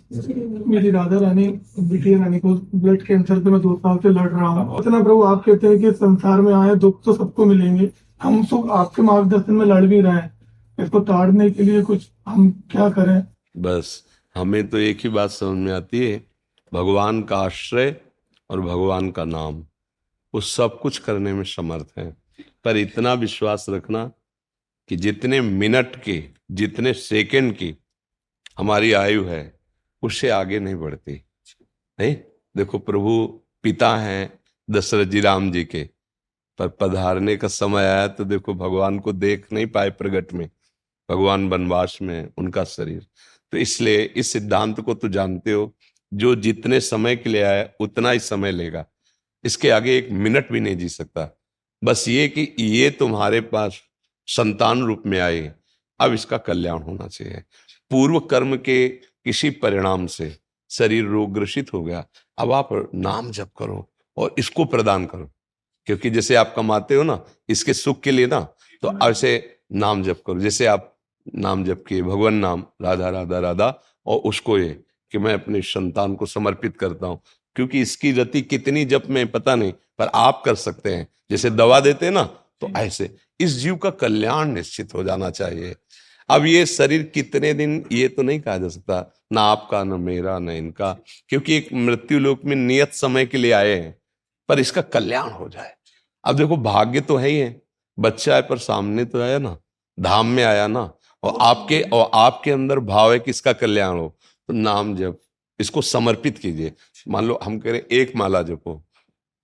मेरी 0.66 0.90
राधा 0.90 1.18
रानी 1.20 1.48
बिटिया 1.80 2.18
रानी 2.18 2.38
को 2.40 2.54
ब्लड 2.74 3.02
कैंसर 3.06 3.42
से 3.42 3.50
मैं 3.50 3.60
दो 3.60 3.74
साल 3.76 3.98
से 3.98 4.08
लड़ 4.10 4.28
रहा 4.28 4.48
हूँ। 4.48 4.80
इतना 4.80 5.02
प्रभु 5.02 5.22
आप 5.24 5.42
कहते 5.46 5.66
हैं 5.66 5.78
कि 5.80 5.92
संसार 5.92 6.40
में 6.40 6.52
आए 6.54 6.74
दुख 6.76 7.02
तो 7.04 7.12
सबको 7.16 7.44
मिलेंगे। 7.46 7.90
हम 8.22 8.44
तो 8.44 8.68
आपके 8.68 9.02
मार्गदर्शन 9.02 9.52
में 9.52 9.66
लड़ 9.66 9.84
भी 9.84 10.00
रहे 10.00 10.12
हैं। 10.12 10.34
इसको 10.84 11.00
ताड़ने 11.00 11.50
के 11.50 11.62
लिए 11.62 11.82
कुछ 11.82 12.10
हम 12.26 12.50
क्या 12.50 12.90
करें? 12.90 13.26
बस, 13.56 14.04
हमें 14.34 14.68
तो 14.68 14.78
एक 14.78 14.98
ही 15.00 15.08
बात 15.08 15.30
समझ 15.30 15.58
में 15.58 15.72
आती 15.72 16.10
है, 16.10 16.26
भगवान 16.72 17.22
का 17.22 17.38
आश्रय 17.38 18.00
और 18.50 18.60
भगवान 18.60 19.10
का 19.10 19.24
नाम। 19.24 19.66
वो 20.34 20.40
सब 20.40 20.80
कुछ 20.80 20.98
करने 20.98 21.32
में 21.32 21.44
समर्थ 21.44 21.86
है। 21.98 22.16
पर 22.64 22.76
इतना 22.76 23.12
विश्वास 23.12 23.66
रखना 23.70 24.12
कि 24.88 24.96
जितने 24.96 25.40
मिनट 25.40 26.02
के, 26.02 26.24
जितने 26.50 26.92
सेकंड 26.92 27.56
की 27.56 27.76
हमारी 28.58 28.92
आयु 28.92 29.24
है, 29.24 29.60
उससे 30.02 30.28
आगे 30.28 30.60
नहीं 30.60 30.74
बढ़ती। 30.74 31.24
नहीं? 32.00 32.16
देखो, 32.56 32.78
प्रभु 32.78 33.40
पिता 33.62 33.96
हैं 33.96 34.38
दशरथ 34.70 35.06
जी, 35.06 35.20
राम 35.20 35.52
जी 35.52 35.64
के। 35.64 35.90
पर 36.58 36.68
पधारने 36.80 37.36
का 37.36 37.48
समय 37.48 37.84
आया 37.84 38.06
तो 38.08 38.24
देखो 38.24 38.54
भगवान 38.54 38.98
को 38.98 39.12
देख 39.12 39.46
नहीं 39.52 39.66
पाए 39.66 39.90
प्रगट 39.90 40.32
में। 40.32 40.48
भगवान 41.08 41.48
वनवास 41.48 41.98
में 42.02 42.28
उनका 42.38 42.64
शरीर। 42.64 43.06
तो 43.52 43.58
इसलिए 43.58 44.02
इस 44.16 44.32
सिद्धांत 44.32 44.80
को 44.80 44.94
तो 44.94 45.08
जानते 45.08 45.52
हो, 45.52 45.74
जो 46.12 46.34
जितने 46.36 46.80
समय 46.80 47.16
के 47.16 47.30
लिए 47.30 47.42
आया 47.42 47.68
उतना 47.80 48.10
ही 48.10 48.18
समय 48.18 48.52
लेगा। 48.52 48.84
इसके 49.44 49.70
आगे 49.70 49.96
एक 49.98 50.08
मिनट 50.10 50.52
भी 50.52 50.60
नहीं 50.60 50.76
जी 50.76 50.88
सकता। 50.88 51.28
बस 51.82 52.04
ये 52.08 52.28
कि 52.28 52.54
ये 52.60 52.90
तुम्हारे 52.90 53.40
पास 53.40 53.80
संतान 54.28 54.82
रूप 54.82 55.02
में 55.06 55.18
आए, 55.20 55.52
अब 56.00 56.12
इसका 56.12 56.38
कल्याण 56.38 56.82
होना 56.82 57.06
चाहिए। 57.06 57.42
पूर्व 57.90 58.18
कर्म 58.20 58.56
के 58.56 58.88
किसी 58.88 59.50
परिणाम 59.50 60.06
से 60.06 60.36
शरीर 60.70 61.04
रोग 61.04 61.32
ग्रसित 61.34 61.72
हो 61.72 61.82
गया, 61.82 62.04
अब 62.38 62.52
आप 62.52 62.68
नाम 62.94 63.30
जप 63.30 63.50
करो 63.58 63.88
और 64.16 64.34
इसको 64.38 64.64
प्रदान 64.64 65.06
करो। 65.06 65.30
क्योंकि 65.86 66.10
जैसे 66.10 66.34
आप 66.34 66.52
कमाते 66.56 66.94
हो 66.94 67.02
ना 67.02 67.20
इसके 67.48 67.74
सुख 67.74 68.00
के 68.00 68.10
लिए 68.10 68.26
ना 68.26 68.40
तो 68.82 68.98
ऐसे 69.02 69.32
नाम 69.72 70.02
जप 70.02 70.22
करो। 70.26 70.40
जैसे 70.40 70.66
आप 70.66 70.90
नाम 71.36 71.64
जप 71.64 71.84
किए 71.88 72.02
भगवान 72.02 72.34
नाम 72.34 72.64
राधा 72.82 73.08
राधा 73.10 73.38
राधा 73.38 73.68
और 74.06 74.18
उसको 74.20 74.58
ये 74.58 74.68
कि 75.12 75.18
मैं 75.18 75.34
अपने 75.34 75.60
संतान 75.62 76.14
को 76.14 76.26
समर्पित 76.26 76.76
करता 76.76 77.06
हूँ। 77.06 77.20
क्योंकि 77.56 77.80
इसकी 77.80 78.12
रति 78.12 78.40
कितनी 78.42 78.84
जब 78.84 79.02
में 79.10 79.26
पता 79.30 79.54
नहीं 79.54 79.72
पर 79.98 80.10
आप 80.14 80.42
कर 80.44 80.54
सकते 80.54 80.94
हैं। 80.94 81.06
जैसे 81.30 81.50
दवा 81.50 81.80
देते 81.80 82.06
हैं 82.06 82.12
ना 82.12 82.22
तो 82.60 82.68
ऐसे। 82.76 83.10
इस 83.40 83.50
जीव 83.52 83.76
का 83.76 83.90
कल्याण 83.90 84.48
निश्चित 84.48 84.94
हो 84.94 85.04
जाना 85.04 85.30
चाहिए। 85.30 85.74
अब 86.28 86.44
ये 86.46 86.64
शरीर 86.66 87.02
कितने 87.14 87.52
दिन 87.54 87.84
ये 87.92 88.08
तो 88.08 88.22
नहीं 88.22 88.40
कहा 88.40 88.56
जा 88.58 88.68
सकता 88.68 89.00
ना 89.32 89.40
आपका 89.42 89.82
ना 89.84 89.96
मेरा 89.96 90.38
ना 90.38 90.52
इनका। 90.52 90.92
क्योंकि 91.28 91.56
एक 91.56 91.72
मृत्यु 91.72 92.18
लोक 92.18 92.44
में 92.44 92.56
नियत 92.56 92.92
समय 92.92 93.26
के 93.26 93.38
लिए 93.38 93.52
आए 93.52 93.74
हैं। 93.74 93.94
पर 94.48 94.58
इसका 94.58 94.82
कल्याण 94.82 95.30
हो 95.30 95.48
जाए। 95.48 95.74
अब 96.24 96.36
देखो 96.36 96.56
भाग्य 96.56 97.00
तो 97.00 97.16
है 97.16 97.28
ही 97.28 97.38
है। 97.38 97.62
बच्चा 97.98 98.36
है 98.36 98.42
पर 98.42 98.58
सामने 98.58 99.04
तो 99.04 99.22
आया 99.22 99.38
ना। 99.38 99.56
धाम 99.98 100.26
में 100.26 100.44
आया 100.44 100.66
ना। 100.66 100.90
और 101.22 101.38
आपके 101.40 101.80
और 101.92 102.10
आपके 102.14 102.50
अंदर 102.50 102.78
भाव 102.78 103.12
है 103.12 103.18
कि 103.18 103.30
इसका 103.30 103.52
कल्याण 103.52 103.98
हो। 103.98 104.16
तो 104.48 104.52
नाम 104.52 104.94
जब 104.96 105.18
इसको 105.60 105.82
समर्पित 105.82 106.38
कीजिए। 106.38 106.72
मान 107.08 107.24
लो 107.24 107.38
हम 107.42 107.58
कह 107.58 107.70
रहे 107.70 107.82
एक 107.90 108.16
माला 108.16 108.42
जपो। 108.42 108.82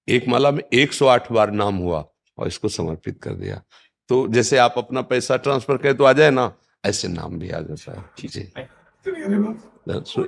एक 0.09 0.29
माला 0.29 0.51
में 0.51 0.63
108 0.73 1.33
बार 1.33 1.51
नाम 1.51 1.77
हुआ 1.77 2.05
और 2.39 2.47
इसको 2.47 2.69
समर्पित 2.69 3.21
कर 3.23 3.35
दिया। 3.35 3.63
तो 4.09 4.27
जैसे 4.29 4.57
आप 4.57 4.75
अपना 4.79 5.03
पैसा 5.03 5.37
ट्रांसफ़र 5.37 5.77
करें 5.77 5.97
तो 5.97 6.05
आ 6.05 6.13
जाए 6.13 6.31
ना 6.31 6.53
ऐसे 6.85 7.09
नाम 7.09 7.39
भी 7.39 7.51
आ 7.51 7.61
जाता 7.61 7.93
है। 7.93 8.05
ठीक 8.19 8.37
है 8.37 8.43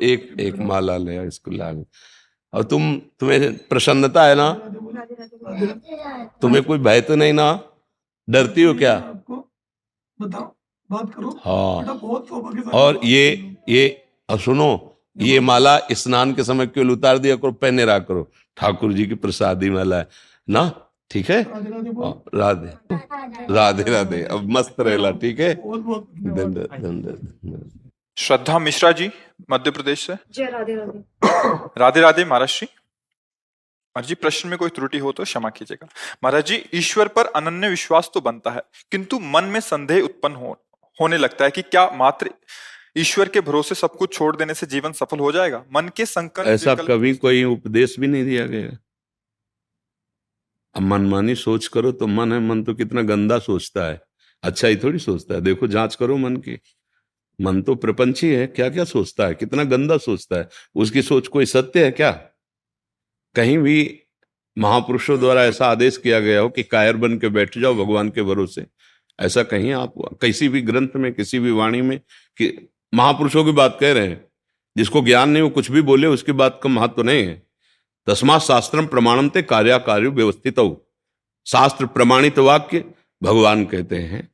एक 0.03 0.37
एक 0.41 0.57
माला 0.57 0.97
ले 0.97 1.27
इसको 1.27 1.51
ला 1.51 1.71
और 2.53 2.63
तुम 2.65 2.97
तुम्हें 3.21 3.57
प्रसन्नता 3.69 4.25
है 4.27 4.35
ना? 4.35 4.53
तुम्हें 6.43 6.63
कोई 6.65 6.79
भय 6.79 7.01
तो 7.01 7.17
नहीं 7.17 7.33
ना? 7.33 7.49
डरती 8.29 8.63
हो 8.63 8.75
क्या? 8.75 8.97
बताओ 10.19 10.45
बात 10.91 11.15
करो। 11.15 11.31
हाँ। 11.45 11.85
और 12.73 13.01
ये 13.05 13.57
ये 13.69 13.85
और 14.29 14.39
सुनो 14.41 14.71
ये 15.17 15.41
माला 15.41 15.79
स्नान 15.93 16.33
के 16.35 16.45
समय 16.45 16.67
केवल 16.67 16.91
उतार 16.91 17.19
दिया 17.19 17.37
करो 17.37 17.53
पहने 17.53 17.85
रहा 17.85 17.99
करो। 17.99 18.29
ठाकुर 18.57 18.93
जी 18.93 19.07
की 19.07 19.15
प्रसादी 19.15 19.71
माला 19.71 19.97
है 19.99 20.07
ना? 20.49 20.71
ठीक 21.11 21.31
है? 21.31 21.43
राधे 22.35 22.71
राधे 23.55 23.83
राधे। 23.93 24.23
अब 24.25 24.49
मस्त 24.51 24.81
रहेला 24.81 25.11
ठीक 25.23 25.41
है? 25.41 25.55
श्रद्धा 28.17 28.59
मिश्रा 28.59 28.93
जी 28.93 29.11
मध्य 29.51 29.71
प्रदेश 29.71 30.07
से। 30.07 30.15
जय 30.33 30.51
राधे 30.51 30.75
राधे। 30.75 30.99
राधे 31.81 32.01
राधे 32.01 32.25
महाराज 32.25 32.49
जी। 32.49 32.67
महाराज 32.67 34.09
जी 34.09 34.15
प्रश्न 34.15 34.49
में 34.49 34.59
कोई 34.59 34.69
त्रुटि 34.69 34.99
हो 34.99 35.13
तो 35.13 35.25
क्षमा 35.25 35.51
कीजिएगा। 35.51 35.89
महाराज 36.25 36.47
जी 36.47 36.65
ईश्वर 36.75 37.09
पर 37.09 37.27
अनन्य 37.27 37.69
विश्वास 37.69 38.11
तो 38.15 38.21
बनता 38.21 38.51
है 38.51 38.63
किंतु 38.91 39.19
मन 39.19 39.45
में 39.45 39.61
संदेह 39.61 40.03
उत्पन्न 40.03 40.35
हो 40.35 40.57
होने 41.01 41.19
लगता 41.19 41.45
है 41.45 41.51
कि 41.51 41.63
क्या 41.63 41.91
मात्र 41.91 42.31
ईश्वर 42.97 43.29
के 43.29 43.41
भरोसे 43.41 43.75
सब 43.75 43.97
कुछ 43.97 44.15
छोड़ 44.15 44.37
देने 44.37 44.55
से 44.55 44.67
जीवन 44.67 44.93
सफल 44.93 45.19
हो 45.19 45.33
जाएगा? 45.33 45.65
मन 45.73 45.89
के 45.89 46.07
संकल्प 46.07 46.49
ऐसा 46.49 46.75
कभी 46.75 47.15
कोई 47.15 47.45
उपदेश 47.45 47.97
भी 48.01 48.07
नहीं 48.07 48.25
दिया 48.25 48.47
गया। 48.47 48.79
अब 50.75 50.83
मनमानी 50.83 51.35
सोच 51.35 51.67
करो 51.67 51.93
तो 51.93 52.07
मन 52.07 52.33
है 52.33 52.41
मन 52.41 52.63
तो 52.65 52.75
कितना 52.75 53.03
गंदा 53.03 53.39
सोचता 53.39 53.85
है। 53.85 54.01
अच्छा 54.43 54.69
ही 54.69 54.77
थोड़ी 54.77 54.99
सोचता 54.99 55.35
है। 55.35 55.41
देखो 55.41 55.67
जाँच 55.67 55.95
करो 55.95 56.17
मन 56.17 56.37
की। 56.37 56.59
मन 57.41 57.63
तो 57.63 57.75
प्रपंची 57.75 58.29
है 58.29 58.47
क्या 58.47 58.69
क्या 58.69 58.85
सोचता 58.85 59.27
है? 59.27 59.35
कितना 59.35 59.65
गंदा 59.65 59.97
सोचता 59.97 60.37
है? 60.37 60.49
उसकी 60.75 61.03
सोच 61.03 61.29
कोई 61.29 61.47
सत्य 61.47 61.85
है 61.85 61.91
क्या? 61.91 62.11
कहीं 63.35 63.59
भी 63.59 64.01
महापुरुषों 64.59 65.19
द्वारा 65.19 65.45
ऐसा 65.45 65.67
आदेश 65.67 65.97
किया 65.97 66.21
गया 66.21 66.41
हो 66.41 66.49
कि 66.49 66.63
कायर 66.63 66.97
बन 66.97 67.19
के 67.19 67.29
बैठ 67.29 67.59
जाओ 67.59 67.75
भगवान 67.75 68.09
के 68.09 68.23
भरोसे। 68.23 68.67
ऐसा 69.21 69.43
कहीं 69.43 69.73
आप, 69.73 69.95
किसी 69.99 70.49
भी 70.49 70.61
ग्रंथ 70.61 70.89
में, 70.97 71.15
किसी 71.15 71.39
भी 71.39 71.51
वाणी 71.51 71.81
में 71.81 71.99
कि 72.37 72.73
महापुरुषों 72.95 73.45
की 73.45 73.53
बात 73.53 73.79
कह 73.81 73.93
रहे 73.93 74.09
हैं। 74.09 74.25
जिसको 74.77 75.01
ज्ञान 75.01 75.31
नहीं, 75.31 75.43
वो 75.43 75.51
कुछ 75.51 75.71
भी 75.71 75.83
बोले, 75.83 76.07
उसकी 76.07 76.33
बात 76.33 76.61
का 76.63 76.69
महत्व 76.69 77.03
नहीं 77.03 77.27
है। 77.27 77.43
तस्मा 78.07 78.39
शास्त्रम 78.39 78.87
प्रमाणम 78.87 79.29
ते 79.29 79.43
कार्य 79.43 80.09
व्यवस्थित। 80.09 80.59
हो 80.59 80.89
शास्त्र 81.47 81.87
प्रमाणित 81.87 82.39
वाक्य 82.39 82.85
भगवान 83.23 83.65
कहते 83.65 83.97
हैं, 83.97 84.29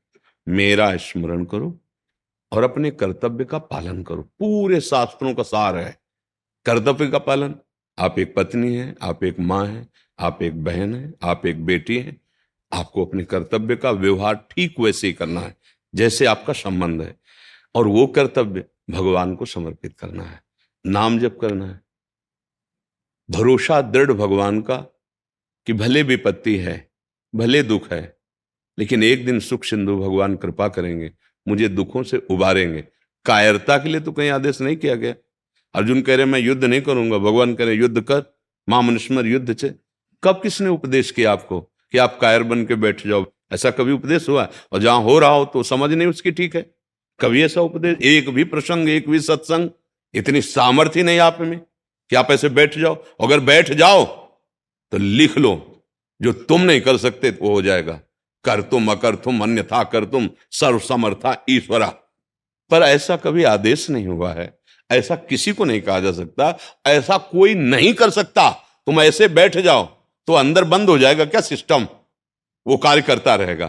मेरा 0.49 0.97
स्मरण 0.97 1.45
करो। 1.45 1.81
और 2.53 2.63
अपने 2.63 2.91
कर्तव्य 2.91 3.45
का 3.45 3.59
पालन 3.59 4.03
करो। 4.03 4.23
पूरे 4.23 4.81
शास्त्रों 4.81 5.35
का 5.35 5.43
सार 5.43 5.77
है। 5.77 6.01
कर्तव्य 6.65 7.09
का 7.09 7.19
पालन। 7.19 7.55
आप 7.99 8.19
एक 8.19 8.35
पत्नी 8.35 8.75
हैं, 8.75 8.97
आप 9.03 9.25
एक 9.25 9.41
माँ 9.41 9.67
हैं, 9.67 9.91
आप 10.19 10.43
एक 10.43 10.65
बहन 10.65 10.95
हैं, 10.95 11.15
आप 11.23 11.47
एक 11.47 11.67
बेटी 11.67 11.99
हैं। 11.99 12.21
आपको 12.73 13.05
अपने 13.05 13.25
कर्तव्य 13.25 13.77
का 13.77 13.91
व्यवहार 13.91 14.47
ठीक 14.51 14.81
वैसे 14.81 15.07
ही 15.07 15.13
करना 15.13 15.41
है, 15.41 15.57
जैसे 15.95 16.27
आपका 16.27 16.53
संबंध 16.53 17.03
है। 17.03 17.21
और 17.75 17.87
वो 17.87 18.07
कर्तव्य 18.07 18.65
भगवान 18.91 19.37
को 19.37 19.45
समर्पित 19.45 19.99
करना 19.99 20.25
है। 20.25 20.43
नाम 20.87 21.19
जप 21.19 21.39
करना 21.41 21.67
है। 21.67 21.81
भरोसा 23.31 23.83
दृढ़ 23.83 24.13
भगवान 24.13 24.61
का 24.61 24.77
कि 25.67 25.73
भले 25.73 26.03
विपत्ति 26.03 26.57
है, 26.57 26.91
भले 27.35 27.63
दुख 27.63 27.93
है, 27.93 28.19
लेकिन 28.79 29.03
एक 29.03 29.27
दिन 29.27 29.41
सुख 29.41 29.65
सिंधु 29.65 29.99
भगवान 29.99 30.37
कृपा 30.37 30.69
करेंगे। 30.69 31.13
मुझे 31.49 31.69
दुखों 31.69 32.03
से 32.03 32.23
उबारेंगे। 32.31 32.85
कायरता 33.25 33.79
के 33.79 33.89
लिए 33.89 34.01
तो 34.01 34.13
कहीं 34.13 34.31
आदेश 34.31 34.61
नहीं 34.61 34.77
किया 34.77 34.95
गया। 34.95 35.15
अर्जुन 35.75 36.03
कह 36.03 36.17
रहे, 36.17 36.27
मैं 36.27 36.41
युद्ध 36.41 36.65
नहीं 36.65 36.81
करूँगा। 36.81 37.19
भगवान 37.19 37.55
कह 37.55 37.65
रहे, 37.65 37.75
युद्ध 37.75 38.01
कर। 38.01 38.23
माँ 38.69 38.83
मनुष्मर 38.83 39.27
युद्ध 39.27 39.57
से 39.57 39.75
कब 40.25 40.41
किसने 40.43 40.69
उपदेश 40.69 41.11
किया 41.11 41.33
आपको 41.33 41.61
कि 41.61 41.99
आप 41.99 42.19
कायर 42.21 42.43
बन 42.43 42.65
के 42.65 42.75
बैठ 42.75 43.07
जाओ? 43.07 43.25
ऐसा 43.53 43.71
कभी 43.71 43.93
उपदेश 43.93 44.29
हुआ? 44.29 44.49
और 44.73 44.81
जहाँ 44.81 45.03
हो 45.03 45.19
रहा 45.19 45.31
हो 45.31 45.45
तो 45.45 45.63
समझ 45.63 45.91
नहीं 45.91 46.09
उसकी 46.09 46.31
ठीक 46.31 46.57
है। 46.57 46.71
कभी 47.21 47.43
ऐसा 47.43 47.61
उपदेश? 47.61 47.97
एक 48.03 48.29
भी 48.31 48.45
प्रसंग, 48.45 48.89
एक 48.89 49.09
भी 49.09 49.21
सत्संग, 49.21 49.71
इतनी 50.15 50.41
सामर्थ्य 50.43 51.03
नहीं 51.03 51.19
आप 51.19 51.39
में 51.41 51.59
कि 52.11 52.17
आप 52.17 52.29
ऐसे 52.31 52.49
बैठ 52.49 52.79
जाओ। 52.79 52.95
अगर 53.21 53.41
बैठ 53.41 53.73
जाओ 53.73 54.05
तो 54.93 54.99
लिख 54.99 55.39
लो। 55.39 55.65
जो 56.23 56.33
तुम 56.33 56.61
नहीं 56.61 56.81
कर 56.81 56.97
सकते, 56.97 57.31
वो 57.31 57.51
हो 57.51 57.63
जाएगा। 57.63 58.01
कर 58.45 58.61
तुम, 58.63 58.91
अकर 58.93 59.15
तुम, 59.15 59.41
अन्यथा 59.43 59.83
कर 59.85 60.05
तुम 60.05 60.29
सर्व 60.51 60.79
समर्था 60.79 61.45
ईश्वरा। 61.51 61.89
पर 62.71 62.83
ऐसा 62.83 63.17
कभी 63.17 63.45
आदेश 63.45 63.89
नहीं 63.91 64.07
हुआ 64.07 64.33
है। 64.33 64.59
ऐसा 64.91 65.17
किसी 65.17 65.53
को 65.53 65.65
नहीं 65.65 65.81
कहा 65.81 66.01
जा 66.01 66.13
सकता। 66.13 66.57
ऐसा 66.87 67.17
कोई 67.19 67.55
नहीं 67.55 67.93
कर 67.95 68.11
सकता। 68.11 68.51
तुम 68.87 69.01
ऐसे 69.01 69.29
बैठ 69.29 69.57
जाओ 69.59 69.85
तो 70.29 70.33
अंदर 70.33 70.65
बंद 70.65 70.89
हो 70.89 70.99
जाएगा 70.99 71.25
क्या 71.25 71.41
सिस्टम? 71.41 71.87
वो 72.67 72.77
कार्य 72.77 73.03
करता 73.03 73.35
रहेगा। 73.35 73.67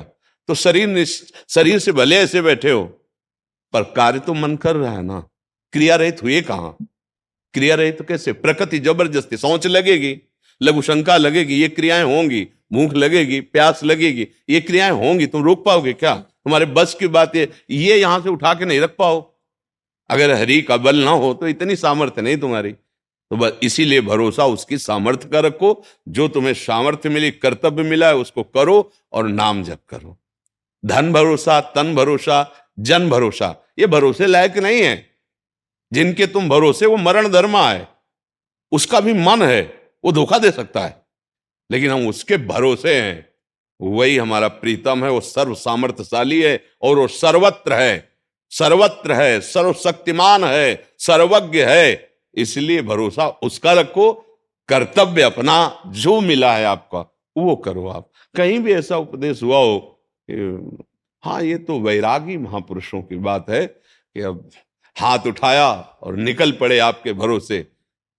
तो 0.49 0.55
शरीर 0.55 1.05
शरीर 1.05 1.79
से 1.79 1.91
भले 1.91 2.15
ऐसे 2.17 2.41
बैठे 2.41 2.71
हो, 2.71 2.83
पर 3.73 3.83
कार्य 3.95 4.19
तो 4.19 4.33
मन 4.33 4.55
कर 4.55 4.75
रहा 4.75 4.93
है 4.93 5.03
ना। 5.03 5.19
क्रिया 5.73 5.95
रहित 5.95 6.23
हुए 6.23 6.41
कहाँ? 6.41 6.75
क्रिया 7.53 7.75
रहित 7.75 7.97
तो 7.97 8.03
कैसे? 8.03 8.33
प्रकृति 8.33 8.79
ज़बरदस्ती, 8.79 9.37
सोच 9.37 9.67
लगेगी। 9.67 10.13
लघु 10.61 10.81
शंका 10.81 11.17
लगेगी, 11.17 11.55
ये 11.55 11.67
क्रियाएँ 11.67 12.03
होंगी 12.03 12.47
भूख 12.73 12.93
लगेगी, 12.93 13.41
प्यास 13.41 13.83
लगेगी, 13.83 14.27
ये 14.49 14.61
क्रियाएँ 14.61 14.91
होंगी, 14.91 15.27
तुम 15.27 15.43
रोक 15.43 15.65
पाओगे 15.65 15.93
क्या? 15.93 16.15
तुम्हारे 16.15 16.65
बस 16.65 16.93
की 16.99 17.07
बात 17.07 17.35
ये 17.35 17.49
ये 17.71 17.97
यहाँ 17.97 18.21
से 18.21 18.29
उठा 18.29 18.53
के 18.53 18.65
नहीं 18.65 18.79
रख 18.79 18.95
पाओ। 18.97 19.33
अगर 20.09 20.31
हरि 20.31 20.61
का 20.61 20.77
बल 20.77 20.95
ना 20.95 21.11
हो 21.11 21.33
तो 21.33 21.47
इतनी 21.47 21.75
सामर्थ्य 21.75 22.21
नहीं 22.21 22.37
तुम्हारी। 22.37 22.71
तो 22.71 23.35
बस 23.35 23.51
इसीलिए 23.63 24.01
भरोसा 24.01 24.45
उसकी 24.45 24.77
सामर्थ्य 24.77 25.29
का 25.29 25.39
रखो, 25.39 25.83
जो 26.07 26.27
तुम्हें 26.27 26.53
सामर्थ्य 26.53 27.09
मिली, 27.09 27.31
कर्तव्य 27.31 27.83
मिला 27.83 28.07
है, 28.07 28.15
उसको 28.15 28.43
करो 28.43 28.91
और 29.13 29.27
नाम 29.27 29.63
जप 29.63 29.79
करो। 29.89 30.17
धन 30.85 31.13
भरोसा, 31.13 31.61
तन 31.61 31.95
भरोसा, 31.95 32.51
जन 32.79 33.09
भरोसा, 33.09 33.55
ये 33.79 33.87
भरोसे 33.87 34.27
लायक 34.27 34.57
नहीं 34.57 34.81
है। 34.81 35.09
जिनके 35.93 36.27
तुम 36.27 36.49
भरोसे, 36.49 36.85
वो 36.85 36.97
मरण 36.97 37.27
धर्मा 37.27 37.71
है। 37.71 37.87
उसका 38.71 38.99
भी 38.99 39.13
मन 39.13 39.43
है। 39.43 39.78
वो 40.03 40.11
धोखा 40.11 40.37
दे 40.37 40.51
सकता 40.51 40.79
है। 40.79 41.05
लेकिन 41.71 41.91
हम 41.91 42.07
उसके 42.07 42.37
भरोसे 42.37 43.01
हैं। 43.01 43.29
वही 43.81 44.17
हमारा 44.17 44.47
प्रीतम 44.47 45.03
है, 45.05 45.11
वो 45.11 45.21
सर्व 45.21 45.53
सामर्थ्यशाली 45.53 46.41
है 46.41 46.63
और 46.81 46.99
वो 46.99 47.07
सर्वत्र 47.07 47.73
है। 47.73 48.09
सर्वत्र 48.49 49.13
है, 49.13 49.41
सर्वशक्तिमान 49.41 50.43
है, 50.43 50.87
सर्वज्ञ 50.97 51.63
है। 51.63 52.09
इसलिए 52.35 52.81
भरोसा 52.81 53.27
उसका 53.27 53.73
रखो, 53.73 54.13
कर्तव्य 54.67 55.21
अपना, 55.21 55.81
जो 55.87 56.21
मिला 56.21 56.53
है 56.53 56.65
आपका, 56.65 56.99
वो 57.37 57.55
करो 57.55 57.87
आप। 57.87 58.11
कहीं 58.35 58.59
भी 58.59 58.73
ऐसा 58.73 58.97
उपदेश 58.97 59.43
हुआ 59.43 59.57
हो 59.57 59.95
हाँ 61.23 61.43
ये 61.43 61.57
तो 61.57 61.79
वैरागी 61.79 62.37
महापुरुषों 62.37 63.01
की 63.01 63.15
बात 63.15 63.49
है 63.49 63.67
कि 64.13 64.21
अब 64.21 64.49
हाथ 64.95 65.19
उठाया 65.27 65.71
और 65.73 66.15
निकल 66.15 66.51
पड़े 66.51 66.79
आपके 66.79 67.13
भरोसे। 67.13 67.67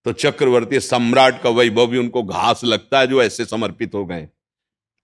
तो 0.04 0.12
चक्रवर्ती 0.12 0.80
सम्राट 0.80 1.42
का 1.42 1.50
वैभव 1.50 1.86
भी 1.86 1.98
उनको 1.98 2.22
घास 2.22 2.64
लगता 2.64 3.00
है 3.00 3.06
जो 3.06 3.22
ऐसे 3.22 3.44
समर्पित 3.44 3.94
हो 3.94 4.04
गए। 4.06 4.28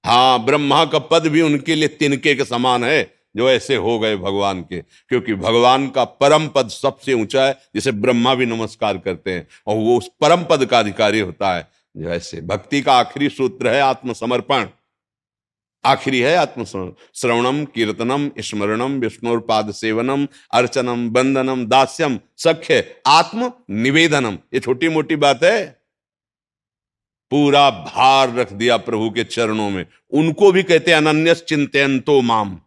हाँ 0.04 0.44
ब्रह्मा 0.44 0.84
का 0.84 0.98
पद 0.98 1.26
भी 1.26 1.40
उनके 1.40 1.74
लिए 1.74 1.88
तिनके 1.88 2.34
के 2.34 2.44
समान 2.44 2.84
है, 2.84 3.14
जो 3.36 3.50
ऐसे 3.50 3.76
हो 3.76 3.98
गए 3.98 4.16
भगवान 4.16 4.60
के, 4.62 4.80
क्योंकि 4.80 5.34
भगवान 5.34 5.88
का 5.88 6.04
परम 6.04 6.48
पद 6.48 6.68
सबसे 6.68 7.12
ऊँचा 7.12 7.46
है, 7.46 7.58
जिसे 7.74 7.92
ब्रह्मा 7.92 8.34
भी 8.34 8.46
नमस्कार 8.46 8.98
करते 8.98 9.32
हैं, 9.32 9.46
और 9.66 9.76
वो 9.76 9.98
उस 9.98 10.10
परम 10.20 10.44
पद 10.50 10.64
का 10.66 10.78
अधिकारी 10.78 11.20
होता 11.20 11.54
है। 11.54 11.68
जो 11.96 12.08
ऐसे, 12.08 12.40
भक्ति 12.40 12.80
का 12.80 12.92
आखिरी 12.92 13.28
सूत्र 13.28 13.68
है 13.68 13.80
आत्मसमर्पण। 13.80 14.66
आखिरी 15.86 16.20
है 16.20 16.36
आत्मस्मरण। 16.36 16.92
श्रवणम, 17.14 17.64
कीर्तनम, 17.64 18.30
स्मरणम 18.38 18.92
विष्णुपाद 18.92 19.70
सेवनम, 19.70 20.28
अर्चनम, 20.52 21.10
बंदनम, 21.10 21.66
दास्यम, 21.66 22.20
सख्य 22.36 22.96
आत्म 23.06 23.52
निवेदनम 23.70 24.38
ये 24.54 24.60
छोटी 24.60 24.88
मोटी 24.88 25.16
बात 25.16 25.44
है। 25.44 25.82
पूरा 27.30 27.70
भार 27.70 28.34
रख 28.34 28.52
दिया 28.52 28.76
प्रभु 28.76 29.10
के 29.10 29.24
चरणों 29.24 29.70
में। 29.70 29.86
उनको 30.10 30.52
भी 30.52 30.62
कहते 30.62 30.92
अनन्य 30.92 31.34
चिंतन 31.34 32.02
माम। 32.24 32.60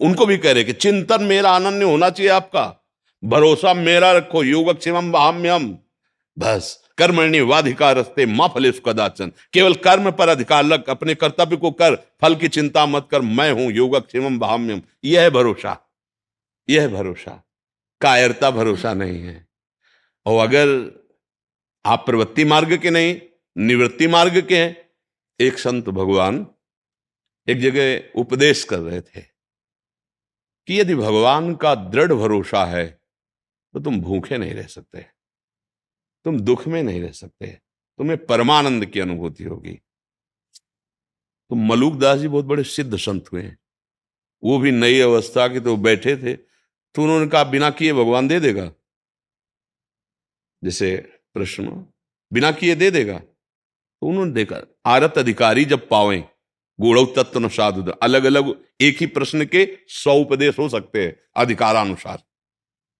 उनको 0.00 0.26
भी 0.26 0.38
कह 0.38 0.52
रहे 0.52 0.64
कि, 0.64 0.72
चिंतन 0.72 1.24
मेरा 1.24 1.56
अनन्य 1.56 1.84
होना 1.84 2.10
चाहिए 2.10 2.32
आपका। 2.32 2.88
भरोसा 3.24 3.74
मेरा 3.74 4.12
रखो, 4.12 4.44
योगक्षेम 4.44 5.12
भाम्यम 5.12 5.78
बस 6.38 6.79
कर्मण्य 7.00 7.40
वाधिकार 7.42 7.96
रस्ते 7.96 8.26
माँ 8.28 8.48
फले 8.48 8.72
कदाचन। 8.86 9.32
केवल 9.52 9.74
कर्म 9.76 10.10
पर 10.12 10.28
अधिकार 10.28 10.64
लग, 10.64 10.88
अपने 10.88 11.14
कर्तव्य 11.14 11.56
को 11.56 11.70
कर, 11.72 11.94
फल 12.22 12.34
की 12.34 12.48
चिंता 12.48 12.86
मत 12.86 13.08
कर, 13.10 13.20
मैं 13.20 13.50
हूँ 13.52 13.70
योगक्षेम 13.72 14.38
भाम्यम 14.38 14.82
यह 15.04 15.30
भरोसा 15.30 15.76
यह 16.68 16.88
भरोसा, 16.88 17.32
कायरता 18.00 18.50
भरोसा 18.50 18.92
नहीं 18.94 19.20
है। 19.20 19.46
और 20.26 20.46
अगर 20.46 20.68
आप 21.84 22.04
प्रवृत्ति 22.06 22.44
मार्ग 22.44 22.76
के 22.76 22.90
नहीं, 22.90 23.20
निवृत्ति 23.56 24.06
मार्ग 24.06 24.40
के 24.46 24.56
हैं, 24.56 24.76
एक 25.40 25.58
संत 25.58 25.88
भगवान 25.88 26.46
एक 27.48 27.60
जगह 27.60 28.20
उपदेश 28.20 28.62
कर 28.64 28.78
रहे 28.78 29.00
थे 29.00 29.20
कि 30.68 30.80
यदि 30.80 30.94
भगवान 30.94 31.54
का 31.54 31.74
दृढ़ 31.74 32.12
भरोसा 32.12 32.64
है 32.64 32.86
तो 33.74 33.80
तुम 33.80 34.00
भूखे 34.00 34.38
नहीं 34.38 34.54
रह 34.54 34.66
सकते। 34.66 35.04
तुम 36.24 36.40
दुख 36.40 36.66
में 36.66 36.82
नहीं 36.82 37.02
रह 37.02 37.12
सकते। 37.12 37.46
तुम्हें 37.98 38.26
परमानंद 38.26 38.86
की 38.86 39.00
अनुभूति 39.00 39.44
होगी। 39.44 39.72
तो 41.50 41.54
मलूक 41.54 41.94
दास 41.94 42.18
जी 42.18 42.28
बहुत 42.28 42.44
बड़े 42.44 42.64
सिद्ध 42.64 42.96
संत 42.96 43.32
हुए 43.32 43.42
हैं। 43.42 43.58
वो 44.44 44.58
भी 44.58 44.70
नई 44.70 45.00
अवस्था 45.00 45.48
के 45.48 45.60
तो 45.60 45.76
बैठे 45.76 46.16
थे। 46.16 46.36
तो 46.94 47.02
उन्होंने 47.02 47.26
कहा, 47.26 47.44
बिना 47.44 47.70
किए 47.70 47.92
भगवान 47.92 48.28
दे 48.28 48.40
देगा? 48.40 48.72
जैसे 50.64 50.96
प्रश्न, 51.34 51.86
बिना 52.32 52.52
किए 52.52 52.74
दे 52.74 52.90
देगा? 52.90 53.18
तो 53.18 54.06
उन्होंने 54.06 54.32
देखा, 54.32 54.62
आरत 54.86 55.18
अधिकारी 55.18 55.64
जब 55.64 55.88
पावे 55.88 56.24
गुण 56.80 57.06
तत्व 57.06 57.48
साधु 57.48 57.90
अलग 57.90 58.24
अलग 58.24 58.64
एक 58.80 58.96
ही 59.00 59.06
प्रश्न 59.06 59.44
के 59.44 59.78
सौ 59.88 60.14
उपदेश 60.14 60.58
हो 60.58 60.68
सकते 60.68 61.06
हैं 61.06 61.20
अधिकारानुसार। 61.36 62.22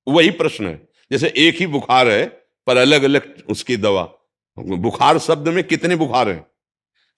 वही 0.09 0.31
प्रश्न 0.31 0.67
है, 0.67 0.89
जैसे 1.13 1.33
एक 1.37 1.55
ही 1.55 1.67
बुखार 1.67 2.09
है 2.09 2.40
पर 2.71 2.77
अलग 2.77 3.03
अलग 3.03 3.43
उसकी 3.49 3.77
दवा। 3.77 4.15
बुखार 4.59 5.19
शब्द 5.19 5.49
में 5.49 5.65
कितने 5.65 5.97
बुखार 5.97 6.29
हैं? 6.29 6.47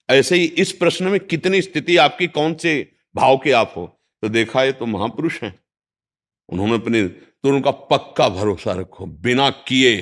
ऐसे 0.09 0.35
ही 0.35 0.45
इस 0.45 0.71
प्रश्न 0.71 1.07
में 1.07 1.19
कितनी 1.19 1.61
स्थिति 1.61 1.97
आपकी, 1.97 2.27
कौन 2.27 2.55
से 2.55 2.95
भाव 3.15 3.37
के 3.37 3.51
आप 3.51 3.73
हो? 3.77 3.99
तो 4.21 4.29
देखा 4.29 4.63
ये 4.63 4.71
तो 4.71 4.85
महापुरुष 4.85 5.43
हैं। 5.43 5.59
उन्होंने 6.49 6.75
अपने 6.75 7.07
तो 7.07 7.49
उनका 7.49 7.71
पक्का 7.71 8.29
भरोसा 8.29 8.73
रखो। 8.73 9.05
बिना 9.05 9.49
किए। 9.49 10.01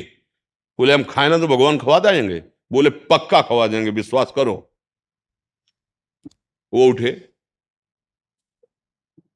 बोले, 0.79 0.93
हम 0.93 1.03
खाए 1.03 1.29
ना 1.29 1.37
तो 1.37 1.47
भगवान 1.47 1.77
खवा 1.77 1.99
देंगे 1.99 2.39
बोले, 2.71 2.89
पक्का 2.89 3.41
खवा 3.41 3.67
देंगे 3.67 3.91
विश्वास 3.91 4.33
करो। 4.35 4.75
वो 6.73 6.87
उठे। 6.87 7.29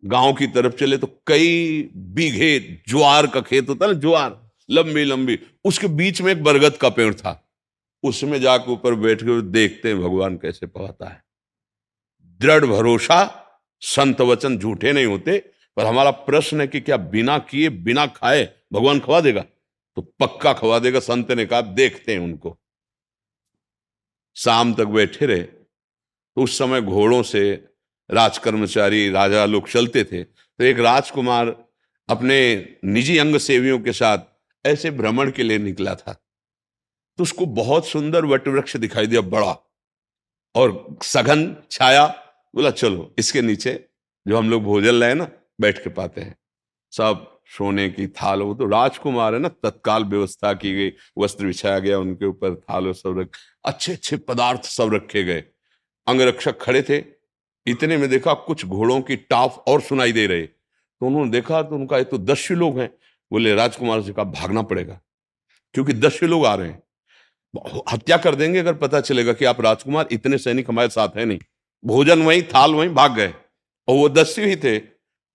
गाँव 0.06 0.34
की 0.34 0.48
तरफ़ 0.48 0.76
चले 0.76 0.98
तो 0.98 1.24
कई 1.28 1.82
बीघे 1.96 2.84
ज्वार 2.88 3.28
का 3.28 3.42
खेत 3.42 3.70
होता 3.70 3.88
ना, 3.88 3.94
ज्वार। 3.94 4.45
लंबी 4.70 5.04
लंबी। 5.04 5.40
उसके 5.66 5.88
बीच 5.88 6.22
में 6.22 6.32
एक 6.32 6.44
बरगद 6.44 6.78
का 6.78 6.90
पेड़ 6.90 7.14
था। 7.14 7.50
उसमें 8.04 8.42
जाकर 8.42 8.72
ऊपर 8.72 8.96
बैठ 8.96 9.22
के 9.22 9.42
देखते 9.42 9.90
हैं 9.90 10.00
भगवान 10.00 10.36
कैसे 10.36 10.68
पवाता 10.68 11.10
है। 11.10 11.24
दृढ़ 12.42 12.66
भरोसा, 12.66 13.42
संत 13.82 14.22
वचन 14.22 14.58
झूठे 14.58 14.92
नहीं 14.92 15.06
होते, 15.06 15.52
पर 15.76 15.86
हमारा 15.86 16.12
प्रश्न 16.12 16.62
है 16.62 16.68
कि 16.68 16.82
क्या 16.82 16.98
बिना 16.98 17.38
किए, 17.38 17.70
बिना 17.70 18.08
खाए 18.08 18.54
भगवान 18.74 19.00
खवा 19.00 19.22
देगा? 19.22 19.42
तो 19.96 20.02
पक्का 20.02 20.54
खवा 20.54 20.80
देगा, 20.80 21.00
संत 21.00 21.32
ने 21.32 21.46
कहा, 21.46 21.62
देखते 21.62 22.12
हैं 22.12 22.20
उनको। 22.20 22.60
शाम 24.36 24.74
तक 24.74 24.86
बैठे 24.86 25.26
रहे। 25.26 25.44
तो 26.36 26.44
उस 26.44 26.58
समय 26.58 26.82
घोड़ों 26.82 27.24
से 27.24 27.68
राजकर्मचारी, 28.12 29.10
राजा 29.10 29.46
लोग 29.46 29.70
चलते 29.70 30.04
थे। 30.04 30.24
तो 30.24 30.64
एक 30.64 30.80
राजकुमार 30.80 31.66
अपने 32.10 32.70
निजी 32.86 33.18
अंग 33.18 33.38
सेवियों 33.38 33.80
के 33.80 33.94
साथ 33.94 34.18
ऐसे 34.66 34.92
भ्रमण 34.92 35.32
के 35.32 35.44
लिए 35.44 35.58
निकला 35.58 35.96
था। 35.96 36.14
तो 37.18 37.24
उसको 37.24 37.46
बहुत 37.46 37.88
सुंदर 37.88 38.26
वटवृक्ष 38.26 38.78
दिखाई 38.78 39.08
दिया, 39.08 39.22
बड़ा। 39.22 39.58
और 40.56 40.98
सघन 41.04 41.56
छाया, 41.72 42.08
बोला, 42.56 42.72
चलो, 42.72 43.16
इसके 43.20 43.42
नीचे 43.42 43.90
जो 44.28 44.38
हम 44.38 44.50
लोग 44.50 44.64
भोजन 44.64 44.94
लाए 44.94 45.14
ना, 45.14 45.32
बैठ 45.62 45.84
के 45.84 45.90
पाते 45.90 46.22
हैं। 46.22 46.36
सब 46.92 47.42
सोने 47.58 47.90
की 47.90 48.08
थाल, 48.08 48.42
वो 48.42 48.54
तो 48.54 48.66
राजकुमार 48.66 49.34
है 49.34 49.40
ना, 49.40 49.48
तत्काल 49.48 50.04
व्यवस्था 50.04 50.54
की 50.54 50.74
गई, 50.74 50.94
वस्त्र 51.18 51.46
बिछाया 51.46 51.80
गया 51.80 52.00
उनके 52.00 52.26
ऊपर, 52.26 52.56
थाल 52.56 52.92
सब 52.92 53.20
रख 53.20 53.38
अच्छे 53.66 53.94
अच्छे 53.94 54.18
पदार्थ 54.18 54.64
सब 54.64 54.94
रखे 54.94 55.24
गए। 55.24 55.44
अंगरक्षक 56.08 56.62
खड़े 56.62 56.82
थे, 56.82 57.04
इतने 57.68 57.98
में 57.98 58.10
देखा 58.10 58.34
कुछ 58.34 58.66
घोड़ों 58.66 59.02
की 59.02 59.16
टाफ 59.16 59.64
और 59.68 59.82
सुनाई 59.82 60.12
दे 60.12 60.28
रहे। 60.28 60.42
तो 60.42 61.06
उन्होंने 61.08 61.32
देखा 61.32 61.62
तो 61.64 61.76
उनका, 61.76 61.98
ये 61.98 62.04
तो 62.04 62.18
दस्य 62.18 62.56
लोग 62.56 62.80
हैं 62.80 62.90
बोले, 63.32 63.56
राजकुमार 63.56 64.02
से 64.02 64.14
कहा, 64.14 64.26
भागना 64.26 64.62
पड़ेगा, 64.62 65.02
क्योंकि 65.74 65.94
दस्य 65.94 66.28
लोग 66.28 66.46
आ 66.46 66.56
रहे 66.56 66.68
हैं। 66.68 66.84
हत्या 67.92 68.18
कर 68.18 68.36
देंगे 68.36 68.60
अगर 68.60 68.74
पता 68.74 69.02
चलेगा 69.02 69.34
कि 69.34 69.46
आप 69.46 69.62
राजकुमार, 69.62 70.08
इतने 70.12 70.38
सैनिक 70.38 70.70
हमारे 70.70 70.90
साथ 70.90 71.10
हैं 71.18 71.26
नहीं। 71.26 71.40
भोजन 71.86 72.24
वहीं, 72.24 72.44
थाल 72.44 72.76
वहीं 72.76 72.90
भाग 72.90 73.16
गए, 73.16 73.28
और 73.88 73.96
वो 73.96 74.10
दस्य 74.10 74.46
ही 74.46 74.56
थे। 74.56 74.78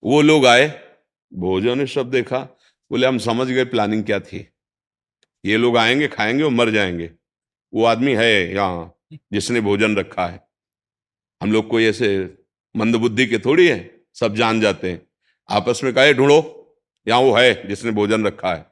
वो 0.03 0.21
लोग 0.21 0.45
आए, 0.45 0.67
भोजन 1.33 1.77
ने 1.77 1.87
सब 1.87 2.09
देखा, 2.09 2.39
बोले, 2.91 3.07
हम 3.07 3.17
समझ 3.17 3.47
गए 3.47 3.65
प्लानिंग 3.65 4.03
क्या 4.03 4.19
थी। 4.19 4.47
ये 5.45 5.57
लोग 5.57 5.77
आएँगे, 5.77 6.07
खाएँगे 6.07 6.43
और 6.43 6.51
मर 6.51 6.69
जाएँगे। 6.69 7.11
वो 7.73 7.85
आदमी 7.85 8.15
है 8.15 8.53
यहाँ, 8.53 8.95
जिसने 9.13 9.61
भोजन 9.61 9.95
रखा 9.95 10.27
है। 10.27 10.47
हम 11.41 11.51
लोग 11.51 11.67
कोई 11.67 11.85
ऐसे 11.85 12.37
मंदबुद्धि 12.75 13.27
के 13.27 13.39
थोड़ी 13.39 13.67
है, 13.67 14.01
सब 14.13 14.35
जान 14.35 14.61
जाते 14.61 14.91
हैं। 14.91 15.07
आपस 15.49 15.81
में 15.83 15.93
कहे, 15.93 16.13
ढूंढो। 16.13 16.57
यहाँ 17.07 17.21
वो 17.21 17.33
है 17.33 17.67
जिसने 17.67 17.91
भोजन 17.91 18.25
रखा 18.25 18.53
है। 18.53 18.71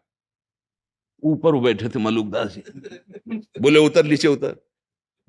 ऊपर 1.24 1.56
बैठे 1.56 1.90
थे 1.90 2.00
मलुकदास 2.00 2.48
जी। 2.48 2.64
बोले, 3.62 3.80
उतर, 3.80 4.06
नीचे 4.06 4.28
उतर। 4.28 4.56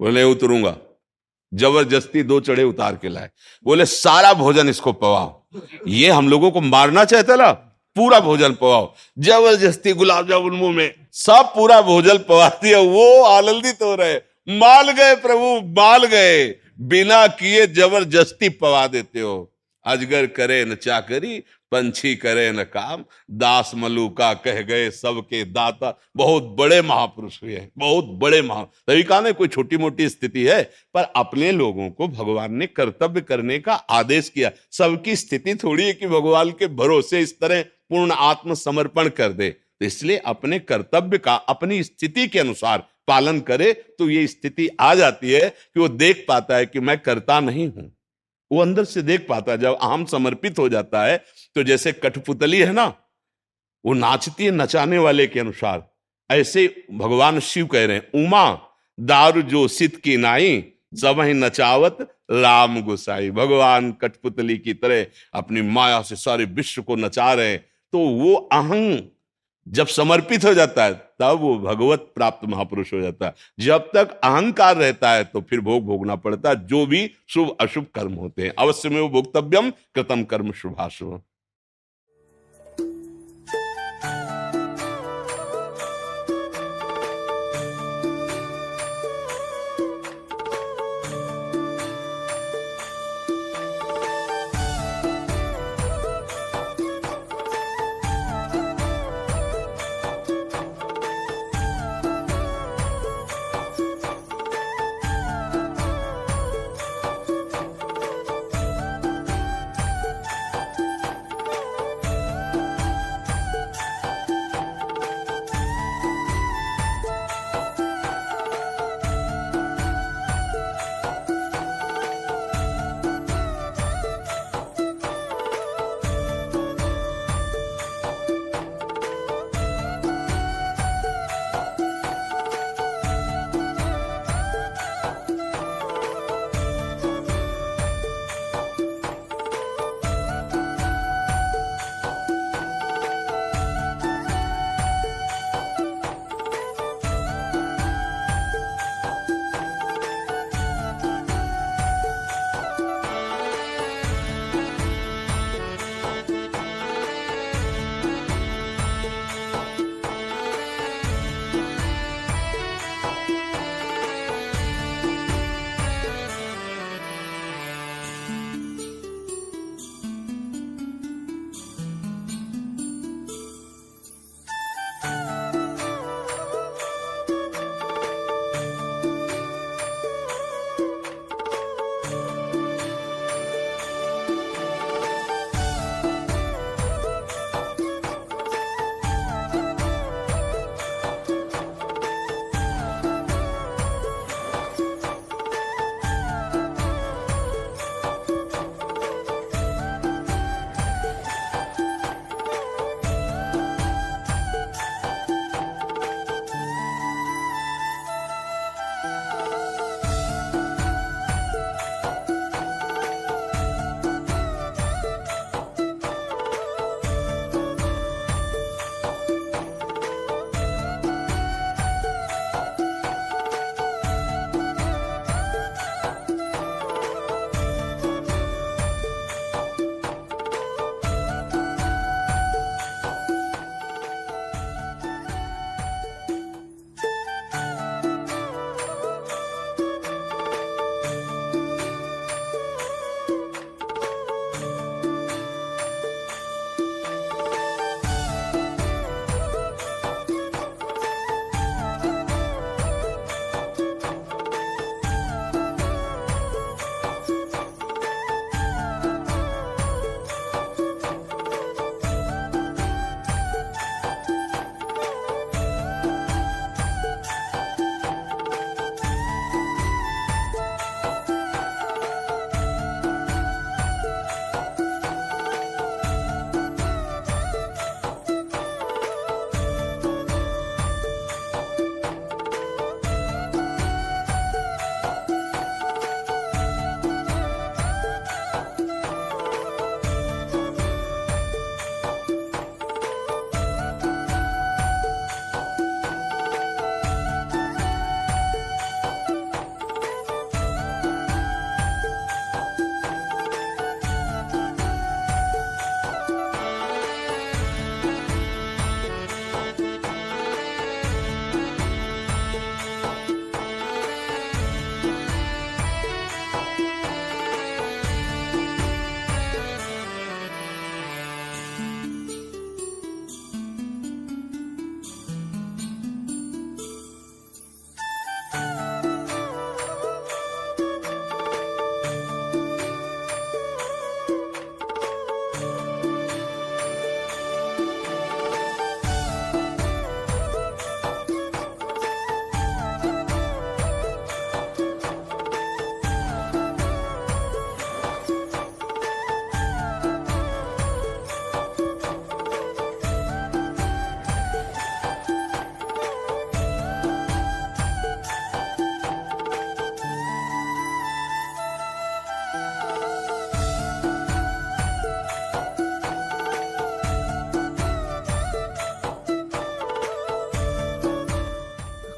बोले 0.01 0.23
उतरूँगा। 0.23 0.77
ज़बरदस्ती 1.55 2.23
दो 2.23 2.41
चढ़े 2.41 2.63
उतार 2.63 2.97
के 2.97 3.09
लाए। 3.09 3.31
बोले, 3.65 3.87
सारा 3.87 4.35
भोजन 4.35 4.69
इसको 4.69 4.93
पवाओ। 4.93 5.43
ये 5.87 6.11
हम 6.11 6.29
लोगों 6.29 6.51
को 6.51 6.61
मारना 6.61 7.05
चाहता 7.05 7.37
ना 7.37 7.53
पूरा 7.97 8.21
भोजन 8.21 8.55
पवाओ। 8.55 8.95
ज़बरदस्ती 9.19 9.93
गुलाब 9.93 10.29
जामुन 10.29 10.55
मुँह 10.55 10.77
में। 10.77 11.07
सब 11.13 11.53
पूरा 11.55 11.83
भोजन 11.83 12.19
पवा 12.19 12.49
दिया। 12.49 12.79
वो 12.79 13.23
आनंदित 13.23 13.83
हो 13.83 13.95
रहे। 13.95 14.15
माल 14.59 14.91
गए 14.91 15.15
प्रभु, 15.15 15.81
माल 15.81 16.05
गए। 16.05 16.49
बिना 16.81 17.27
किए 17.27 17.67
ज़बरदस्ती 17.67 18.49
पवा 18.49 18.87
देते 18.87 19.21
हो। 19.21 19.50
अजगर 19.85 20.27
करे 20.29 20.65
न 20.65 20.75
चाकरी, 20.77 21.39
पंछी 21.73 22.15
करे 22.17 22.51
न 22.53 22.63
काम। 22.65 23.05
दास 23.33 23.73
मलुका 23.75 24.33
कह 24.37 24.61
गए 24.63 24.91
सबके 24.91 25.45
दाता। 25.47 25.97
बहुत 26.17 26.45
बड़े 26.59 26.81
महापुरुष 26.83 27.43
हुए 27.43 27.57
हैं, 27.57 27.71
बहुत 27.79 28.05
बड़े 28.21 28.41
महा। 28.43 28.63
तभी 28.63 29.03
कहा 29.03 29.21
ना 29.21 29.31
कोई 29.33 29.49
छोटी 29.49 29.77
मोटी 29.77 30.09
स्थिति 30.09 30.45
है, 30.45 30.63
पर 30.95 31.13
अपने 31.17 31.51
लोगों 31.53 31.89
को 31.91 32.09
भगवान 32.09 32.55
ने 32.55 32.67
कर्तव्य 32.69 33.21
करने 33.23 33.59
का 33.59 33.75
आदेश 33.75 34.29
किया। 34.29 34.51
सबकी 34.73 35.17
स्थिति 35.17 35.55
थोड़ी 35.55 35.87
है 35.87 35.93
कि 35.93 36.07
भगवान 36.09 36.51
के 36.51 36.67
भरोसे 36.77 37.21
इस 37.21 37.39
तरह 37.41 37.63
पूर्ण 37.63 38.13
आत्मसमर्पण 38.13 39.09
कर 39.11 39.33
दे। 39.33 39.51
तो 39.51 39.87
इसलिए 39.87 40.17
अपने 40.27 40.59
कर्तव्य 40.59 41.19
का, 41.19 41.35
अपनी 41.35 41.83
स्थिति 41.83 42.27
के 42.29 42.39
अनुसार 42.39 42.87
पालन 43.09 43.41
करे 43.41 43.73
तो 43.73 44.09
ये 44.11 44.27
स्थिति 44.27 44.69
आ 44.81 44.95
जाती 44.95 45.31
है 45.31 45.49
कि 45.49 45.81
वो 45.81 45.89
देख 45.89 46.25
पाता 46.29 46.57
है 46.57 46.67
कि 46.67 46.81
मैं 46.81 46.99
करता 46.99 47.39
नहीं 47.41 47.67
हूँ। 47.69 47.91
वो 48.51 48.61
अंदर 48.63 48.85
से 48.85 49.03
देख 49.03 49.27
पाता 49.29 49.53
है, 49.53 49.59
जब 49.59 49.79
आम 49.83 50.05
समर्पित 50.05 50.59
हो 50.59 50.69
जाता 50.69 51.05
है 51.05 51.17
तो 51.57 51.63
जैसे 51.63 51.93
कठपुतली 51.95 52.59
है 52.59 52.73
ना, 52.73 52.87
वो 53.85 53.95
नाचती 53.95 54.45
है 54.45 54.51
नचाने 54.51 54.99
वाले 54.99 55.27
के 55.27 55.41
अनुसार। 55.41 55.89
ऐसे 56.31 56.67
भगवान 56.93 57.39
शिव 57.41 57.67
कह 57.67 57.85
रहे 57.85 57.97
हैं, 57.97 58.25
उमा, 58.25 58.59
दारू 58.99 59.43
जो 59.43 59.67
सित 59.69 59.97
की 59.97 60.17
नाई 60.17 60.65
सब 60.95 61.21
ही 61.21 61.33
नचावत 61.33 61.99
राम 62.33 62.81
गुसाई। 62.83 63.31
भगवान 63.31 63.91
कठपुतली 63.93 64.57
की 64.59 64.75
तरह 64.75 65.07
अपनी 65.35 65.63
माया 65.63 66.01
से 66.03 66.17
सारे 66.17 66.45
विश्व 66.47 66.83
को 66.83 66.97
नचा 66.97 67.33
रहे 67.33 67.51
हैं। 67.51 67.65
तो 67.93 67.99
वो 67.99 68.35
अहंग 68.35 68.99
जब 69.71 69.87
समर्पित 69.87 70.45
हो 70.45 70.53
जाता 70.55 70.85
है, 70.85 70.95
तब 70.95 71.39
वो 71.41 71.59
भगवत 71.59 72.11
प्राप्त 72.15 72.49
महापुरुष 72.49 72.93
हो 72.93 73.01
जाता 73.01 73.27
है। 73.27 73.35
जब 73.61 73.91
तक 73.95 74.21
अहंकार 74.25 74.77
रहता 74.77 75.11
है 75.11 75.25
तो 75.25 75.41
फिर 75.41 75.61
भोग 75.61 75.85
भोगना 75.87 76.17
पड़ता 76.17 76.51
है। 76.51 76.67
जो 76.67 76.85
भी 76.87 77.11
शुभ 77.29 77.57
अशुभ 77.61 77.87
कर्म 77.95 78.15
होते 78.15 78.43
हैं, 78.43 78.53
अवश्य 78.59 78.89
में 78.89 79.01
वो 79.01 79.09
भोक्तव्यम, 79.09 79.71
कृतम 79.71 80.25
कर्म 80.25 80.53
शुभाशुभ 80.53 81.21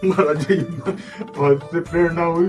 महाराज 0.05 0.47
जी 0.47 0.55
बहुत 0.55 1.69
से 1.73 1.81
प्रेरणा 1.83 2.25
हुई। 2.27 2.49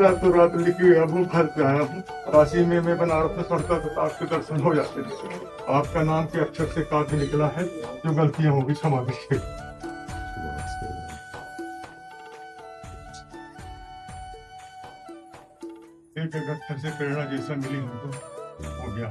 रातों 0.00 0.32
रात 0.34 0.56
लिखी 0.56 0.94
अब 0.96 1.10
घर 1.22 1.46
पे 1.46 1.64
आया 1.64 1.80
हूँ। 1.80 2.00
काशी 2.26 2.64
में 2.66 2.80
मैं 2.80 2.96
बनारस 2.98 3.36
में 3.36 3.48
पढ़ता 3.48 3.78
तो 3.78 4.00
आपके 4.00 4.24
दर्शन 4.26 4.60
हो 4.62 4.74
जाते 4.74 5.02
थे 5.02 5.34
आपका 5.72 6.02
नाम 6.02 6.24
के 6.26 6.40
अक्षर 6.40 6.66
से 6.66 6.82
काफ़ी 6.90 7.18
निकला 7.18 7.46
है, 7.56 7.64
जो 7.64 8.14
गलतियाँ 8.14 8.52
होगी 8.52 8.74
क्षमा 8.74 9.02
दीजिए 9.02 9.38
एक 16.16 16.34
अक्षर 16.36 16.78
से 16.78 16.90
प्रेरणा 16.90 17.24
जैसा 17.26 17.54
मिली 17.56 17.78
हमको। 17.78 18.08
हो 18.80 18.94
गया। 18.94 19.10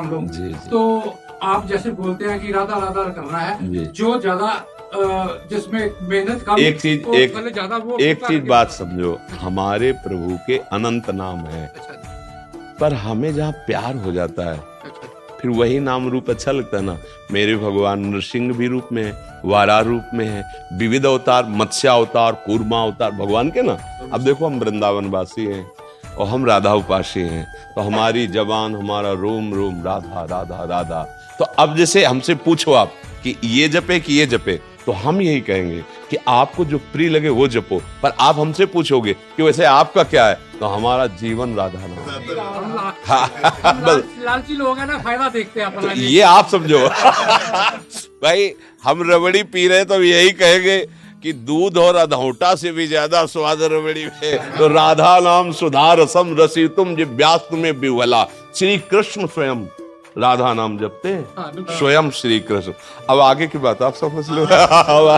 हम 0.00 0.10
लोग। 0.10 0.68
तो 0.68 0.80
आप 1.44 1.66
जैसे 1.66 1.90
बोलते 1.92 2.24
हैं 2.24 2.40
कि 2.40 2.52
राधा 2.52 2.78
राधा 2.78 3.04
करना 3.10 3.38
है 3.38 3.84
जो। 3.92 4.18
ज़्यादा 4.20 4.52
जिसमें 5.50 5.90
मेहनत 6.02 6.42
कम 6.42 6.58
एक 6.58 6.80
चीज़ 6.80 7.08
एक 7.16 7.34
ज़्यादा 7.48 7.76
वो 7.78 7.98
एक 8.00 8.24
चीज़ 8.26 8.42
बात 8.46 8.70
समझो 8.72 9.18
हमारे 9.40 9.92
प्रभु 10.04 10.38
के 10.46 10.56
अनंत 10.72 11.10
नाम 11.12 11.38
है। 11.46 11.66
पर 12.80 12.94
हमें 12.96 13.32
जहाँ 13.34 13.52
प्यार 13.66 13.96
हो 13.96 14.12
जाता 14.12 14.50
है 14.50 14.68
फिर 15.40 15.50
वही 15.50 15.78
नाम 15.80 16.08
रूप 16.10 16.30
अच्छा 16.30 16.52
लगता 16.52 16.76
है 16.76 16.82
ना। 16.84 16.96
मेरे 17.32 17.56
भगवान 17.56 18.04
नरसिंह 18.06 18.52
भी 18.54 18.66
रूप 18.68 18.88
में 18.92 19.02
है 19.04 19.12
वारा 19.44 19.78
रूप 19.82 20.10
में 20.14 20.24
है 20.26 20.44
विविध 20.78 21.06
अवतार 21.06 21.46
मत्स्य 21.50 21.88
अवतार 21.88 22.32
कूर्मा 22.46 22.82
अवतार 22.82 23.10
भगवान 23.12 23.50
के 23.50 23.62
ना। 23.62 23.78
अब 24.12 24.20
देखो 24.20 24.46
हम 24.46 24.58
वृंदावन 24.60 25.06
वासी 25.10 25.46
हैं। 25.46 25.64
और 26.20 26.26
हम 26.28 26.44
राधा 26.46 26.72
उपासी 26.74 27.20
हैं। 27.20 27.44
तो 27.74 27.80
हमारी 27.80 28.26
जबान 28.26 28.74
हमारा 28.76 29.12
रोम 29.20 29.52
रोम 29.54 29.82
राधा 29.84 30.24
राधा 30.30 30.64
राधा। 30.70 31.02
तो 31.38 31.44
अब 31.44 31.76
जैसे 31.76 32.04
हमसे 32.04 32.34
पूछो 32.34 32.72
आप 32.72 32.92
कि 33.24 33.36
ये 33.44 33.68
जपे 33.68 34.00
कि 34.00 34.14
ये 34.14 34.26
जपे 34.26 34.60
तो 34.86 34.92
हम 34.92 35.20
यही 35.22 35.40
कहेंगे 35.40 35.80
कि 36.10 36.16
आपको 36.28 36.64
जो 36.64 36.78
प्रिय 36.92 37.08
लगे 37.08 37.28
वो 37.28 37.46
जपो। 37.48 37.80
पर 38.02 38.12
आप 38.20 38.38
हमसे 38.38 38.66
पूछोगे 38.66 39.12
कि 39.36 39.42
वैसे 39.42 39.64
आपका 39.64 40.02
क्या 40.02 40.26
है? 40.26 40.38
तो 40.60 40.66
हमारा 40.66 41.06
जीवन 41.20 41.54
राधा 41.54 41.86
नाम 41.86 41.98
लाल- 43.86 44.04
लालची 44.24 44.56
लोग 44.56 44.78
हैं 44.78 44.86
ना 44.86 44.98
फ़ायदा 44.98 45.28
देखते 45.28 45.60
हैं 45.60 45.80
तो 45.80 45.90
ये 45.90 46.20
आप 46.20 46.48
समझो। 46.48 46.78
भाई 48.24 48.50
हम 48.84 49.10
रबड़ी 49.10 49.42
पी 49.52 49.66
रहे 49.68 49.84
तो 49.84 50.02
यही 50.02 50.30
कहेंगे 50.30 50.78
कि 51.22 51.32
दूध 51.32 51.76
और 51.78 51.96
अधौटा 51.96 52.54
से 52.56 52.70
भी 52.72 52.86
ज़्यादा 52.86 53.24
स्वाद 53.26 53.62
रबड़ी 53.62 54.04
में 54.04 54.56
तो 54.58 54.68
राधा 54.68 55.18
नाम 55.20 55.50
सुधा 55.52 55.92
रसम 55.94 56.34
रसी 56.38 56.66
तुम 56.76 56.94
जिव्यास 56.96 57.48
में 57.52 57.80
बिवला 57.80 58.24
श्री 58.56 58.76
कृष्ण 58.90 59.26
स्वयं 59.26 59.66
राधा 60.18 60.52
नाम 60.54 60.78
जपते 60.78 61.08
हैं 61.08 61.66
स्वयं 61.70 62.10
श्री 62.12 62.38
कृष्ण 62.48 62.72
अब 63.10 63.20
आगे 63.20 63.46
की 63.46 63.58
बात 63.58 63.82
आप 63.82 63.94
समझ 63.94 64.28
लो 64.30 64.44
राधा 64.44 65.16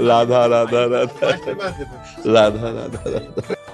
राधा 0.00 0.44
राधा 0.46 0.84
राधा 0.86 1.30
राधा 2.26 2.68
राधा 2.70 3.73